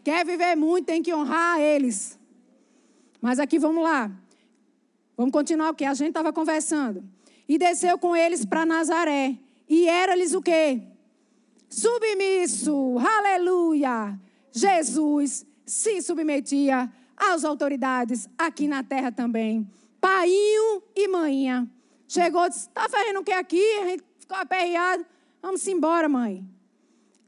Quer 0.05 0.25
viver 0.25 0.55
muito, 0.55 0.87
tem 0.87 1.03
que 1.03 1.13
honrar 1.13 1.59
eles. 1.59 2.17
Mas 3.21 3.41
aqui 3.41 3.59
vamos 3.59 3.83
lá. 3.83 4.09
Vamos 5.17 5.33
continuar 5.33 5.71
o 5.71 5.75
que 5.75 5.85
a 5.85 5.93
gente 5.95 6.11
estava 6.11 6.33
conversando. 6.33 7.03
E 7.49 7.59
desceu 7.59 7.99
com 7.99 8.15
eles 8.15 8.45
para 8.45 8.65
Nazaré. 8.65 9.37
E 9.69 9.89
era-lhes 9.89 10.33
o 10.33 10.41
quê? 10.41 10.81
Submisso. 11.69 12.97
Aleluia. 13.01 14.17
Jesus 14.53 15.45
se 15.67 16.01
submetia 16.01 16.89
às 17.17 17.45
autoridades 17.45 18.29
aqui 18.39 18.69
na 18.69 18.85
terra 18.85 19.11
também. 19.11 19.69
Paiinho 20.01 20.85
e 20.95 21.09
manhinha. 21.09 21.69
Chegou 22.07 22.49
disse: 22.49 22.69
Está 22.69 22.89
fazendo 22.89 23.19
o 23.19 23.25
que 23.25 23.33
aqui? 23.33 23.65
A 23.81 23.89
gente 23.89 24.05
ficou 24.21 24.37
aperreado. 24.37 25.05
Vamos 25.41 25.67
embora, 25.67 26.09
mãe. 26.09 26.45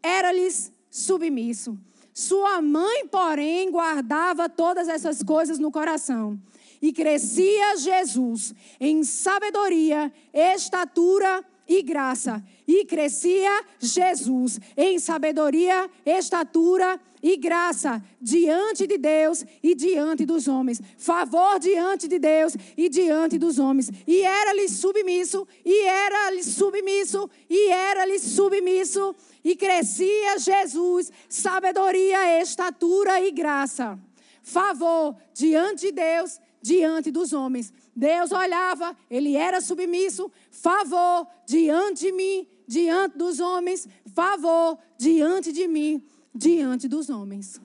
Era-lhes 0.03 0.73
submisso. 0.91 1.79
Sua 2.13 2.61
mãe, 2.61 3.07
porém, 3.07 3.71
guardava 3.71 4.49
todas 4.49 4.89
essas 4.89 5.23
coisas 5.23 5.59
no 5.59 5.71
coração. 5.71 6.39
E 6.83 6.93
crescia 6.93 7.77
Jesus 7.77 8.55
em 8.81 9.05
sabedoria, 9.05 10.13
estatura 10.33 11.45
e 11.69 11.83
graça. 11.83 12.43
E 12.67 12.85
crescia 12.85 13.65
Jesus 13.79 14.61
em 14.77 14.99
sabedoria, 14.99 15.89
estatura 16.05 17.01
e 17.23 17.37
graça 17.37 18.03
diante 18.21 18.87
de 18.87 18.97
Deus 18.99 19.45
e 19.63 19.75
diante 19.75 20.25
dos 20.25 20.49
homens. 20.49 20.81
Favor 20.97 21.59
diante 21.59 22.09
de 22.09 22.19
Deus 22.19 22.57
e 22.77 22.89
diante 22.89 23.39
dos 23.39 23.59
homens. 23.59 23.91
E 24.07 24.23
era-lhe 24.23 24.69
submisso, 24.69 25.47
e 25.65 25.85
era-lhe 25.85 26.43
submisso, 26.43 27.31
e 27.49 27.69
era-lhe 27.69 28.19
submisso. 28.19 29.15
E 29.45 29.57
crescia 29.57 30.39
Jesus, 30.39 31.11
sabedoria, 31.29 32.41
estatura 32.41 33.21
e 33.21 33.31
graça. 33.31 33.99
Favor 34.43 35.17
diante 35.35 35.87
de 35.87 35.93
Deus, 35.93 36.41
diante 36.63 37.11
dos 37.11 37.33
homens. 37.33 37.73
Deus 37.95 38.33
olhava, 38.33 38.97
ele 39.11 39.37
era 39.37 39.61
submisso, 39.61 40.31
favor 40.51 41.27
diante 41.47 42.07
de 42.07 42.13
mim, 42.13 42.47
diante 42.67 43.19
dos 43.19 43.41
homens, 43.41 43.89
favor 44.15 44.79
diante 44.97 45.53
de 45.53 45.67
mim, 45.67 46.03
diante 46.35 46.89
dos 46.89 47.11
homens. 47.11 47.61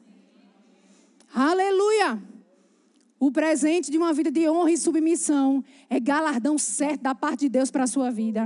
Aleluia! 1.33 2.21
O 3.19 3.31
presente 3.31 3.89
de 3.89 3.97
uma 3.97 4.13
vida 4.13 4.29
de 4.29 4.47
honra 4.49 4.71
e 4.71 4.77
submissão 4.77 5.63
é 5.89 5.99
galardão 5.99 6.57
certo 6.57 7.01
da 7.01 7.15
parte 7.15 7.41
de 7.41 7.49
Deus 7.49 7.71
para 7.71 7.83
a 7.83 7.87
sua 7.87 8.11
vida. 8.11 8.43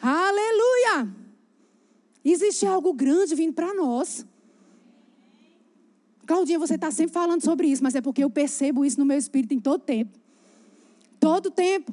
Aleluia! 0.00 0.90
Aleluia. 0.90 1.28
Existe 2.24 2.66
algo 2.66 2.92
grande 2.92 3.34
vindo 3.34 3.54
para 3.54 3.72
nós. 3.74 4.26
Claudinha, 6.26 6.58
você 6.58 6.74
está 6.74 6.90
sempre 6.90 7.12
falando 7.12 7.42
sobre 7.42 7.68
isso, 7.68 7.82
mas 7.82 7.94
é 7.94 8.00
porque 8.00 8.22
eu 8.22 8.28
percebo 8.28 8.84
isso 8.84 9.00
no 9.00 9.06
meu 9.06 9.16
espírito 9.16 9.54
em 9.54 9.60
todo 9.60 9.80
tempo. 9.80 10.18
Todo 11.18 11.50
tempo. 11.50 11.92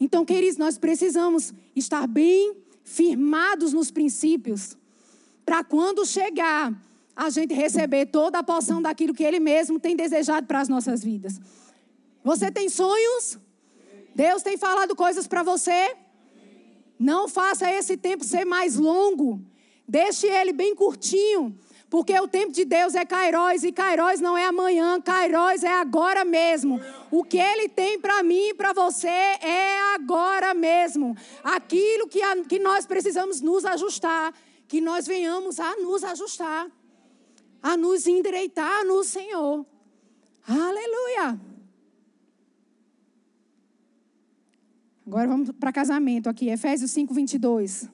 Então, 0.00 0.24
queridos, 0.24 0.56
nós 0.56 0.78
precisamos 0.78 1.52
estar 1.76 2.06
bem 2.06 2.56
firmados 2.82 3.72
nos 3.72 3.90
princípios, 3.90 4.76
para 5.44 5.62
quando 5.62 6.06
chegar, 6.06 6.72
a 7.14 7.30
gente 7.30 7.54
receber 7.54 8.06
toda 8.06 8.38
a 8.38 8.42
porção 8.42 8.82
daquilo 8.82 9.14
que 9.14 9.22
Ele 9.22 9.38
mesmo 9.38 9.78
tem 9.78 9.94
desejado 9.94 10.46
para 10.46 10.60
as 10.60 10.68
nossas 10.68 11.02
vidas. 11.02 11.40
Você 12.22 12.50
tem 12.50 12.68
sonhos? 12.68 13.38
Deus 14.14 14.42
tem 14.42 14.56
falado 14.56 14.96
coisas 14.96 15.26
para 15.26 15.42
você? 15.42 15.96
Não 16.98 17.28
faça 17.28 17.70
esse 17.70 17.96
tempo 17.96 18.24
ser 18.24 18.44
mais 18.44 18.76
longo. 18.76 19.40
Deixe 19.86 20.26
ele 20.26 20.52
bem 20.52 20.74
curtinho. 20.74 21.56
Porque 21.90 22.18
o 22.18 22.26
tempo 22.26 22.50
de 22.50 22.64
Deus 22.64 22.96
é 22.96 23.04
Kairos 23.04 23.62
e 23.62 23.70
Kairos 23.70 24.20
não 24.20 24.36
é 24.36 24.44
amanhã, 24.46 25.00
Kairos 25.00 25.62
é 25.62 25.70
agora 25.70 26.24
mesmo. 26.24 26.80
O 27.08 27.22
que 27.22 27.38
Ele 27.38 27.68
tem 27.68 28.00
para 28.00 28.20
mim 28.24 28.48
e 28.48 28.54
para 28.54 28.72
você 28.72 29.06
é 29.06 29.94
agora 29.94 30.54
mesmo. 30.54 31.16
Aquilo 31.44 32.08
que, 32.08 32.20
a, 32.20 32.42
que 32.42 32.58
nós 32.58 32.84
precisamos 32.84 33.40
nos 33.40 33.64
ajustar, 33.64 34.34
que 34.74 34.80
nós 34.80 35.06
venhamos 35.06 35.60
a 35.60 35.76
nos 35.76 36.02
ajustar, 36.02 36.68
a 37.62 37.76
nos 37.76 38.08
endireitar 38.08 38.84
no 38.84 39.04
Senhor. 39.04 39.64
Aleluia. 40.44 41.40
Agora 45.06 45.28
vamos 45.28 45.52
para 45.52 45.72
casamento 45.72 46.28
aqui, 46.28 46.48
Efésios 46.48 46.90
5, 46.90 47.14
22. 47.14 47.88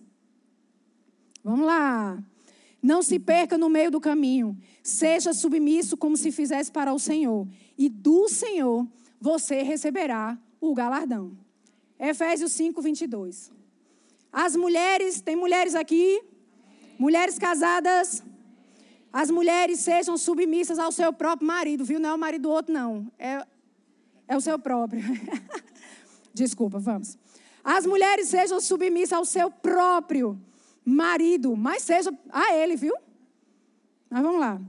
Vamos 1.44 1.66
lá. 1.66 2.18
Não 2.82 3.02
se 3.02 3.18
perca 3.18 3.58
no 3.58 3.68
meio 3.68 3.90
do 3.90 4.00
caminho. 4.00 4.56
Seja 4.82 5.34
submisso 5.34 5.98
como 5.98 6.16
se 6.16 6.32
fizesse 6.32 6.72
para 6.72 6.94
o 6.94 6.98
Senhor. 6.98 7.46
E 7.76 7.90
do 7.90 8.26
Senhor 8.26 8.88
você 9.20 9.60
receberá 9.62 10.38
o 10.58 10.74
galardão. 10.74 11.36
Efésios 11.98 12.52
5, 12.52 12.80
22. 12.80 13.52
As 14.32 14.56
mulheres, 14.56 15.20
tem 15.20 15.36
mulheres 15.36 15.74
aqui? 15.74 16.22
Mulheres 17.00 17.38
casadas. 17.38 18.22
As 19.10 19.30
mulheres 19.30 19.80
sejam 19.80 20.18
submissas 20.18 20.78
ao 20.78 20.92
seu 20.92 21.10
próprio 21.14 21.46
marido, 21.48 21.82
viu? 21.82 21.98
Não 21.98 22.10
é 22.10 22.14
o 22.14 22.18
marido 22.18 22.42
do 22.42 22.50
outro, 22.50 22.74
não. 22.74 23.10
É, 23.18 23.42
é 24.28 24.36
o 24.36 24.40
seu 24.40 24.58
próprio. 24.58 25.00
Desculpa, 26.34 26.78
vamos. 26.78 27.16
As 27.64 27.86
mulheres 27.86 28.28
sejam 28.28 28.60
submissas 28.60 29.14
ao 29.14 29.24
seu 29.24 29.50
próprio 29.50 30.38
marido, 30.84 31.56
mas 31.56 31.82
seja 31.84 32.12
a 32.30 32.54
ele, 32.54 32.76
viu? 32.76 32.94
Mas 34.10 34.22
vamos 34.22 34.38
lá. 34.38 34.60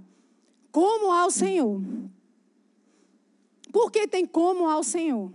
Como 0.72 1.12
ao 1.12 1.30
Senhor. 1.30 1.82
Por 3.74 3.91
que 3.91 4.08
tem 4.08 4.26
como 4.26 4.70
ao 4.70 4.86
Senhor? 4.86 5.34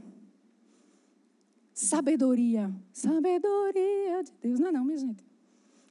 Sabedoria. 1.74 2.74
Sabedoria 2.90 4.22
de 4.24 4.32
Deus. 4.40 4.58
Não 4.58 4.68
é 4.68 4.72
não, 4.72 4.84
minha 4.86 4.96
gente. 4.96 5.22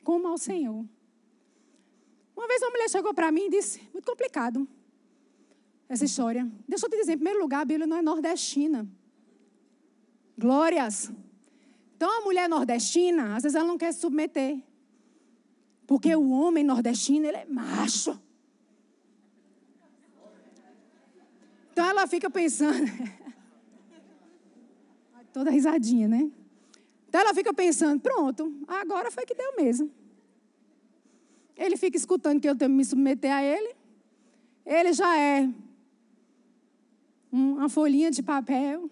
Como 0.04 0.28
ao 0.28 0.38
Senhor. 0.40 0.84
Uma 2.36 2.48
vez 2.48 2.62
uma 2.62 2.72
mulher 2.72 2.90
chegou 2.90 3.14
para 3.14 3.32
mim 3.32 3.46
e 3.46 3.50
disse, 3.50 3.82
muito 3.94 4.06
complicado 4.06 4.68
essa 5.88 6.04
história. 6.04 6.50
Deixa 6.68 6.86
eu 6.86 6.90
te 6.90 6.98
dizer, 6.98 7.14
em 7.14 7.18
primeiro 7.18 7.40
lugar, 7.40 7.62
a 7.62 7.66
Bíblia 7.66 7.88
não 7.88 7.98
é 7.98 8.02
nordestina. 8.02 8.88
Glórias. 10.38 11.12
Então, 11.96 12.20
a 12.20 12.22
mulher 12.22 12.50
nordestina, 12.50 13.36
às 13.36 13.44
vezes 13.44 13.56
ela 13.56 13.66
não 13.66 13.78
quer 13.78 13.94
se 13.94 14.02
submeter. 14.02 14.62
Porque 15.88 16.14
o 16.16 16.30
homem 16.32 16.64
nordestino, 16.64 17.26
ele 17.26 17.38
é 17.38 17.46
macho. 17.46 18.20
Então 21.72 21.86
ela 21.86 22.08
fica 22.08 22.30
pensando. 22.30 22.86
Toda 25.34 25.52
risadinha, 25.52 26.08
né? 26.08 26.32
Então 27.08 27.20
ela 27.20 27.34
fica 27.34 27.54
pensando: 27.54 28.00
pronto, 28.00 28.56
agora 28.66 29.12
foi 29.12 29.26
que 29.26 29.36
deu 29.36 29.58
mesmo. 29.58 29.92
Ele 31.58 31.78
fica 31.78 31.98
escutando 31.98 32.40
que 32.40 32.50
eu 32.50 32.56
tenho 32.56 32.72
que 32.72 32.78
me 32.78 32.86
submeter 32.86 33.32
a 33.32 33.44
ele. 33.44 33.76
Ele 34.66 34.94
já 34.94 35.18
é 35.18 35.50
uma 37.32 37.70
folhinha 37.70 38.12
de 38.12 38.22
papel. 38.24 38.90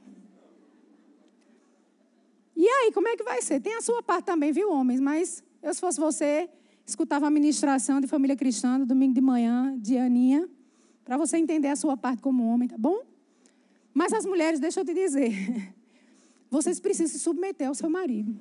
E 2.55 2.68
aí, 2.68 2.91
como 2.91 3.07
é 3.07 3.16
que 3.16 3.24
vai 3.24 3.41
ser? 3.41 3.59
Tem 3.59 3.76
a 3.76 3.82
sua 3.82 4.03
parte 4.03 4.26
também, 4.26 4.51
viu, 4.51 4.72
homens? 4.72 4.99
Mas 4.99 5.43
eu, 5.61 5.74
se 5.74 5.80
fosse 5.80 5.99
você, 5.99 6.49
escutava 6.86 7.28
a 7.28 7.30
ministração 7.30 7.99
de 7.99 8.07
família 8.07 8.36
cristã, 8.36 8.80
domingo 8.80 9.14
de 9.14 9.22
manhã, 9.22 9.76
de 9.80 9.97
Aninha, 9.97 10.47
para 11.03 11.18
você 11.18 11.38
entender 11.38 11.70
a 11.70 11.76
sua 11.76 11.97
parte 11.97 12.22
como 12.22 12.45
homem, 12.45 12.68
tá 12.68 12.78
bom? 12.78 13.01
Mas 13.93 14.14
as 14.14 14.26
mulheres, 14.26 14.59
deixa 14.59 14.82
eu 14.82 14.86
te 14.86 14.93
dizer, 14.93 15.74
vocês 16.49 16.80
precisam 16.80 17.07
se 17.07 17.20
submeter 17.20 17.68
ao 17.68 17.76
seu 17.76 17.89
marido. 17.89 18.39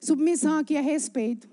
Submissão 0.00 0.58
aqui 0.58 0.76
é 0.76 0.80
respeito. 0.80 1.48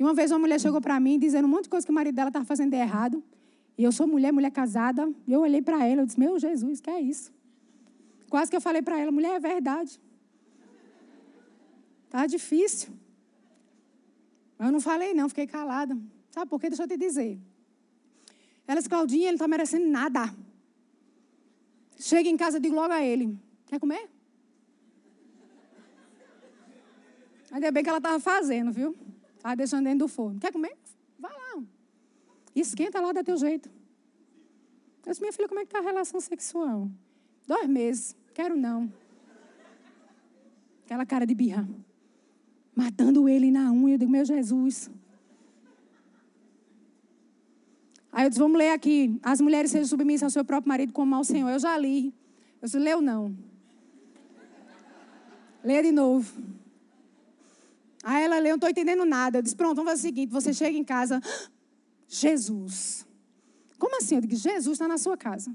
E 0.00 0.02
uma 0.02 0.14
vez 0.14 0.30
uma 0.30 0.38
mulher 0.38 0.58
chegou 0.58 0.80
para 0.80 0.98
mim 0.98 1.18
dizendo 1.18 1.44
um 1.44 1.48
monte 1.48 1.64
de 1.64 1.68
coisa 1.68 1.86
que 1.86 1.90
o 1.90 1.94
marido 1.94 2.14
dela 2.14 2.30
estava 2.30 2.46
fazendo 2.46 2.70
de 2.70 2.76
errado. 2.78 3.22
E 3.76 3.84
eu 3.84 3.92
sou 3.92 4.06
mulher, 4.06 4.32
mulher 4.32 4.50
casada. 4.50 5.12
E 5.26 5.32
eu 5.32 5.40
olhei 5.40 5.60
para 5.60 5.86
ela, 5.86 6.00
eu 6.00 6.06
disse: 6.06 6.18
Meu 6.18 6.38
Jesus, 6.38 6.80
que 6.80 6.88
é 6.88 6.98
isso? 7.02 7.30
Quase 8.30 8.50
que 8.50 8.56
eu 8.56 8.62
falei 8.62 8.80
para 8.80 8.98
ela: 8.98 9.12
Mulher, 9.12 9.34
é 9.34 9.38
verdade. 9.38 10.00
Tá 12.08 12.26
difícil. 12.26 12.94
Mas 14.56 14.68
eu 14.68 14.72
não 14.72 14.80
falei, 14.80 15.12
não, 15.12 15.28
fiquei 15.28 15.46
calada. 15.46 15.96
Sabe 16.30 16.48
por 16.48 16.58
quê? 16.58 16.70
Deixa 16.70 16.82
eu 16.82 16.88
te 16.88 16.96
dizer. 16.96 17.38
Ela 18.66 18.78
disse: 18.78 18.88
Claudinha, 18.88 19.24
ele 19.24 19.32
não 19.32 19.34
está 19.34 19.48
merecendo 19.48 19.86
nada. 19.86 20.34
Chega 21.98 22.26
em 22.26 22.38
casa, 22.38 22.58
digo 22.58 22.74
logo 22.74 22.94
a 22.94 23.04
ele: 23.04 23.38
Quer 23.66 23.78
comer? 23.78 24.08
Ainda 27.52 27.70
bem 27.70 27.82
que 27.82 27.88
ela 27.90 27.98
estava 27.98 28.18
fazendo, 28.18 28.72
viu? 28.72 28.96
Estava 29.40 29.56
deixando 29.56 29.84
dentro 29.84 30.00
do 30.00 30.08
forno. 30.08 30.38
Quer 30.38 30.52
comer? 30.52 30.76
Vai 31.18 31.32
lá. 31.32 31.62
Esquenta 32.54 33.00
lá, 33.00 33.10
dá 33.10 33.24
teu 33.24 33.38
jeito. 33.38 33.70
Eu 35.06 35.12
disse, 35.12 35.20
minha 35.22 35.32
filha, 35.32 35.48
como 35.48 35.60
é 35.60 35.62
que 35.64 35.68
está 35.68 35.78
a 35.78 35.82
relação 35.82 36.20
sexual? 36.20 36.90
Dois 37.46 37.66
meses. 37.66 38.14
Quero 38.34 38.54
não. 38.54 38.92
Aquela 40.84 41.06
cara 41.06 41.26
de 41.26 41.34
birra. 41.34 41.66
Matando 42.76 43.26
ele 43.26 43.50
na 43.50 43.72
unha. 43.72 43.94
Eu 43.94 43.98
digo, 43.98 44.12
meu 44.12 44.26
Jesus. 44.26 44.90
Aí 48.12 48.26
eu 48.26 48.28
disse, 48.28 48.40
vamos 48.40 48.58
ler 48.58 48.72
aqui. 48.72 49.18
As 49.22 49.40
mulheres 49.40 49.70
sejam 49.70 49.86
submissas 49.86 50.24
ao 50.24 50.30
seu 50.30 50.44
próprio 50.44 50.68
marido 50.68 50.92
como 50.92 51.14
ao 51.14 51.24
Senhor. 51.24 51.48
Eu 51.48 51.58
já 51.58 51.78
li. 51.78 52.08
Eu 52.60 52.66
disse, 52.66 52.78
leu 52.78 53.00
não. 53.00 53.34
Leia 55.64 55.82
de 55.82 55.92
novo. 55.92 56.59
Aí 58.02 58.24
ela 58.24 58.38
leu, 58.38 58.50
não 58.50 58.54
estou 58.56 58.70
entendendo 58.70 59.04
nada. 59.04 59.38
Eu 59.38 59.42
disse, 59.42 59.56
pronto, 59.56 59.76
vamos 59.76 59.90
fazer 59.90 60.00
o 60.00 60.08
seguinte, 60.10 60.30
você 60.30 60.52
chega 60.52 60.76
em 60.76 60.84
casa, 60.84 61.20
Jesus. 62.08 63.06
Como 63.78 63.96
assim? 63.96 64.16
Eu 64.16 64.20
digo, 64.20 64.36
Jesus 64.36 64.74
está 64.74 64.88
na 64.88 64.98
sua 64.98 65.16
casa. 65.16 65.54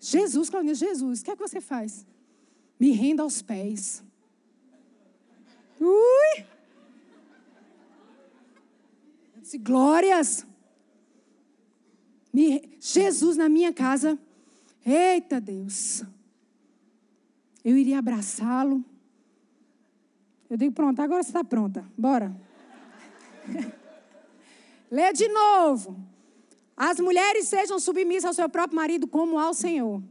Jesus, 0.00 0.48
Claudinha, 0.48 0.74
Jesus, 0.74 1.20
o 1.20 1.24
que 1.24 1.30
é 1.30 1.36
que 1.36 1.42
você 1.42 1.60
faz? 1.60 2.06
Me 2.78 2.90
renda 2.90 3.22
aos 3.22 3.42
pés. 3.42 4.04
Ui! 5.80 6.46
Eu 9.34 9.40
disse, 9.40 9.58
glórias. 9.58 10.46
Me, 12.32 12.76
Jesus 12.80 13.36
na 13.36 13.48
minha 13.48 13.72
casa. 13.72 14.18
Eita 14.84 15.40
Deus. 15.40 16.04
Eu 17.64 17.76
iria 17.76 17.98
abraçá-lo. 17.98 18.84
Eu 20.48 20.56
digo, 20.56 20.74
pronto, 20.74 21.00
agora 21.00 21.22
você 21.22 21.30
está 21.30 21.44
pronta. 21.44 21.84
Bora. 21.96 22.34
Lê 24.90 25.12
de 25.12 25.28
novo. 25.28 25.96
As 26.76 26.98
mulheres 27.00 27.48
sejam 27.48 27.78
submissas 27.78 28.26
ao 28.26 28.34
seu 28.34 28.48
próprio 28.48 28.76
marido 28.76 29.06
como 29.06 29.38
ao 29.38 29.52
Senhor. 29.52 30.02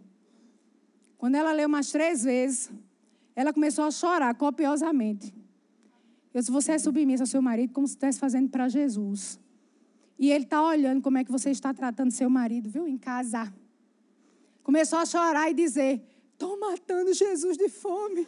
Quando 1.18 1.36
ela 1.36 1.52
leu 1.52 1.68
umas 1.68 1.90
três 1.90 2.24
vezes, 2.24 2.70
ela 3.36 3.52
começou 3.52 3.86
a 3.86 3.92
chorar 3.92 4.36
copiosamente. 4.36 5.34
Eu 6.34 6.42
disse, 6.42 6.52
você 6.52 6.74
é 6.74 6.78
submissa 6.78 7.24
ao 7.24 7.28
seu 7.28 7.42
marido 7.42 7.74
como 7.74 7.88
se 7.88 7.94
estivesse 7.94 8.20
fazendo 8.20 8.50
para 8.50 8.68
Jesus. 8.68 9.40
E 10.20 10.32
ele 10.32 10.44
está 10.44 10.62
olhando 10.62 11.02
como 11.02 11.18
é 11.18 11.24
que 11.24 11.32
você 11.32 11.50
está 11.50 11.74
tratando 11.74 12.12
seu 12.12 12.30
marido, 12.30 12.70
viu? 12.70 12.88
Em 12.88 12.98
casa. 12.98 13.52
Começou 14.62 15.00
a 15.00 15.06
chorar 15.06 15.50
e 15.50 15.54
dizer, 15.54 16.02
estou 16.34 16.60
matando 16.60 17.14
Jesus 17.14 17.58
de 17.58 17.70
fome. 17.70 18.28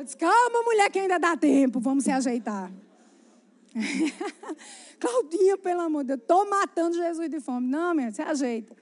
Eu 0.00 0.04
disse, 0.04 0.16
calma, 0.16 0.62
mulher, 0.62 0.90
que 0.90 0.98
ainda 0.98 1.18
dá 1.18 1.36
tempo, 1.36 1.78
vamos 1.78 2.04
se 2.04 2.10
ajeitar. 2.10 2.72
Claudinha, 4.98 5.58
pelo 5.58 5.82
amor 5.82 6.04
de 6.04 6.16
Deus, 6.16 6.20
estou 6.22 6.48
matando 6.48 6.96
Jesus 6.96 7.28
de 7.28 7.38
fome. 7.38 7.66
Não, 7.66 7.92
minha, 7.92 8.10
se 8.10 8.22
ajeita. 8.22 8.74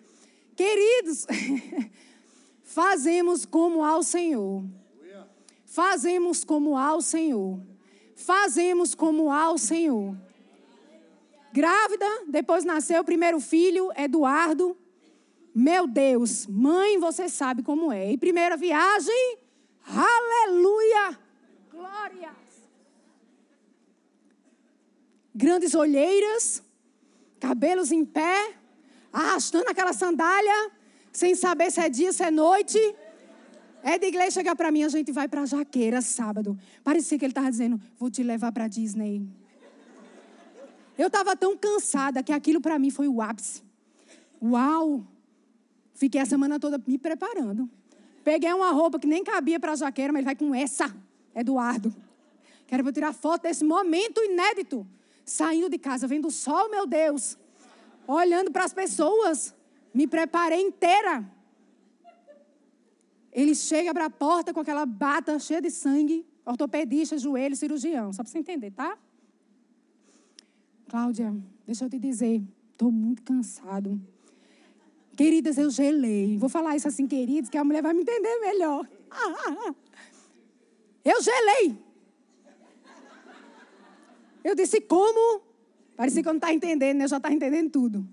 Queridos, 0.55 1.27
fazemos 2.63 3.45
como 3.45 3.85
ao 3.85 4.05
Senhor. 4.05 4.65
Fazemos 5.67 6.45
como 6.45 6.79
ao 6.79 7.01
Senhor. 7.01 7.61
Fazemos 8.15 8.95
como 8.95 9.29
ao 9.29 9.59
Senhor. 9.59 10.17
Grávida, 11.53 12.07
depois 12.29 12.65
nasceu 12.65 13.01
o 13.01 13.05
primeiro 13.05 13.41
filho, 13.41 13.91
Eduardo. 13.97 14.77
Meu 15.53 15.89
Deus, 15.89 16.47
mãe, 16.47 16.97
você 16.97 17.29
sabe 17.29 17.65
como 17.65 17.91
é. 17.91 18.13
E 18.13 18.17
primeira 18.17 18.57
viagem, 18.57 19.48
Aleluia! 19.89 21.19
Glórias! 21.71 22.37
Grandes 25.35 25.75
olheiras, 25.75 26.63
cabelos 27.41 27.91
em 27.91 28.05
pé, 28.05 28.55
arrastando 29.13 29.71
aquela 29.71 29.93
sandália, 29.93 30.71
sem 31.13 31.35
saber 31.35 31.71
se 31.71 31.81
é 31.81 31.89
dia, 31.89 32.13
se 32.13 32.23
é 32.23 32.31
noite. 32.31 32.79
É 33.83 33.99
de 33.99 34.07
igreja 34.07 34.33
chegar 34.33 34.57
para 34.57 34.71
mim, 34.71 34.83
a 34.83 34.89
gente 34.89 35.13
vai 35.13 35.29
para 35.29 35.47
Jaqueira 35.47 36.03
sábado. 36.03 36.59
Parecia 36.83 37.19
que 37.19 37.25
ele 37.25 37.31
estava 37.31 37.51
dizendo: 37.51 37.81
Vou 37.97 38.11
te 38.11 38.23
levar 38.23 38.53
para 38.53 38.69
Disney. 38.69 39.27
Eu 40.99 41.07
estava 41.07 41.37
tão 41.37 41.57
cansada 41.57 42.23
que 42.23 42.33
aquilo 42.33 42.61
para 42.61 42.79
mim 42.79 42.91
foi 42.91 43.07
o 43.07 43.23
ápice. 43.23 43.63
Uau! 44.43 45.07
Fiquei 45.95 46.21
a 46.21 46.27
semana 46.27 46.59
toda 46.59 46.83
me 46.85 46.99
preparando. 46.99 47.71
Peguei 48.29 48.53
uma 48.53 48.73
roupa 48.73 48.99
que 48.99 49.07
nem 49.07 49.25
cabia 49.25 49.59
para 49.59 49.73
a 49.73 49.75
jaqueira, 49.75 50.13
mas 50.13 50.21
ele 50.21 50.27
vai 50.27 50.37
com 50.37 50.55
essa, 50.55 50.95
Eduardo. 51.35 51.91
Quero 52.67 52.83
para 52.85 52.93
tirar 52.93 53.15
foto 53.15 53.45
desse 53.45 53.65
momento 53.65 54.23
inédito. 54.23 54.87
Saindo 55.25 55.71
de 55.71 55.79
casa, 55.79 56.07
vendo 56.07 56.29
o 56.29 56.31
sol, 56.31 56.69
meu 56.69 56.87
Deus. 56.87 57.39
Olhando 58.07 58.51
para 58.53 58.65
as 58.65 58.75
pessoas. 58.75 59.55
Me 59.95 60.07
preparei 60.07 60.61
inteira. 60.61 61.25
Ele 63.33 63.55
chega 63.55 63.95
para 63.95 64.05
a 64.05 64.11
porta 64.11 64.53
com 64.53 64.61
aquela 64.61 64.85
bata 64.85 65.39
cheia 65.39 65.63
de 65.63 65.71
sangue. 65.71 66.27
Ortopedista, 66.45 67.17
joelho, 67.17 67.57
cirurgião. 67.57 68.13
Só 68.13 68.23
para 68.23 68.31
você 68.31 68.41
entender, 68.41 68.73
tá? 68.73 68.99
Cláudia, 70.87 71.35
deixa 71.65 71.87
eu 71.87 71.89
te 71.89 71.99
dizer. 71.99 72.43
Estou 72.73 72.93
muito 72.93 73.23
cansado. 73.23 73.99
Queridas, 75.19 75.59
eu 75.59 75.69
gelei. 75.69 76.39
Vou 76.39 76.49
falar 76.49 76.77
isso 76.77 76.87
assim, 76.87 77.05
queridos, 77.05 77.51
que 77.51 77.59
a 77.59 77.65
mulher 77.65 77.83
vai 77.83 77.93
me 77.93 78.03
entender 78.03 78.39
melhor. 78.39 78.89
Eu 81.05 81.21
gelei. 81.21 81.77
Eu 84.45 84.55
disse, 84.55 84.81
como? 84.81 85.41
Parecia 85.97 86.23
que 86.23 86.29
eu 86.29 86.33
não 86.33 86.39
estava 86.39 86.53
entendendo, 86.53 86.99
né? 86.99 87.05
eu 87.05 87.09
já 87.09 87.17
estava 87.17 87.35
entendendo 87.35 87.71
tudo. 87.71 88.07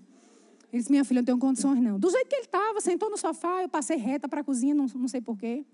Ele 0.72 0.80
disse, 0.80 0.90
minha 0.90 1.04
filha, 1.04 1.20
não 1.20 1.26
tenho 1.26 1.38
condições 1.38 1.80
não. 1.80 1.98
Do 1.98 2.10
jeito 2.10 2.26
que 2.26 2.34
ele 2.34 2.44
estava, 2.44 2.80
sentou 2.80 3.10
no 3.10 3.18
sofá, 3.18 3.62
eu 3.62 3.68
passei 3.68 3.98
reta 3.98 4.28
para 4.28 4.40
a 4.40 4.44
cozinha, 4.44 4.74
não, 4.74 4.86
não 4.86 5.08
sei 5.08 5.20
porquê. 5.20 5.64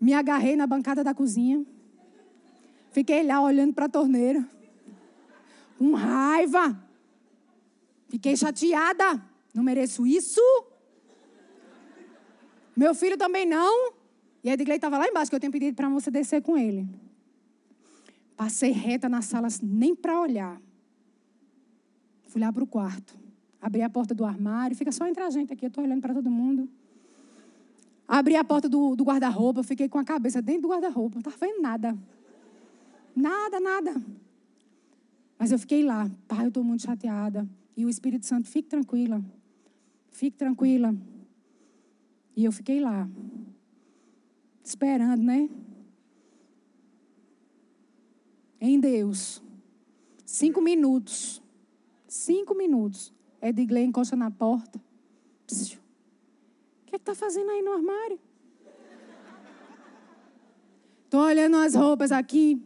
Me 0.00 0.12
agarrei 0.12 0.56
na 0.56 0.66
bancada 0.66 1.04
da 1.04 1.14
cozinha. 1.14 1.64
Fiquei 2.90 3.22
lá 3.22 3.40
olhando 3.40 3.72
para 3.72 3.86
a 3.86 3.88
torneira. 3.88 4.44
Com 5.78 5.94
raiva. 5.94 6.76
Fiquei 8.08 8.36
chateada. 8.36 9.27
Não 9.58 9.64
mereço 9.64 10.06
isso. 10.06 10.40
Meu 12.76 12.94
filho 12.94 13.16
também 13.18 13.44
não. 13.44 13.92
E 14.44 14.48
a 14.48 14.52
Edgley 14.52 14.76
estava 14.76 14.96
lá 14.96 15.08
embaixo, 15.08 15.28
que 15.28 15.34
eu 15.34 15.40
tenho 15.40 15.50
pedido 15.50 15.74
para 15.74 15.88
a 15.88 15.90
moça 15.90 16.12
descer 16.12 16.40
com 16.40 16.56
ele. 16.56 16.88
Passei 18.36 18.70
reta 18.70 19.08
na 19.08 19.20
sala, 19.20 19.48
nem 19.60 19.96
para 19.96 20.20
olhar. 20.20 20.62
Fui 22.28 22.40
lá 22.40 22.52
para 22.52 22.62
o 22.62 22.68
quarto. 22.68 23.18
Abri 23.60 23.82
a 23.82 23.90
porta 23.90 24.14
do 24.14 24.24
armário. 24.24 24.76
Fica 24.76 24.92
só 24.92 25.08
entre 25.08 25.24
a 25.24 25.30
gente 25.30 25.52
aqui, 25.52 25.64
eu 25.64 25.68
estou 25.70 25.82
olhando 25.82 26.00
para 26.00 26.14
todo 26.14 26.30
mundo. 26.30 26.68
Abri 28.06 28.36
a 28.36 28.44
porta 28.44 28.68
do, 28.68 28.94
do 28.94 29.02
guarda-roupa, 29.02 29.64
fiquei 29.64 29.88
com 29.88 29.98
a 29.98 30.04
cabeça 30.04 30.40
dentro 30.40 30.62
do 30.62 30.68
guarda-roupa. 30.68 31.16
Não 31.16 31.28
estava 31.28 31.36
vendo 31.36 31.60
nada. 31.60 31.98
Nada, 33.16 33.58
nada. 33.58 34.02
Mas 35.36 35.50
eu 35.50 35.58
fiquei 35.58 35.82
lá. 35.82 36.08
Pai, 36.28 36.44
eu 36.44 36.48
estou 36.48 36.62
muito 36.62 36.84
chateada. 36.84 37.44
E 37.76 37.84
o 37.84 37.88
Espírito 37.88 38.24
Santo, 38.24 38.46
fique 38.46 38.68
tranquila. 38.68 39.20
Fique 40.18 40.36
tranquila. 40.36 40.92
E 42.34 42.44
eu 42.44 42.50
fiquei 42.50 42.80
lá, 42.80 43.08
esperando, 44.64 45.22
né? 45.22 45.48
Em 48.60 48.80
Deus. 48.80 49.40
Cinco 50.26 50.60
minutos. 50.60 51.40
Cinco 52.08 52.52
minutos. 52.52 53.14
É 53.40 53.50
Edgley 53.50 53.84
encosta 53.84 54.16
na 54.16 54.28
porta. 54.28 54.80
Psiu. 55.46 55.78
O 55.78 56.86
que 56.86 56.96
é 56.96 56.98
está 56.98 57.14
fazendo 57.14 57.52
aí 57.52 57.62
no 57.62 57.74
armário? 57.74 58.18
Estou 61.04 61.20
olhando 61.20 61.58
as 61.58 61.76
roupas 61.76 62.10
aqui. 62.10 62.60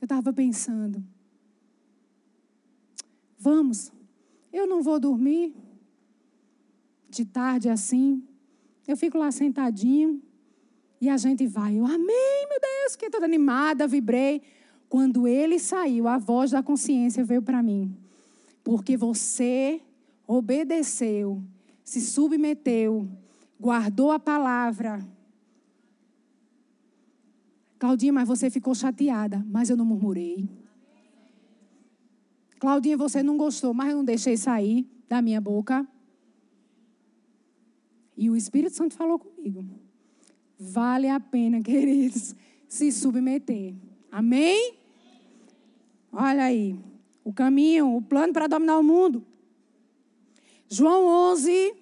Eu 0.00 0.06
estava 0.06 0.32
pensando 0.32 1.15
vamos, 3.46 3.92
eu 4.52 4.66
não 4.66 4.82
vou 4.82 4.98
dormir 4.98 5.54
de 7.08 7.24
tarde 7.24 7.68
assim. 7.68 8.20
Eu 8.88 8.96
fico 8.96 9.16
lá 9.16 9.30
sentadinho 9.30 10.20
e 11.00 11.08
a 11.08 11.16
gente 11.16 11.46
vai. 11.46 11.78
Eu, 11.78 11.86
amém, 11.86 12.46
meu 12.48 12.60
Deus, 12.60 12.92
fiquei 12.92 13.08
toda 13.08 13.24
animada, 13.24 13.86
vibrei. 13.86 14.42
Quando 14.88 15.28
ele 15.28 15.60
saiu, 15.60 16.08
a 16.08 16.18
voz 16.18 16.50
da 16.50 16.60
consciência 16.60 17.22
veio 17.24 17.40
para 17.40 17.62
mim. 17.62 17.96
Porque 18.64 18.96
você 18.96 19.80
obedeceu, 20.26 21.40
se 21.84 22.00
submeteu, 22.00 23.08
guardou 23.60 24.10
a 24.10 24.18
palavra. 24.18 25.06
Claudinha, 27.78 28.12
mas 28.12 28.26
você 28.26 28.50
ficou 28.50 28.74
chateada, 28.74 29.44
mas 29.48 29.70
eu 29.70 29.76
não 29.76 29.84
murmurei. 29.84 30.48
Claudinha, 32.66 32.96
você 32.96 33.22
não 33.22 33.36
gostou, 33.36 33.72
mas 33.72 33.90
eu 33.90 33.98
não 33.98 34.04
deixei 34.04 34.36
sair 34.36 34.84
da 35.08 35.22
minha 35.22 35.40
boca. 35.40 35.86
E 38.16 38.28
o 38.28 38.34
Espírito 38.34 38.74
Santo 38.74 38.92
falou 38.92 39.20
comigo. 39.20 39.64
Vale 40.58 41.08
a 41.08 41.20
pena, 41.20 41.62
queridos, 41.62 42.34
se 42.66 42.90
submeter. 42.90 43.72
Amém? 44.10 44.74
Olha 46.10 46.42
aí, 46.42 46.76
o 47.22 47.32
caminho, 47.32 47.94
o 47.94 48.02
plano 48.02 48.32
para 48.32 48.48
dominar 48.48 48.80
o 48.80 48.82
mundo. 48.82 49.24
João 50.68 51.06
11, 51.34 51.72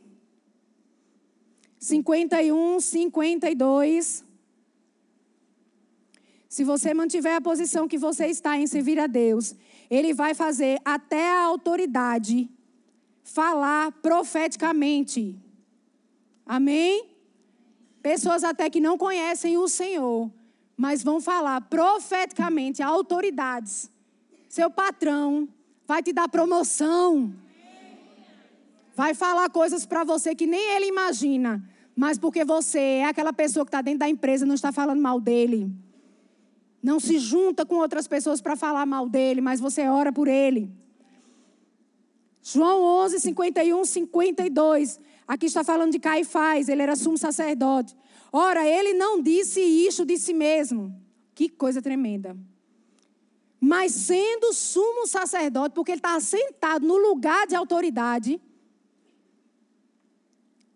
51, 1.79 2.79
52. 2.79 4.23
Se 6.47 6.63
você 6.63 6.93
mantiver 6.93 7.37
a 7.37 7.41
posição 7.41 7.89
que 7.89 7.97
você 7.97 8.27
está 8.27 8.59
em 8.59 8.67
servir 8.67 8.99
a 8.99 9.07
Deus, 9.07 9.57
Ele 9.91 10.13
vai 10.13 10.35
fazer 10.35 10.81
até 10.85 11.31
a 11.31 11.45
autoridade 11.45 12.49
falar 13.23 13.93
profeticamente. 13.93 15.37
Amém? 16.47 17.11
Pessoas 18.03 18.45
até 18.45 18.69
que 18.69 18.81
não 18.81 18.99
conhecem 18.99 19.57
o 19.57 19.67
Senhor, 19.67 20.31
mas 20.77 21.03
vão 21.03 21.21
falar 21.21 21.61
profeticamente 21.63 22.83
a 22.83 22.87
autoridades. 22.87 23.91
Seu 24.49 24.71
patrão 24.71 25.49
vai 25.87 26.03
te 26.03 26.13
dar 26.13 26.29
promoção. 26.29 27.35
Vai 28.95 29.15
falar 29.15 29.49
coisas 29.51 29.85
para 29.87 30.05
você 30.05 30.35
que 30.35 30.47
nem 30.47 30.77
ele 30.77 30.87
imagina. 30.87 31.63
Mas 31.97 32.19
porque 32.19 32.45
você 32.45 32.79
é 32.79 33.05
aquela 33.05 33.33
pessoa 33.33 33.65
que 33.65 33.69
está 33.69 33.81
dentro 33.81 34.01
da 34.01 34.09
empresa, 34.09 34.45
não 34.45 34.55
está 34.55 34.71
falando 34.73 35.01
mal 35.01 35.21
dele. 35.21 35.73
Não 36.85 37.01
se 37.01 37.19
junta 37.19 37.65
com 37.65 37.77
outras 37.77 38.07
pessoas 38.07 38.43
para 38.43 38.55
falar 38.55 38.85
mal 38.85 39.09
dele, 39.09 39.41
mas 39.41 39.59
você 39.59 39.89
ora 39.89 40.13
por 40.13 40.29
ele. 40.29 40.71
João 42.43 42.83
11, 43.05 43.21
51, 43.21 43.87
52. 43.87 45.01
Aqui 45.27 45.47
está 45.47 45.65
falando 45.65 45.93
de 45.93 45.99
Caifás, 45.99 46.69
ele 46.69 46.83
era 46.83 46.95
sumo 46.95 47.17
sacerdote. 47.17 47.97
Ora, 48.31 48.69
ele 48.69 48.93
não 48.93 49.23
disse 49.23 49.63
isso 49.63 50.05
de 50.05 50.19
si 50.19 50.35
mesmo. 50.35 50.95
Que 51.35 51.49
coisa 51.49 51.81
tremenda. 51.81 52.37
Mas 53.59 53.93
sendo 53.93 54.53
sumo 54.53 55.07
sacerdote, 55.07 55.75
porque 55.75 55.93
ele 55.93 56.01
estava 56.01 56.21
sentado 56.21 56.87
no 56.87 56.99
lugar 56.99 57.47
de 57.47 57.57
autoridade, 57.57 58.39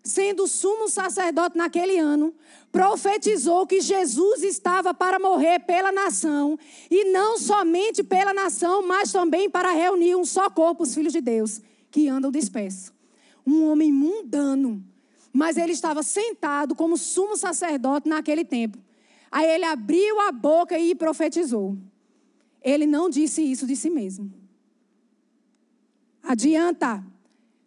sendo 0.09 0.47
sumo 0.49 0.89
sacerdote 0.89 1.57
naquele 1.57 1.99
ano, 1.99 2.35
profetizou 2.73 3.67
que 3.67 3.81
Jesus 3.81 4.43
estava 4.43 4.93
para 4.93 5.19
morrer 5.19 5.61
pela 5.61 5.93
nação, 5.93 6.59
e 6.91 7.05
não 7.13 7.39
somente 7.39 8.03
pela 8.03 8.35
nação, 8.35 8.87
mas 8.87 9.13
também 9.13 9.49
para 9.49 9.71
reunir 9.73 10.17
um 10.17 10.25
só 10.25 10.51
corpo, 10.51 10.83
os 10.83 10.95
filhos 10.95 11.13
de 11.13 11.21
Deus, 11.21 11.61
que 11.91 12.09
andam 12.09 12.31
dispersos 12.31 12.99
um 13.49 13.71
homem 13.71 13.91
mundano, 13.91 14.85
mas 15.33 15.57
ele 15.57 15.73
estava 15.73 16.03
sentado 16.03 16.75
como 16.75 16.99
sumo 16.99 17.37
sacerdote 17.37 18.09
naquele 18.09 18.45
tempo. 18.45 18.79
Aí 19.31 19.49
ele 19.49 19.65
abriu 19.65 20.21
a 20.21 20.31
boca 20.31 20.79
e 20.79 20.95
profetizou. 20.95 21.77
Ele 22.63 22.87
não 22.87 23.09
disse 23.09 23.41
isso 23.43 23.67
de 23.67 23.75
si 23.75 23.89
mesmo. 23.89 24.33
Adianta. 26.23 27.05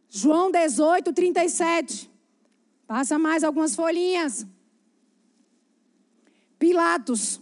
João 0.10 0.52
18, 0.52 1.14
37. 1.14 2.11
Passa 2.92 3.18
mais 3.18 3.42
algumas 3.42 3.74
folhinhas. 3.74 4.46
Pilatos. 6.60 7.40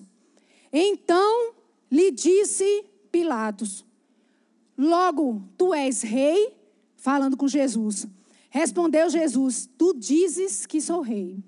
Então 0.71 1.55
lhe 1.89 2.11
disse 2.11 2.85
Pilatos: 3.11 3.83
Logo, 4.77 5.41
tu 5.57 5.73
és 5.73 6.03
rei? 6.03 6.55
Falando 6.95 7.35
com 7.35 7.47
Jesus. 7.47 8.05
Respondeu 8.51 9.09
Jesus: 9.09 9.67
Tu 9.75 9.95
dizes 9.95 10.67
que 10.67 10.79
sou 10.79 11.01
rei. 11.01 11.43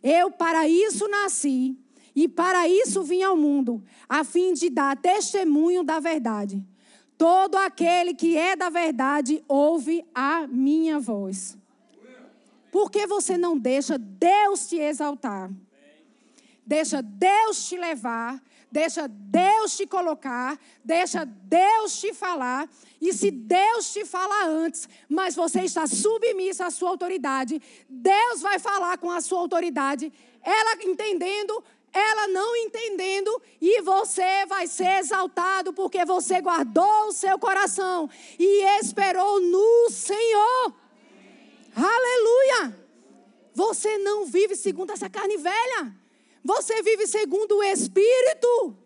Eu 0.00 0.30
para 0.30 0.68
isso 0.68 1.08
nasci 1.08 1.76
e 2.14 2.28
para 2.28 2.68
isso 2.68 3.02
vim 3.02 3.24
ao 3.24 3.36
mundo, 3.36 3.82
a 4.08 4.22
fim 4.22 4.52
de 4.52 4.70
dar 4.70 4.96
testemunho 4.96 5.82
da 5.82 5.98
verdade. 5.98 6.64
Todo 7.16 7.56
aquele 7.56 8.14
que 8.14 8.36
é 8.36 8.54
da 8.54 8.70
verdade 8.70 9.42
ouve 9.48 10.04
a 10.14 10.46
minha 10.46 11.00
voz. 11.00 11.57
Por 12.70 12.90
que 12.90 13.06
você 13.06 13.38
não 13.38 13.56
deixa 13.58 13.98
Deus 13.98 14.68
te 14.68 14.76
exaltar? 14.76 15.50
Deixa 16.66 17.00
Deus 17.00 17.66
te 17.66 17.78
levar, 17.78 18.42
deixa 18.70 19.08
Deus 19.08 19.74
te 19.74 19.86
colocar, 19.86 20.58
deixa 20.84 21.24
Deus 21.24 21.98
te 21.98 22.12
falar. 22.12 22.68
E 23.00 23.10
se 23.14 23.30
Deus 23.30 23.90
te 23.90 24.04
falar 24.04 24.46
antes, 24.46 24.86
mas 25.08 25.34
você 25.34 25.62
está 25.62 25.86
submissa 25.86 26.66
à 26.66 26.70
sua 26.70 26.90
autoridade, 26.90 27.62
Deus 27.88 28.42
vai 28.42 28.58
falar 28.58 28.98
com 28.98 29.10
a 29.10 29.22
sua 29.22 29.38
autoridade, 29.38 30.12
ela 30.42 30.76
entendendo, 30.84 31.64
ela 31.90 32.28
não 32.28 32.54
entendendo, 32.56 33.40
e 33.62 33.80
você 33.80 34.44
vai 34.44 34.66
ser 34.66 34.98
exaltado 34.98 35.72
porque 35.72 36.04
você 36.04 36.38
guardou 36.42 37.06
o 37.06 37.12
seu 37.12 37.38
coração 37.38 38.10
e 38.38 38.62
esperou 38.78 39.40
no 39.40 39.88
Senhor. 39.90 40.74
Aleluia! 41.74 42.88
Você 43.54 43.98
não 43.98 44.24
vive 44.24 44.54
segundo 44.56 44.92
essa 44.92 45.08
carne 45.10 45.36
velha. 45.36 45.94
Você 46.44 46.82
vive 46.82 47.06
segundo 47.06 47.56
o 47.56 47.62
Espírito. 47.62 48.76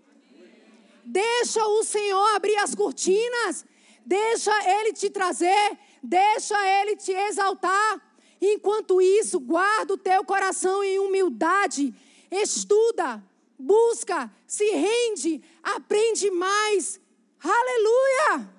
Deixa 1.04 1.66
o 1.66 1.84
Senhor 1.84 2.34
abrir 2.34 2.56
as 2.56 2.74
cortinas. 2.74 3.64
Deixa 4.04 4.52
Ele 4.80 4.92
te 4.92 5.10
trazer. 5.10 5.78
Deixa 6.02 6.56
Ele 6.80 6.96
te 6.96 7.12
exaltar. 7.12 8.00
Enquanto 8.40 9.00
isso, 9.00 9.38
guarda 9.38 9.94
o 9.94 9.98
teu 9.98 10.24
coração 10.24 10.82
em 10.82 10.98
humildade. 10.98 11.94
Estuda, 12.30 13.22
busca, 13.58 14.30
se 14.46 14.64
rende, 14.70 15.42
aprende 15.62 16.30
mais. 16.30 17.00
Aleluia! 17.44 18.50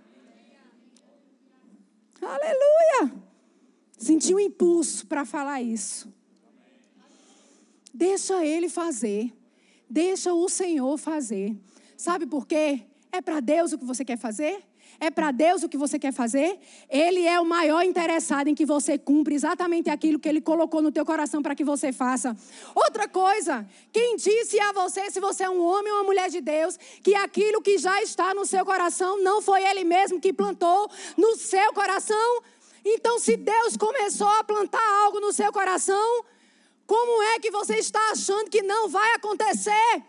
Aleluia! 2.22 3.33
Senti 4.04 4.36
um 4.36 4.40
impulso 4.40 5.08
para 5.08 5.24
falar 5.24 5.62
isso. 5.62 6.14
Deixa 7.94 8.46
Ele 8.46 8.68
fazer. 8.68 9.32
Deixa 9.90 10.34
o 10.34 10.50
Senhor 10.50 10.98
fazer. 10.98 11.56
Sabe 11.96 12.26
por 12.26 12.46
quê? 12.46 12.82
É 13.14 13.22
para 13.22 13.40
Deus 13.40 13.72
o 13.72 13.78
que 13.78 13.86
você 13.86 14.04
quer 14.04 14.18
fazer? 14.18 14.62
É 15.00 15.10
para 15.10 15.32
Deus 15.32 15.64
o 15.64 15.70
que 15.70 15.78
você 15.78 15.98
quer 15.98 16.12
fazer? 16.12 16.60
Ele 16.90 17.26
é 17.26 17.40
o 17.40 17.46
maior 17.46 17.82
interessado 17.82 18.50
em 18.50 18.56
que 18.56 18.66
você 18.66 18.98
cumpra 18.98 19.34
exatamente 19.34 19.90
aquilo 19.90 20.20
que 20.20 20.28
Ele 20.28 20.42
colocou 20.42 20.82
no 20.82 20.92
teu 20.92 21.06
coração 21.06 21.42
para 21.42 21.56
que 21.56 21.64
você 21.64 21.94
faça. 21.94 22.36
Outra 22.76 23.08
coisa, 23.08 23.66
quem 23.92 24.18
disse 24.18 24.60
a 24.60 24.74
você, 24.74 25.10
se 25.12 25.22
você 25.22 25.44
é 25.44 25.50
um 25.50 25.62
homem 25.62 25.94
ou 25.94 26.00
uma 26.00 26.06
mulher 26.06 26.30
de 26.30 26.42
Deus, 26.42 26.78
que 27.02 27.16
aquilo 27.16 27.62
que 27.62 27.78
já 27.78 28.02
está 28.02 28.34
no 28.34 28.46
seu 28.46 28.66
coração 28.66 29.24
não 29.24 29.42
foi 29.42 29.64
Ele 29.64 29.86
mesmo 29.86 30.20
que 30.20 30.34
plantou 30.34 30.90
no 31.16 31.38
seu 31.38 31.72
coração? 31.74 32.44
Então, 32.86 33.18
se 33.20 33.38
Deus 33.38 33.78
começou 33.78 34.28
a 34.28 34.44
plantar 34.44 34.86
algo 35.04 35.20
no 35.20 35.32
seu 35.32 35.52
coração, 35.52 36.26
como 36.86 37.24
é 37.24 37.40
que 37.40 37.50
você 37.50 37.78
está 37.78 38.12
achando 38.12 38.50
que 38.50 38.62
não 38.62 38.90
vai 38.90 39.14
acontecer? 39.14 40.04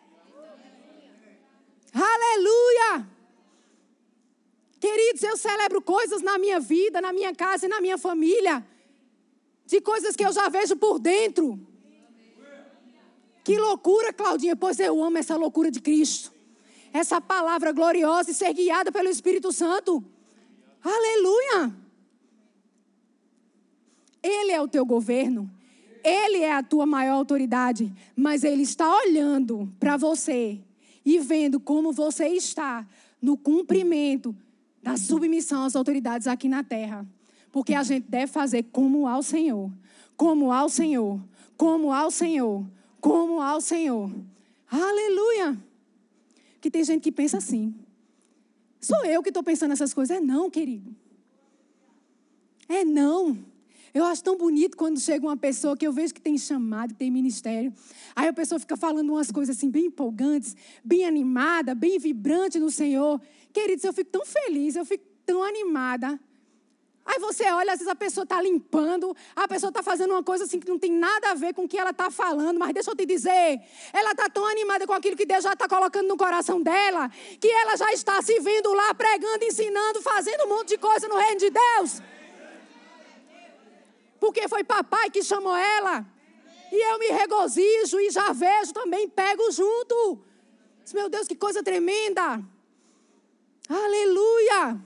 Aleluia! 1.92 3.08
Queridos, 4.80 5.22
eu 5.22 5.36
celebro 5.36 5.80
coisas 5.80 6.20
na 6.20 6.36
minha 6.36 6.58
vida, 6.58 7.00
na 7.00 7.12
minha 7.12 7.34
casa 7.34 7.66
e 7.66 7.68
na 7.68 7.80
minha 7.80 7.96
família, 7.96 8.66
de 9.64 9.80
coisas 9.80 10.16
que 10.16 10.24
eu 10.24 10.32
já 10.32 10.48
vejo 10.48 10.76
por 10.76 10.98
dentro. 10.98 11.58
Que 13.44 13.56
loucura, 13.56 14.12
Claudinha, 14.12 14.56
pois 14.56 14.80
eu 14.80 15.02
amo 15.02 15.18
essa 15.18 15.36
loucura 15.36 15.70
de 15.70 15.80
Cristo. 15.80 16.32
Essa 16.92 17.20
palavra 17.20 17.72
gloriosa 17.72 18.30
e 18.30 18.34
ser 18.34 18.52
guiada 18.52 18.90
pelo 18.90 19.08
Espírito 19.08 19.52
Santo. 19.52 20.04
Aleluia! 20.82 21.83
Ele 24.24 24.50
é 24.50 24.60
o 24.60 24.66
teu 24.66 24.86
governo, 24.86 25.50
ele 26.04 26.40
é 26.40 26.52
a 26.52 26.62
tua 26.62 26.84
maior 26.84 27.14
autoridade, 27.14 27.90
mas 28.14 28.44
Ele 28.44 28.62
está 28.62 28.94
olhando 28.94 29.72
para 29.80 29.96
você 29.96 30.60
e 31.02 31.18
vendo 31.18 31.58
como 31.58 31.92
você 31.92 32.28
está 32.28 32.86
no 33.22 33.38
cumprimento 33.38 34.36
da 34.82 34.98
submissão 34.98 35.64
às 35.64 35.74
autoridades 35.74 36.26
aqui 36.26 36.46
na 36.46 36.62
terra. 36.62 37.06
Porque 37.50 37.72
a 37.72 37.82
gente 37.82 38.06
deve 38.06 38.30
fazer 38.30 38.64
como 38.64 39.08
ao 39.08 39.22
Senhor, 39.22 39.72
como 40.14 40.52
ao 40.52 40.68
Senhor, 40.68 41.18
como 41.56 41.90
ao 41.90 42.10
Senhor, 42.10 42.66
como 43.00 43.40
ao 43.40 43.62
Senhor. 43.62 44.10
Aleluia! 44.70 45.56
Que 46.60 46.70
tem 46.70 46.84
gente 46.84 47.02
que 47.02 47.12
pensa 47.12 47.38
assim. 47.38 47.74
Sou 48.78 49.02
eu 49.06 49.22
que 49.22 49.30
estou 49.30 49.42
pensando 49.42 49.72
essas 49.72 49.94
coisas. 49.94 50.18
É 50.18 50.20
não, 50.20 50.50
querido. 50.50 50.94
É 52.68 52.84
não. 52.84 53.38
Eu 53.94 54.04
acho 54.06 54.24
tão 54.24 54.36
bonito 54.36 54.76
quando 54.76 54.98
chega 54.98 55.24
uma 55.24 55.36
pessoa 55.36 55.76
que 55.76 55.86
eu 55.86 55.92
vejo 55.92 56.12
que 56.12 56.20
tem 56.20 56.36
chamado, 56.36 56.88
que 56.88 56.98
tem 56.98 57.12
ministério. 57.12 57.72
Aí 58.16 58.26
a 58.26 58.32
pessoa 58.32 58.58
fica 58.58 58.76
falando 58.76 59.10
umas 59.10 59.30
coisas 59.30 59.56
assim 59.56 59.70
bem 59.70 59.86
empolgantes, 59.86 60.56
bem 60.82 61.06
animada, 61.06 61.76
bem 61.76 61.96
vibrante 61.96 62.58
no 62.58 62.72
Senhor. 62.72 63.20
Queridos, 63.52 63.84
eu 63.84 63.92
fico 63.92 64.10
tão 64.10 64.26
feliz, 64.26 64.74
eu 64.74 64.84
fico 64.84 65.04
tão 65.24 65.44
animada. 65.44 66.18
Aí 67.06 67.20
você 67.20 67.44
olha, 67.52 67.72
às 67.72 67.78
vezes 67.78 67.86
a 67.86 67.94
pessoa 67.94 68.24
está 68.24 68.42
limpando, 68.42 69.14
a 69.36 69.46
pessoa 69.46 69.68
está 69.68 69.80
fazendo 69.80 70.10
uma 70.10 70.24
coisa 70.24 70.42
assim 70.42 70.58
que 70.58 70.68
não 70.68 70.78
tem 70.78 70.90
nada 70.90 71.30
a 71.30 71.34
ver 71.34 71.54
com 71.54 71.62
o 71.62 71.68
que 71.68 71.78
ela 71.78 71.90
está 71.90 72.10
falando, 72.10 72.58
mas 72.58 72.74
deixa 72.74 72.90
eu 72.90 72.96
te 72.96 73.06
dizer, 73.06 73.60
ela 73.92 74.10
está 74.10 74.28
tão 74.28 74.44
animada 74.44 74.88
com 74.88 74.92
aquilo 74.92 75.14
que 75.14 75.26
Deus 75.26 75.44
já 75.44 75.52
está 75.52 75.68
colocando 75.68 76.08
no 76.08 76.16
coração 76.16 76.60
dela, 76.60 77.08
que 77.38 77.48
ela 77.48 77.76
já 77.76 77.92
está 77.92 78.20
se 78.22 78.40
vendo 78.40 78.72
lá 78.72 78.92
pregando, 78.94 79.44
ensinando, 79.44 80.02
fazendo 80.02 80.46
um 80.46 80.48
monte 80.48 80.70
de 80.70 80.78
coisa 80.78 81.06
no 81.06 81.16
reino 81.16 81.38
de 81.38 81.50
Deus 81.50 82.02
porque 84.24 84.48
foi 84.48 84.64
papai 84.64 85.10
que 85.10 85.22
chamou 85.22 85.54
ela. 85.54 86.06
E 86.72 86.76
eu 86.90 86.98
me 86.98 87.08
regozijo 87.08 88.00
e 88.00 88.10
já 88.10 88.32
vejo 88.32 88.72
também, 88.72 89.06
pego 89.06 89.50
junto. 89.52 90.18
Meu 90.94 91.10
Deus, 91.10 91.28
que 91.28 91.34
coisa 91.34 91.62
tremenda. 91.62 92.42
Aleluia. 93.68 94.82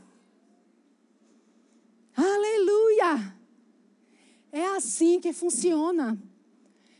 Aleluia. 2.16 3.36
É 4.50 4.66
assim 4.76 5.20
que 5.20 5.32
funciona. 5.32 6.20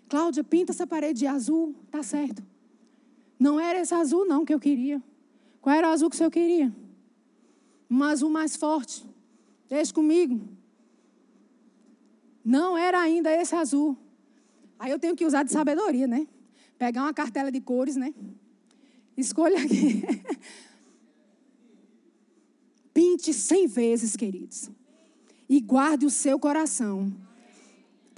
Cláudia, 0.09 0.45
pinta 0.45 0.70
essa 0.70 0.86
parede 0.86 1.18
de 1.18 1.26
azul, 1.26 1.74
tá 1.91 2.05
certo. 2.05 2.41
Não 3.36 3.59
era 3.59 3.80
esse 3.80 3.95
azul 3.95 4.24
não 4.24 4.45
que 4.45 4.55
eu 4.55 4.61
queria. 4.61 5.03
Qual 5.61 5.74
era 5.74 5.89
o 5.89 5.91
azul 5.91 6.09
que 6.09 6.14
o 6.14 6.18
senhor 6.18 6.30
queria? 6.30 6.72
Um 7.91 8.01
azul 8.05 8.30
mais 8.30 8.55
forte. 8.55 9.05
Deixa 9.68 9.93
comigo. 9.93 10.57
Não 12.49 12.78
era 12.78 12.99
ainda 12.99 13.30
esse 13.30 13.55
azul. 13.55 13.94
Aí 14.78 14.90
eu 14.90 14.99
tenho 14.99 15.14
que 15.14 15.26
usar 15.26 15.42
de 15.42 15.53
sabedoria, 15.53 16.07
né? 16.07 16.26
Pegar 16.78 17.03
uma 17.03 17.12
cartela 17.12 17.53
de 17.53 17.61
cores, 17.61 17.94
né? 17.94 18.14
Escolha 19.14 19.62
aqui. 19.62 20.03
Pinte 22.94 23.34
cem 23.34 23.66
vezes, 23.66 24.16
queridos. 24.16 24.70
E 25.46 25.61
guarde 25.61 26.07
o 26.07 26.11
seu 26.11 26.38
coração. 26.38 27.12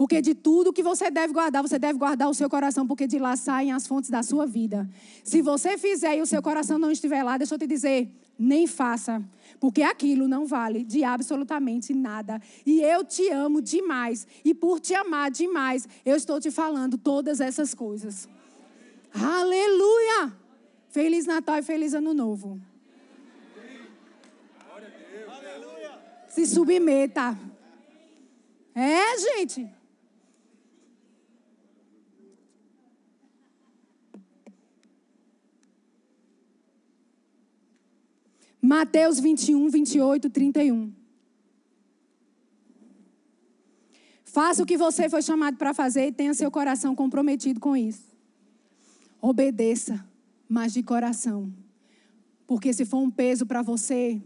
Porque 0.00 0.22
de 0.22 0.34
tudo 0.34 0.72
que 0.72 0.82
você 0.82 1.10
deve 1.10 1.34
guardar, 1.34 1.60
você 1.60 1.78
deve 1.78 1.98
guardar 1.98 2.30
o 2.30 2.32
seu 2.32 2.48
coração, 2.48 2.86
porque 2.86 3.06
de 3.06 3.18
lá 3.18 3.36
saem 3.36 3.70
as 3.70 3.86
fontes 3.86 4.08
da 4.08 4.22
sua 4.22 4.46
vida. 4.46 4.88
Se 5.22 5.42
você 5.42 5.76
fizer 5.76 6.16
e 6.16 6.22
o 6.22 6.26
seu 6.26 6.40
coração 6.40 6.78
não 6.78 6.90
estiver 6.90 7.22
lá, 7.22 7.36
deixa 7.36 7.54
eu 7.54 7.58
te 7.58 7.66
dizer, 7.66 8.08
nem 8.38 8.66
faça, 8.66 9.22
porque 9.60 9.82
aquilo 9.82 10.26
não 10.26 10.46
vale 10.46 10.84
de 10.84 11.04
absolutamente 11.04 11.92
nada. 11.92 12.40
E 12.64 12.80
eu 12.80 13.04
te 13.04 13.28
amo 13.28 13.60
demais, 13.60 14.26
e 14.42 14.54
por 14.54 14.80
te 14.80 14.94
amar 14.94 15.30
demais, 15.30 15.86
eu 16.02 16.16
estou 16.16 16.40
te 16.40 16.50
falando 16.50 16.96
todas 16.96 17.38
essas 17.38 17.74
coisas. 17.74 18.26
Aleluia! 19.12 20.32
Feliz 20.88 21.26
Natal 21.26 21.58
e 21.58 21.62
feliz 21.62 21.92
Ano 21.92 22.14
Novo. 22.14 22.58
Se 26.26 26.46
submeta. 26.46 27.36
É, 28.74 29.18
gente. 29.18 29.79
Mateus 38.60 39.18
21, 39.18 39.68
28, 39.68 40.28
31. 40.28 40.92
Faça 44.24 44.62
o 44.62 44.66
que 44.66 44.76
você 44.76 45.08
foi 45.08 45.22
chamado 45.22 45.56
para 45.56 45.74
fazer 45.74 46.06
e 46.06 46.12
tenha 46.12 46.34
seu 46.34 46.50
coração 46.50 46.94
comprometido 46.94 47.58
com 47.58 47.76
isso. 47.76 48.04
Obedeça, 49.20 50.04
mas 50.48 50.72
de 50.72 50.82
coração. 50.82 51.52
Porque 52.46 52.72
se 52.72 52.84
for 52.84 52.98
um 52.98 53.10
peso 53.10 53.44
para 53.44 53.62
você, 53.62 54.22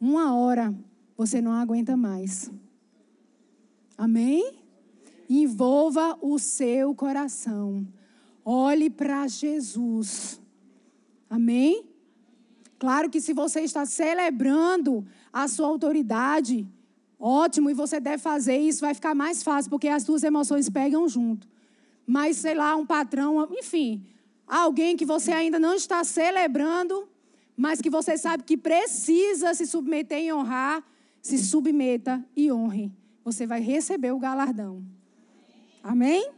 uma 0.00 0.34
hora 0.34 0.74
você 1.16 1.40
não 1.40 1.52
aguenta 1.52 1.96
mais. 1.96 2.50
Amém? 3.96 4.58
Envolva 5.28 6.18
o 6.20 6.38
seu 6.38 6.94
coração. 6.94 7.86
Olhe 8.44 8.90
para 8.90 9.26
Jesus. 9.26 10.40
Amém? 11.30 11.84
Claro 12.78 13.08
que 13.08 13.20
se 13.20 13.32
você 13.32 13.60
está 13.60 13.86
celebrando 13.86 15.06
a 15.32 15.48
sua 15.48 15.66
autoridade, 15.66 16.66
ótimo, 17.18 17.70
e 17.70 17.74
você 17.74 17.98
deve 17.98 18.18
fazer 18.18 18.58
isso, 18.58 18.82
vai 18.82 18.94
ficar 18.94 19.14
mais 19.14 19.42
fácil, 19.42 19.70
porque 19.70 19.88
as 19.88 20.04
duas 20.04 20.22
emoções 20.22 20.68
pegam 20.68 21.08
junto. 21.08 21.48
Mas, 22.06 22.36
sei 22.36 22.54
lá, 22.54 22.76
um 22.76 22.86
patrão, 22.86 23.48
enfim, 23.50 24.04
alguém 24.46 24.96
que 24.96 25.06
você 25.06 25.32
ainda 25.32 25.58
não 25.58 25.74
está 25.74 26.04
celebrando, 26.04 27.08
mas 27.56 27.80
que 27.80 27.88
você 27.88 28.18
sabe 28.18 28.44
que 28.44 28.56
precisa 28.56 29.54
se 29.54 29.66
submeter 29.66 30.22
e 30.22 30.32
honrar, 30.32 30.84
se 31.22 31.38
submeta 31.38 32.24
e 32.36 32.52
honre. 32.52 32.92
Você 33.24 33.46
vai 33.46 33.60
receber 33.60 34.12
o 34.12 34.18
galardão. 34.18 34.84
Amém? 35.82 36.30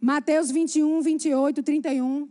Mateus 0.00 0.50
21, 0.50 1.00
28, 1.00 1.62
31. 1.62 2.28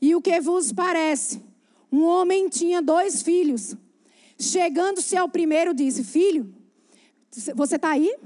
E 0.00 0.14
o 0.14 0.22
que 0.22 0.40
vos 0.40 0.72
parece? 0.72 1.42
Um 1.92 2.04
homem 2.04 2.48
tinha 2.48 2.80
dois 2.80 3.22
filhos. 3.22 3.76
Chegando-se 4.38 5.16
ao 5.16 5.28
primeiro, 5.28 5.74
disse: 5.74 6.02
Filho, 6.02 6.52
você 7.54 7.76
está 7.76 7.90
aí? 7.90 8.16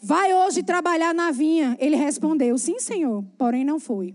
Vai 0.00 0.32
hoje 0.34 0.62
trabalhar 0.62 1.14
na 1.14 1.30
vinha. 1.30 1.76
Ele 1.78 1.96
respondeu: 1.96 2.56
Sim, 2.56 2.78
senhor, 2.78 3.24
porém 3.36 3.64
não 3.64 3.78
foi. 3.78 4.14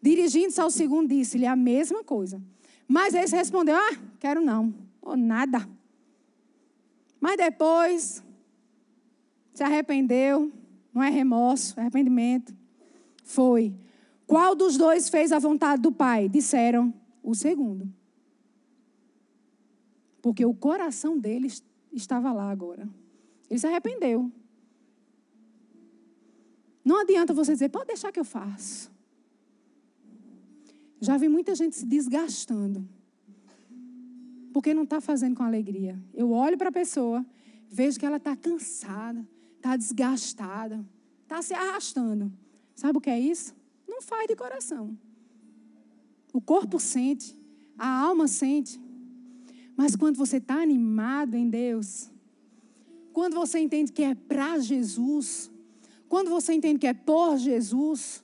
Dirigindo-se 0.00 0.60
ao 0.60 0.70
segundo, 0.70 1.08
disse-lhe 1.08 1.46
a 1.46 1.56
mesma 1.56 2.04
coisa. 2.04 2.40
Mas 2.88 3.14
esse 3.14 3.34
respondeu: 3.34 3.76
Ah, 3.76 3.96
quero 4.18 4.40
não, 4.40 4.72
ou 5.02 5.16
nada. 5.16 5.68
Mas 7.20 7.36
depois 7.36 8.22
se 9.52 9.62
arrependeu, 9.62 10.52
não 10.92 11.02
é 11.02 11.10
remorso, 11.10 11.74
é 11.78 11.80
arrependimento. 11.80 12.54
Foi. 13.24 13.74
Qual 14.26 14.56
dos 14.56 14.76
dois 14.76 15.08
fez 15.08 15.30
a 15.30 15.38
vontade 15.38 15.80
do 15.80 15.92
Pai? 15.92 16.28
Disseram 16.28 16.92
o 17.22 17.34
segundo. 17.34 17.88
Porque 20.20 20.44
o 20.44 20.52
coração 20.52 21.16
dele 21.16 21.48
estava 21.92 22.32
lá 22.32 22.50
agora. 22.50 22.88
Ele 23.48 23.60
se 23.60 23.66
arrependeu. 23.66 24.30
Não 26.84 27.00
adianta 27.00 27.32
você 27.32 27.52
dizer, 27.52 27.68
pode 27.68 27.86
deixar 27.86 28.10
que 28.10 28.18
eu 28.18 28.24
faço. 28.24 28.90
Já 31.00 31.16
vi 31.16 31.28
muita 31.28 31.54
gente 31.54 31.76
se 31.76 31.86
desgastando. 31.86 32.88
Porque 34.52 34.72
não 34.72 34.84
está 34.84 35.00
fazendo 35.00 35.36
com 35.36 35.42
alegria. 35.42 36.00
Eu 36.14 36.32
olho 36.32 36.56
para 36.56 36.70
a 36.70 36.72
pessoa, 36.72 37.24
vejo 37.68 37.98
que 37.98 38.06
ela 38.06 38.16
está 38.16 38.34
cansada, 38.34 39.26
está 39.56 39.76
desgastada, 39.76 40.84
está 41.22 41.42
se 41.42 41.54
arrastando. 41.54 42.32
Sabe 42.74 42.98
o 42.98 43.00
que 43.00 43.10
é 43.10 43.20
isso? 43.20 43.54
Não 43.86 44.00
faz 44.02 44.26
de 44.26 44.36
coração. 44.36 44.96
O 46.32 46.40
corpo 46.40 46.78
sente, 46.78 47.36
a 47.78 47.88
alma 47.88 48.28
sente. 48.28 48.80
Mas 49.76 49.94
quando 49.94 50.16
você 50.16 50.38
está 50.38 50.60
animado 50.60 51.34
em 51.34 51.48
Deus, 51.48 52.10
quando 53.12 53.34
você 53.34 53.58
entende 53.58 53.92
que 53.92 54.02
é 54.02 54.14
para 54.14 54.58
Jesus, 54.58 55.50
quando 56.08 56.30
você 56.30 56.52
entende 56.52 56.78
que 56.78 56.86
é 56.86 56.94
por 56.94 57.36
Jesus, 57.36 58.22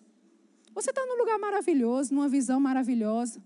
você 0.74 0.90
está 0.90 1.04
num 1.04 1.18
lugar 1.18 1.38
maravilhoso, 1.38 2.14
numa 2.14 2.28
visão 2.28 2.58
maravilhosa, 2.60 3.42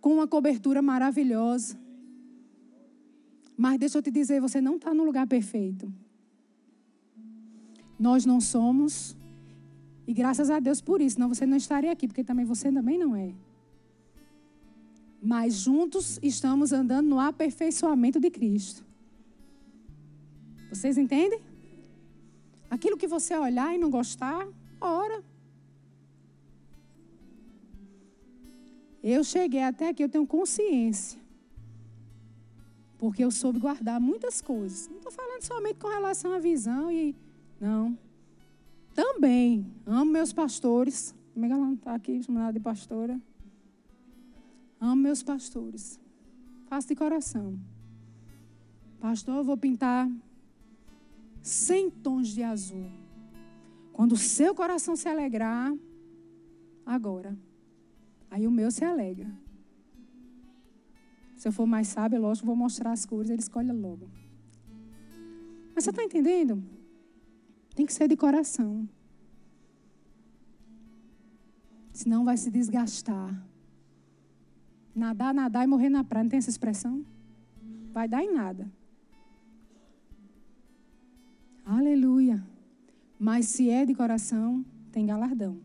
com 0.00 0.14
uma 0.14 0.26
cobertura 0.26 0.80
maravilhosa. 0.80 1.78
Mas 3.56 3.78
deixa 3.78 3.98
eu 3.98 4.02
te 4.02 4.10
dizer, 4.10 4.40
você 4.40 4.60
não 4.60 4.76
está 4.76 4.94
no 4.94 5.04
lugar 5.04 5.26
perfeito. 5.26 5.92
Nós 7.98 8.24
não 8.24 8.40
somos 8.40 9.16
e 10.08 10.14
graças 10.14 10.48
a 10.48 10.58
Deus 10.58 10.80
por 10.80 11.02
isso, 11.02 11.16
senão 11.16 11.28
você 11.28 11.44
não 11.44 11.58
estaria 11.58 11.92
aqui, 11.92 12.08
porque 12.08 12.24
também 12.24 12.46
você 12.52 12.72
também 12.72 12.96
não 12.96 13.14
é. 13.14 13.34
Mas 15.22 15.52
juntos 15.52 16.18
estamos 16.22 16.72
andando 16.72 17.06
no 17.06 17.20
aperfeiçoamento 17.20 18.18
de 18.18 18.30
Cristo. 18.30 18.82
Vocês 20.70 20.96
entendem? 20.96 21.42
Aquilo 22.70 22.96
que 22.96 23.06
você 23.06 23.36
olhar 23.36 23.74
e 23.74 23.78
não 23.78 23.90
gostar, 23.90 24.48
ora. 24.80 25.22
Eu 29.02 29.22
cheguei 29.22 29.62
até 29.62 29.90
aqui, 29.90 30.02
eu 30.02 30.08
tenho 30.08 30.26
consciência. 30.26 31.20
Porque 32.96 33.22
eu 33.22 33.30
soube 33.30 33.58
guardar 33.58 34.00
muitas 34.00 34.40
coisas. 34.40 34.88
Não 34.88 34.96
estou 34.96 35.12
falando 35.12 35.42
somente 35.42 35.78
com 35.78 35.88
relação 35.88 36.32
à 36.32 36.38
visão 36.38 36.90
e. 36.90 37.14
Não. 37.60 38.07
Também 38.98 39.64
amo 39.86 40.10
meus 40.10 40.32
pastores. 40.32 41.14
Mega 41.32 41.56
não 41.56 41.74
está 41.74 41.94
aqui, 41.94 42.20
chamada 42.20 42.52
de 42.52 42.58
pastora. 42.58 43.20
Amo 44.80 44.96
meus 44.96 45.22
pastores. 45.22 46.00
Faço 46.66 46.88
de 46.88 46.96
coração. 46.96 47.56
Pastor, 48.98 49.36
eu 49.36 49.44
vou 49.44 49.56
pintar 49.56 50.10
100 51.40 51.90
tons 51.90 52.26
de 52.26 52.42
azul. 52.42 52.90
Quando 53.92 54.14
o 54.14 54.16
seu 54.16 54.52
coração 54.52 54.96
se 54.96 55.08
alegrar, 55.08 55.72
agora. 56.84 57.38
Aí 58.28 58.48
o 58.48 58.50
meu 58.50 58.68
se 58.72 58.84
alegra. 58.84 59.32
Se 61.36 61.46
eu 61.46 61.52
for 61.52 61.68
mais 61.68 61.86
sábio, 61.86 62.20
lógico, 62.20 62.48
vou 62.48 62.56
mostrar 62.56 62.90
as 62.90 63.06
cores, 63.06 63.30
ele 63.30 63.42
escolhe 63.42 63.70
logo. 63.70 64.10
Mas 65.72 65.84
você 65.84 65.90
está 65.90 66.02
entendendo? 66.02 66.60
Tem 67.78 67.86
que 67.86 67.92
ser 67.92 68.08
de 68.08 68.16
coração. 68.16 68.88
Senão 71.92 72.24
vai 72.24 72.36
se 72.36 72.50
desgastar. 72.50 73.40
Nadar, 74.92 75.32
nadar 75.32 75.62
e 75.62 75.68
morrer 75.68 75.88
na 75.88 76.02
praia. 76.02 76.24
Não 76.24 76.28
tem 76.28 76.38
essa 76.38 76.50
expressão? 76.50 77.06
Vai 77.92 78.08
dar 78.08 78.20
em 78.20 78.34
nada. 78.34 78.68
Aleluia. 81.64 82.44
Mas 83.16 83.46
se 83.46 83.70
é 83.70 83.86
de 83.86 83.94
coração, 83.94 84.64
tem 84.90 85.06
galardão. 85.06 85.60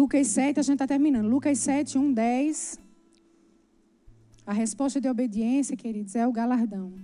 Lucas 0.00 0.28
7, 0.28 0.58
a 0.58 0.62
gente 0.62 0.76
está 0.76 0.86
terminando. 0.86 1.28
Lucas 1.28 1.58
7, 1.58 1.98
1, 1.98 2.14
10. 2.14 2.80
A 4.46 4.54
resposta 4.54 4.98
de 4.98 5.06
obediência, 5.06 5.76
queridos, 5.76 6.16
é 6.16 6.26
o 6.26 6.32
galardão. 6.32 6.94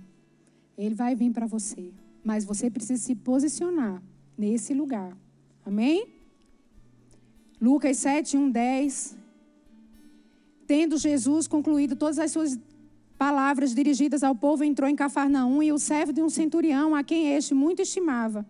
Ele 0.75 0.95
vai 0.95 1.13
vir 1.15 1.31
para 1.31 1.45
você. 1.45 1.93
Mas 2.23 2.43
você 2.43 2.71
precisa 2.71 2.99
se 2.99 3.13
posicionar 3.13 4.01
nesse 4.35 4.73
lugar. 4.73 5.15
Amém? 5.63 6.07
Lucas 7.61 7.97
7, 7.97 8.35
1, 8.35 8.49
10. 8.49 9.15
Tendo 10.65 10.97
Jesus 10.97 11.45
concluído 11.47 11.95
todas 11.95 12.17
as 12.17 12.31
suas 12.31 12.57
palavras 13.15 13.75
dirigidas 13.75 14.23
ao 14.23 14.33
povo, 14.33 14.63
entrou 14.63 14.89
em 14.89 14.95
Cafarnaum 14.95 15.61
e 15.61 15.71
o 15.71 15.77
servo 15.77 16.11
de 16.11 16.23
um 16.23 16.31
centurião, 16.31 16.95
a 16.95 17.03
quem 17.03 17.31
este 17.31 17.53
muito 17.53 17.79
estimava, 17.79 18.43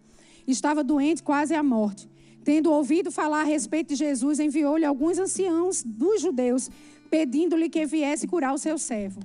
estava 0.48 0.86
doente 0.86 1.22
quase 1.22 1.54
à 1.54 1.62
morte. 1.62 2.08
Tendo 2.48 2.72
ouvido 2.72 3.12
falar 3.12 3.42
a 3.42 3.44
respeito 3.44 3.90
de 3.90 3.96
Jesus, 3.96 4.40
enviou-lhe 4.40 4.86
alguns 4.86 5.20
anciãos 5.20 5.84
dos 5.84 6.22
judeus, 6.22 6.70
pedindo-lhe 7.10 7.68
que 7.68 7.86
viesse 7.86 8.26
curar 8.26 8.54
o 8.54 8.58
seu 8.58 8.78
servo. 8.78 9.20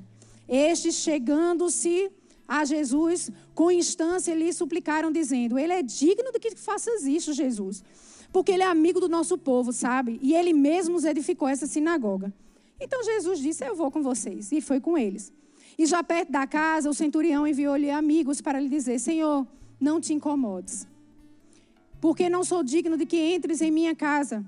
Estes, 0.48 0.96
chegando-se 0.96 2.10
a 2.48 2.64
Jesus, 2.64 3.30
com 3.54 3.70
instância 3.70 4.34
lhe 4.34 4.52
suplicaram, 4.52 5.12
dizendo: 5.12 5.56
Ele 5.56 5.72
é 5.72 5.82
digno 5.82 6.32
de 6.32 6.40
que 6.40 6.56
faças 6.56 7.04
isso, 7.04 7.32
Jesus, 7.32 7.84
porque 8.32 8.50
ele 8.50 8.64
é 8.64 8.66
amigo 8.66 8.98
do 8.98 9.08
nosso 9.08 9.38
povo, 9.38 9.72
sabe? 9.72 10.18
E 10.20 10.34
ele 10.34 10.52
mesmo 10.52 10.98
edificou 11.06 11.46
essa 11.46 11.68
sinagoga. 11.68 12.34
Então 12.80 13.04
Jesus 13.04 13.38
disse: 13.38 13.64
Eu 13.64 13.76
vou 13.76 13.88
com 13.92 14.02
vocês. 14.02 14.50
E 14.50 14.60
foi 14.60 14.80
com 14.80 14.98
eles. 14.98 15.32
E 15.78 15.86
já 15.86 16.02
perto 16.02 16.32
da 16.32 16.44
casa, 16.44 16.90
o 16.90 16.94
centurião 17.02 17.46
enviou-lhe 17.46 17.88
amigos 17.88 18.40
para 18.40 18.58
lhe 18.58 18.68
dizer: 18.68 18.98
Senhor, 18.98 19.46
não 19.78 20.00
te 20.00 20.12
incomodes 20.12 20.90
porque 22.02 22.28
não 22.28 22.42
sou 22.42 22.64
digno 22.64 22.96
de 22.96 23.06
que 23.06 23.16
entres 23.32 23.60
em 23.60 23.70
minha 23.70 23.94
casa. 23.94 24.44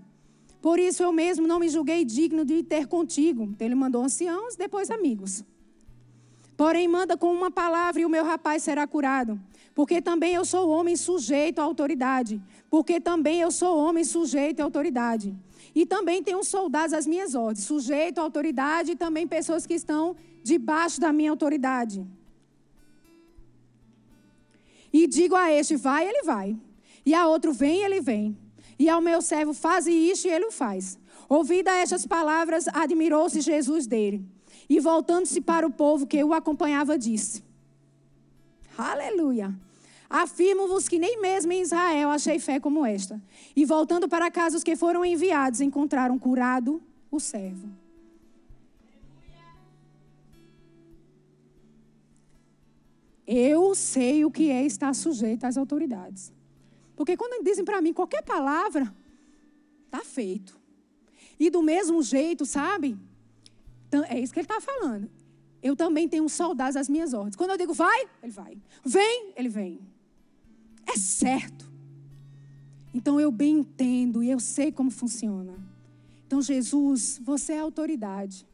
Por 0.60 0.76
isso 0.76 1.04
eu 1.04 1.12
mesmo 1.12 1.46
não 1.46 1.60
me 1.60 1.68
julguei 1.68 2.04
digno 2.04 2.44
de 2.44 2.64
ter 2.64 2.88
contigo. 2.88 3.44
Então, 3.44 3.64
ele 3.64 3.76
mandou 3.76 4.02
anciãos, 4.02 4.56
depois 4.56 4.90
amigos. 4.90 5.44
Porém, 6.56 6.88
manda 6.88 7.16
com 7.16 7.32
uma 7.32 7.52
palavra 7.52 8.02
e 8.02 8.04
o 8.04 8.08
meu 8.08 8.24
rapaz 8.24 8.64
será 8.64 8.88
curado. 8.88 9.40
Porque 9.72 10.02
também 10.02 10.34
eu 10.34 10.44
sou 10.44 10.68
homem 10.68 10.96
sujeito 10.96 11.60
à 11.60 11.62
autoridade. 11.62 12.42
Porque 12.68 12.98
também 12.98 13.40
eu 13.40 13.52
sou 13.52 13.78
homem 13.78 14.02
sujeito 14.02 14.58
à 14.58 14.64
autoridade. 14.64 15.32
E 15.72 15.86
também 15.86 16.24
tenho 16.24 16.42
soldados 16.42 16.92
às 16.92 17.06
minhas 17.06 17.36
ordens, 17.36 17.66
sujeito 17.66 18.18
à 18.18 18.22
autoridade 18.22 18.90
e 18.90 18.96
também 18.96 19.28
pessoas 19.28 19.64
que 19.64 19.74
estão 19.74 20.16
debaixo 20.42 21.00
da 21.00 21.12
minha 21.12 21.30
autoridade. 21.30 22.04
E 24.92 25.06
digo 25.06 25.36
a 25.36 25.52
este, 25.52 25.76
vai, 25.76 26.08
ele 26.08 26.24
vai. 26.24 26.56
E 27.04 27.14
a 27.14 27.26
outro, 27.26 27.52
vem, 27.52 27.82
ele 27.82 28.00
vem. 28.00 28.36
E 28.78 28.88
ao 28.88 29.00
meu 29.00 29.20
servo, 29.20 29.52
faz 29.52 29.86
isto, 29.86 30.26
e 30.26 30.30
ele 30.30 30.46
o 30.46 30.50
faz. 30.50 30.98
Ouvida 31.28 31.70
estas 31.70 32.06
palavras, 32.06 32.66
admirou-se 32.68 33.40
Jesus 33.40 33.86
dele. 33.86 34.24
E 34.68 34.80
voltando-se 34.80 35.40
para 35.40 35.66
o 35.66 35.70
povo 35.70 36.06
que 36.06 36.22
o 36.22 36.32
acompanhava, 36.32 36.98
disse: 36.98 37.42
Aleluia! 38.76 39.54
Afirmo-vos 40.08 40.88
que 40.88 40.98
nem 40.98 41.20
mesmo 41.20 41.52
em 41.52 41.62
Israel 41.62 42.10
achei 42.10 42.38
fé 42.38 42.60
como 42.60 42.84
esta. 42.84 43.20
E 43.56 43.64
voltando 43.64 44.08
para 44.08 44.30
casa, 44.30 44.56
os 44.56 44.64
que 44.64 44.76
foram 44.76 45.04
enviados 45.04 45.60
encontraram 45.60 46.18
curado 46.18 46.82
o 47.10 47.18
servo. 47.18 47.68
Eu 53.26 53.74
sei 53.74 54.24
o 54.24 54.30
que 54.30 54.50
é 54.50 54.64
estar 54.64 54.94
sujeito 54.94 55.44
às 55.44 55.56
autoridades. 55.56 56.32
Porque 56.96 57.16
quando 57.16 57.42
dizem 57.44 57.64
para 57.64 57.80
mim 57.80 57.92
qualquer 57.92 58.22
palavra, 58.22 58.94
está 59.86 60.00
feito. 60.04 60.58
E 61.38 61.50
do 61.50 61.62
mesmo 61.62 62.02
jeito, 62.02 62.46
sabe? 62.46 62.96
É 64.08 64.18
isso 64.18 64.32
que 64.32 64.40
ele 64.40 64.44
está 64.44 64.60
falando. 64.60 65.10
Eu 65.62 65.74
também 65.74 66.08
tenho 66.08 66.28
soldados 66.28 66.76
às 66.76 66.88
minhas 66.88 67.14
ordens. 67.14 67.36
Quando 67.36 67.50
eu 67.50 67.56
digo 67.56 67.72
vai, 67.72 68.08
ele 68.22 68.32
vai. 68.32 68.58
Vem, 68.84 69.32
ele 69.36 69.48
vem. 69.48 69.80
É 70.86 70.96
certo. 70.96 71.72
Então 72.92 73.20
eu 73.20 73.30
bem 73.30 73.58
entendo 73.58 74.22
e 74.22 74.30
eu 74.30 74.38
sei 74.38 74.70
como 74.70 74.90
funciona. 74.90 75.54
Então, 76.26 76.40
Jesus, 76.40 77.20
você 77.22 77.52
é 77.52 77.58
autoridade. 77.58 78.46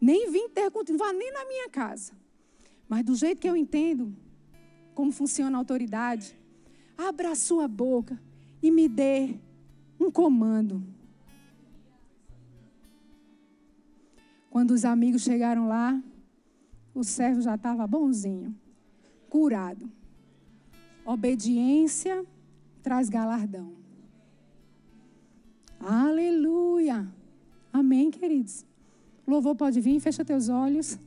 Nem 0.00 0.30
vim 0.30 0.48
ter 0.48 0.70
contigo, 0.70 0.98
não 0.98 1.06
vá 1.06 1.12
nem 1.12 1.32
na 1.32 1.44
minha 1.46 1.68
casa. 1.68 2.12
Mas 2.88 3.04
do 3.04 3.14
jeito 3.14 3.40
que 3.40 3.48
eu 3.48 3.56
entendo 3.56 4.14
como 4.94 5.10
funciona 5.10 5.56
a 5.56 5.60
autoridade, 5.60 6.38
abra 6.96 7.32
a 7.32 7.34
sua 7.34 7.68
boca 7.68 8.20
e 8.62 8.70
me 8.70 8.88
dê 8.88 9.36
um 10.00 10.10
comando. 10.10 10.82
Quando 14.50 14.70
os 14.70 14.84
amigos 14.84 15.22
chegaram 15.22 15.66
lá, 15.66 16.00
o 16.94 17.02
servo 17.02 17.40
já 17.40 17.56
estava 17.56 17.86
bonzinho, 17.86 18.54
curado. 19.28 19.90
Obediência 21.04 22.24
traz 22.82 23.08
galardão. 23.08 23.72
Aleluia. 25.80 27.06
Amém, 27.72 28.10
queridos. 28.10 28.64
Louvor 29.26 29.56
pode 29.56 29.80
vir, 29.80 30.00
fecha 30.00 30.24
teus 30.24 30.48
olhos. 30.48 30.98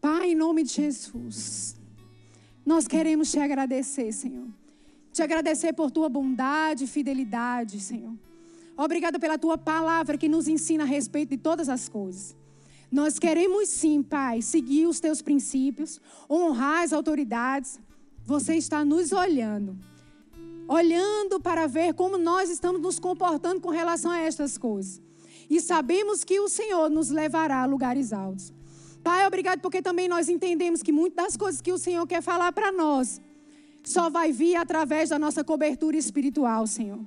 Pai, 0.00 0.30
em 0.30 0.34
nome 0.34 0.62
de 0.62 0.72
Jesus. 0.72 1.76
Nós 2.66 2.88
queremos 2.88 3.30
te 3.30 3.38
agradecer, 3.38 4.12
Senhor. 4.12 4.48
Te 5.12 5.22
agradecer 5.22 5.72
por 5.72 5.88
tua 5.88 6.08
bondade 6.08 6.84
e 6.84 6.88
fidelidade, 6.88 7.78
Senhor. 7.78 8.12
Obrigada 8.76 9.20
pela 9.20 9.38
tua 9.38 9.56
palavra 9.56 10.18
que 10.18 10.28
nos 10.28 10.48
ensina 10.48 10.82
a 10.82 10.86
respeito 10.86 11.30
de 11.30 11.38
todas 11.38 11.68
as 11.68 11.88
coisas. 11.88 12.36
Nós 12.90 13.20
queremos 13.20 13.68
sim, 13.68 14.02
Pai, 14.02 14.42
seguir 14.42 14.86
os 14.86 14.98
teus 14.98 15.22
princípios, 15.22 16.00
honrar 16.28 16.82
as 16.82 16.92
autoridades. 16.92 17.78
Você 18.24 18.56
está 18.56 18.84
nos 18.84 19.12
olhando, 19.12 19.78
olhando 20.66 21.38
para 21.40 21.68
ver 21.68 21.94
como 21.94 22.18
nós 22.18 22.50
estamos 22.50 22.80
nos 22.80 22.98
comportando 22.98 23.60
com 23.60 23.70
relação 23.70 24.10
a 24.10 24.18
estas 24.18 24.58
coisas. 24.58 25.00
E 25.48 25.60
sabemos 25.60 26.24
que 26.24 26.40
o 26.40 26.48
Senhor 26.48 26.90
nos 26.90 27.10
levará 27.10 27.62
a 27.62 27.66
lugares 27.66 28.12
altos. 28.12 28.52
Pai, 29.06 29.24
obrigado 29.24 29.60
porque 29.60 29.80
também 29.80 30.08
nós 30.08 30.28
entendemos 30.28 30.82
que 30.82 30.90
muitas 30.90 31.24
das 31.24 31.36
coisas 31.36 31.60
que 31.60 31.70
o 31.70 31.78
Senhor 31.78 32.04
quer 32.08 32.20
falar 32.20 32.50
para 32.50 32.72
nós 32.72 33.20
só 33.84 34.10
vai 34.10 34.32
vir 34.32 34.56
através 34.56 35.10
da 35.10 35.16
nossa 35.16 35.44
cobertura 35.44 35.96
espiritual, 35.96 36.66
Senhor. 36.66 36.98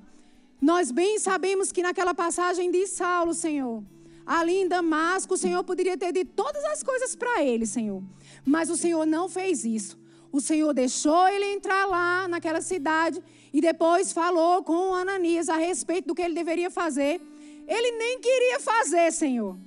Nós 0.61 0.91
bem 0.91 1.19
sabemos 1.19 1.73
que 1.73 1.83
naquela 1.83 2.13
passagem 2.13 2.71
de 2.71 2.87
Saulo, 2.87 3.33
Senhor, 3.33 3.83
ali 4.25 4.61
em 4.61 4.67
Damasco, 4.69 5.33
o 5.33 5.37
Senhor 5.37 5.61
poderia 5.65 5.97
ter 5.97 6.13
dito 6.13 6.31
todas 6.37 6.63
as 6.63 6.81
coisas 6.81 7.17
para 7.17 7.43
ele, 7.43 7.65
Senhor. 7.65 8.01
Mas 8.45 8.69
o 8.69 8.77
Senhor 8.77 9.05
não 9.05 9.27
fez 9.27 9.65
isso. 9.65 9.99
O 10.31 10.39
Senhor 10.39 10.73
deixou 10.73 11.27
ele 11.27 11.51
entrar 11.51 11.85
lá 11.85 12.29
naquela 12.29 12.61
cidade 12.61 13.21
e 13.51 13.59
depois 13.59 14.13
falou 14.13 14.63
com 14.63 14.95
Ananias 14.95 15.49
a 15.49 15.57
respeito 15.57 16.07
do 16.07 16.15
que 16.15 16.21
ele 16.21 16.33
deveria 16.33 16.71
fazer. 16.71 17.19
Ele 17.67 17.91
nem 17.97 18.21
queria 18.21 18.57
fazer, 18.57 19.11
Senhor 19.11 19.57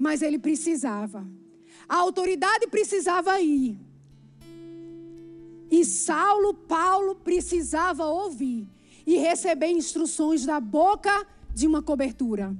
mas 0.00 0.22
ele 0.22 0.38
precisava. 0.38 1.26
A 1.86 1.96
autoridade 1.96 2.66
precisava 2.68 3.38
ir. 3.38 3.78
E 5.70 5.84
Saulo, 5.84 6.54
Paulo 6.54 7.14
precisava 7.16 8.06
ouvir 8.06 8.66
e 9.06 9.16
receber 9.18 9.68
instruções 9.68 10.46
da 10.46 10.58
boca 10.58 11.26
de 11.54 11.66
uma 11.66 11.82
cobertura. 11.82 12.56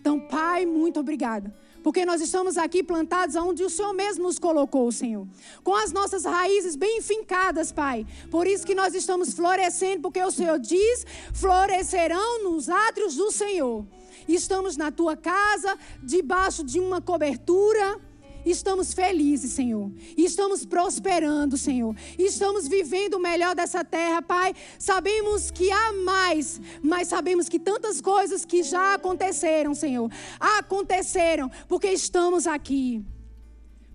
Então, 0.00 0.20
Pai, 0.20 0.64
muito 0.64 1.00
obrigada. 1.00 1.52
Porque 1.82 2.06
nós 2.06 2.20
estamos 2.20 2.56
aqui 2.56 2.82
plantados 2.82 3.34
onde 3.36 3.64
o 3.64 3.70
Senhor 3.70 3.92
mesmo 3.92 4.24
nos 4.24 4.38
colocou, 4.38 4.90
Senhor. 4.92 5.26
Com 5.64 5.74
as 5.74 5.92
nossas 5.92 6.24
raízes 6.24 6.76
bem 6.76 7.00
fincadas, 7.02 7.72
Pai. 7.72 8.06
Por 8.30 8.46
isso 8.46 8.66
que 8.66 8.74
nós 8.74 8.94
estamos 8.94 9.32
florescendo, 9.32 10.02
porque 10.02 10.22
o 10.22 10.30
Senhor 10.30 10.58
diz: 10.58 11.06
florescerão 11.32 12.44
nos 12.44 12.68
átrios 12.68 13.16
do 13.16 13.30
Senhor. 13.32 13.84
Estamos 14.28 14.76
na 14.76 14.92
tua 14.92 15.16
casa, 15.16 15.76
debaixo 16.02 16.62
de 16.62 16.78
uma 16.78 17.00
cobertura 17.00 17.98
Estamos 18.44 18.94
felizes, 18.94 19.52
Senhor. 19.52 19.90
Estamos 20.16 20.64
prosperando, 20.64 21.56
Senhor. 21.56 21.94
Estamos 22.18 22.68
vivendo 22.68 23.14
o 23.14 23.20
melhor 23.20 23.54
dessa 23.54 23.84
terra, 23.84 24.22
Pai. 24.22 24.54
Sabemos 24.78 25.50
que 25.50 25.70
há 25.70 25.92
mais, 25.92 26.60
mas 26.82 27.08
sabemos 27.08 27.48
que 27.48 27.58
tantas 27.58 28.00
coisas 28.00 28.44
que 28.44 28.62
já 28.62 28.94
aconteceram, 28.94 29.74
Senhor, 29.74 30.10
aconteceram 30.38 31.50
porque 31.68 31.88
estamos 31.88 32.46
aqui. 32.46 33.04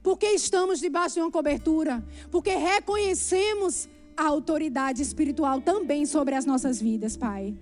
Porque 0.02 0.28
estamos 0.28 0.80
debaixo 0.80 1.16
de 1.16 1.22
uma 1.22 1.32
cobertura, 1.32 2.06
porque 2.30 2.54
reconhecemos 2.56 3.88
a 4.18 4.28
autoridade 4.28 5.02
espiritual 5.02 5.62
também 5.62 6.06
sobre 6.06 6.36
as 6.36 6.46
nossas 6.46 6.82
vidas, 6.82 7.16
Pai. 7.16 7.58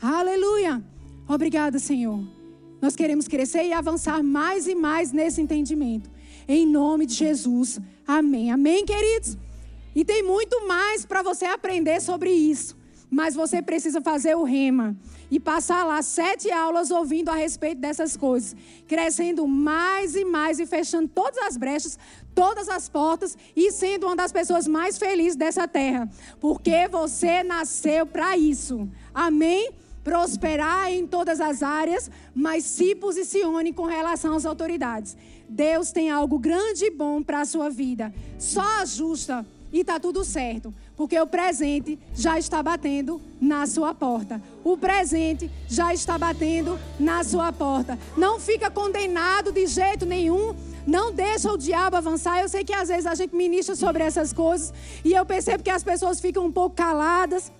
Aleluia. 0.00 0.84
Obrigada, 1.28 1.78
Senhor. 1.78 2.20
Nós 2.80 2.94
queremos 2.94 3.26
crescer 3.26 3.64
e 3.64 3.72
avançar 3.72 4.22
mais 4.22 4.66
e 4.66 4.74
mais 4.74 5.12
nesse 5.12 5.40
entendimento. 5.40 6.10
Em 6.46 6.66
nome 6.66 7.06
de 7.06 7.14
Jesus. 7.14 7.80
Amém. 8.06 8.52
Amém, 8.52 8.84
queridos? 8.84 9.36
E 9.94 10.04
tem 10.04 10.22
muito 10.22 10.68
mais 10.68 11.04
para 11.04 11.22
você 11.22 11.46
aprender 11.46 12.00
sobre 12.00 12.30
isso. 12.30 12.76
Mas 13.10 13.34
você 13.34 13.62
precisa 13.62 14.00
fazer 14.00 14.36
o 14.36 14.42
rema 14.42 14.96
e 15.30 15.40
passar 15.40 15.84
lá 15.84 16.02
sete 16.02 16.50
aulas 16.50 16.90
ouvindo 16.90 17.28
a 17.28 17.34
respeito 17.34 17.80
dessas 17.80 18.16
coisas, 18.16 18.54
crescendo 18.86 19.46
mais 19.46 20.14
e 20.14 20.24
mais 20.24 20.58
e 20.58 20.66
fechando 20.66 21.08
todas 21.08 21.38
as 21.38 21.56
brechas, 21.56 21.98
todas 22.34 22.68
as 22.68 22.88
portas 22.88 23.36
e 23.54 23.70
sendo 23.70 24.06
uma 24.06 24.16
das 24.16 24.32
pessoas 24.32 24.66
mais 24.66 24.98
felizes 24.98 25.36
dessa 25.36 25.66
terra, 25.68 26.08
porque 26.40 26.88
você 26.88 27.42
nasceu 27.42 28.06
para 28.06 28.36
isso. 28.36 28.88
Amém? 29.14 29.70
Prosperar 30.06 30.88
em 30.92 31.04
todas 31.04 31.40
as 31.40 31.64
áreas, 31.64 32.08
mas 32.32 32.62
se 32.62 32.94
posicione 32.94 33.72
com 33.72 33.86
relação 33.86 34.36
às 34.36 34.46
autoridades. 34.46 35.16
Deus 35.48 35.90
tem 35.90 36.10
algo 36.10 36.38
grande 36.38 36.84
e 36.84 36.90
bom 36.92 37.20
para 37.20 37.40
a 37.40 37.44
sua 37.44 37.68
vida. 37.70 38.14
Só 38.38 38.62
ajusta 38.82 39.44
e 39.72 39.80
está 39.80 39.98
tudo 39.98 40.24
certo, 40.24 40.72
porque 40.96 41.18
o 41.18 41.26
presente 41.26 41.98
já 42.14 42.38
está 42.38 42.62
batendo 42.62 43.20
na 43.40 43.66
sua 43.66 43.92
porta. 43.92 44.40
O 44.62 44.76
presente 44.76 45.50
já 45.68 45.92
está 45.92 46.16
batendo 46.16 46.78
na 47.00 47.24
sua 47.24 47.52
porta. 47.52 47.98
Não 48.16 48.38
fica 48.38 48.70
condenado 48.70 49.50
de 49.50 49.66
jeito 49.66 50.06
nenhum. 50.06 50.54
Não 50.86 51.12
deixa 51.12 51.52
o 51.52 51.58
diabo 51.58 51.96
avançar. 51.96 52.38
Eu 52.40 52.48
sei 52.48 52.62
que 52.62 52.72
às 52.72 52.90
vezes 52.90 53.06
a 53.06 53.16
gente 53.16 53.34
ministra 53.34 53.74
sobre 53.74 54.04
essas 54.04 54.32
coisas 54.32 54.72
e 55.04 55.12
eu 55.12 55.26
percebo 55.26 55.64
que 55.64 55.70
as 55.70 55.82
pessoas 55.82 56.20
ficam 56.20 56.46
um 56.46 56.52
pouco 56.52 56.76
caladas, 56.76 57.50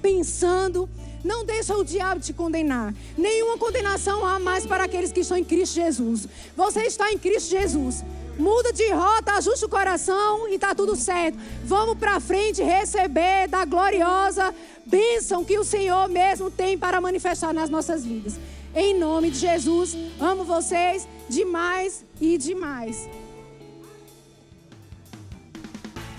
pensando. 0.00 0.88
Não 1.22 1.44
deixa 1.44 1.76
o 1.76 1.84
diabo 1.84 2.20
te 2.20 2.32
condenar. 2.32 2.94
Nenhuma 3.16 3.58
condenação 3.58 4.24
há 4.26 4.38
mais 4.38 4.64
para 4.64 4.84
aqueles 4.84 5.12
que 5.12 5.20
estão 5.20 5.36
em 5.36 5.44
Cristo 5.44 5.74
Jesus. 5.74 6.26
Você 6.56 6.80
está 6.80 7.12
em 7.12 7.18
Cristo 7.18 7.50
Jesus. 7.50 8.04
Muda 8.38 8.72
de 8.72 8.90
rota, 8.90 9.34
ajusta 9.34 9.66
o 9.66 9.68
coração 9.68 10.48
e 10.48 10.54
está 10.54 10.74
tudo 10.74 10.96
certo. 10.96 11.38
Vamos 11.62 11.98
para 11.98 12.20
frente 12.20 12.62
receber 12.62 13.48
da 13.48 13.66
gloriosa 13.66 14.54
bênção 14.86 15.44
que 15.44 15.58
o 15.58 15.64
Senhor 15.64 16.08
mesmo 16.08 16.50
tem 16.50 16.78
para 16.78 17.00
manifestar 17.00 17.52
nas 17.52 17.68
nossas 17.68 18.04
vidas. 18.04 18.40
Em 18.74 18.98
nome 18.98 19.30
de 19.30 19.38
Jesus, 19.38 19.96
amo 20.18 20.44
vocês 20.44 21.06
demais 21.28 22.04
e 22.20 22.38
demais. 22.38 23.08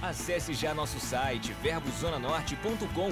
Acesse 0.02 0.54
já 0.54 0.74
nosso 0.74 1.00
site 1.00 1.54
verbozonanorte.com, 1.62 3.12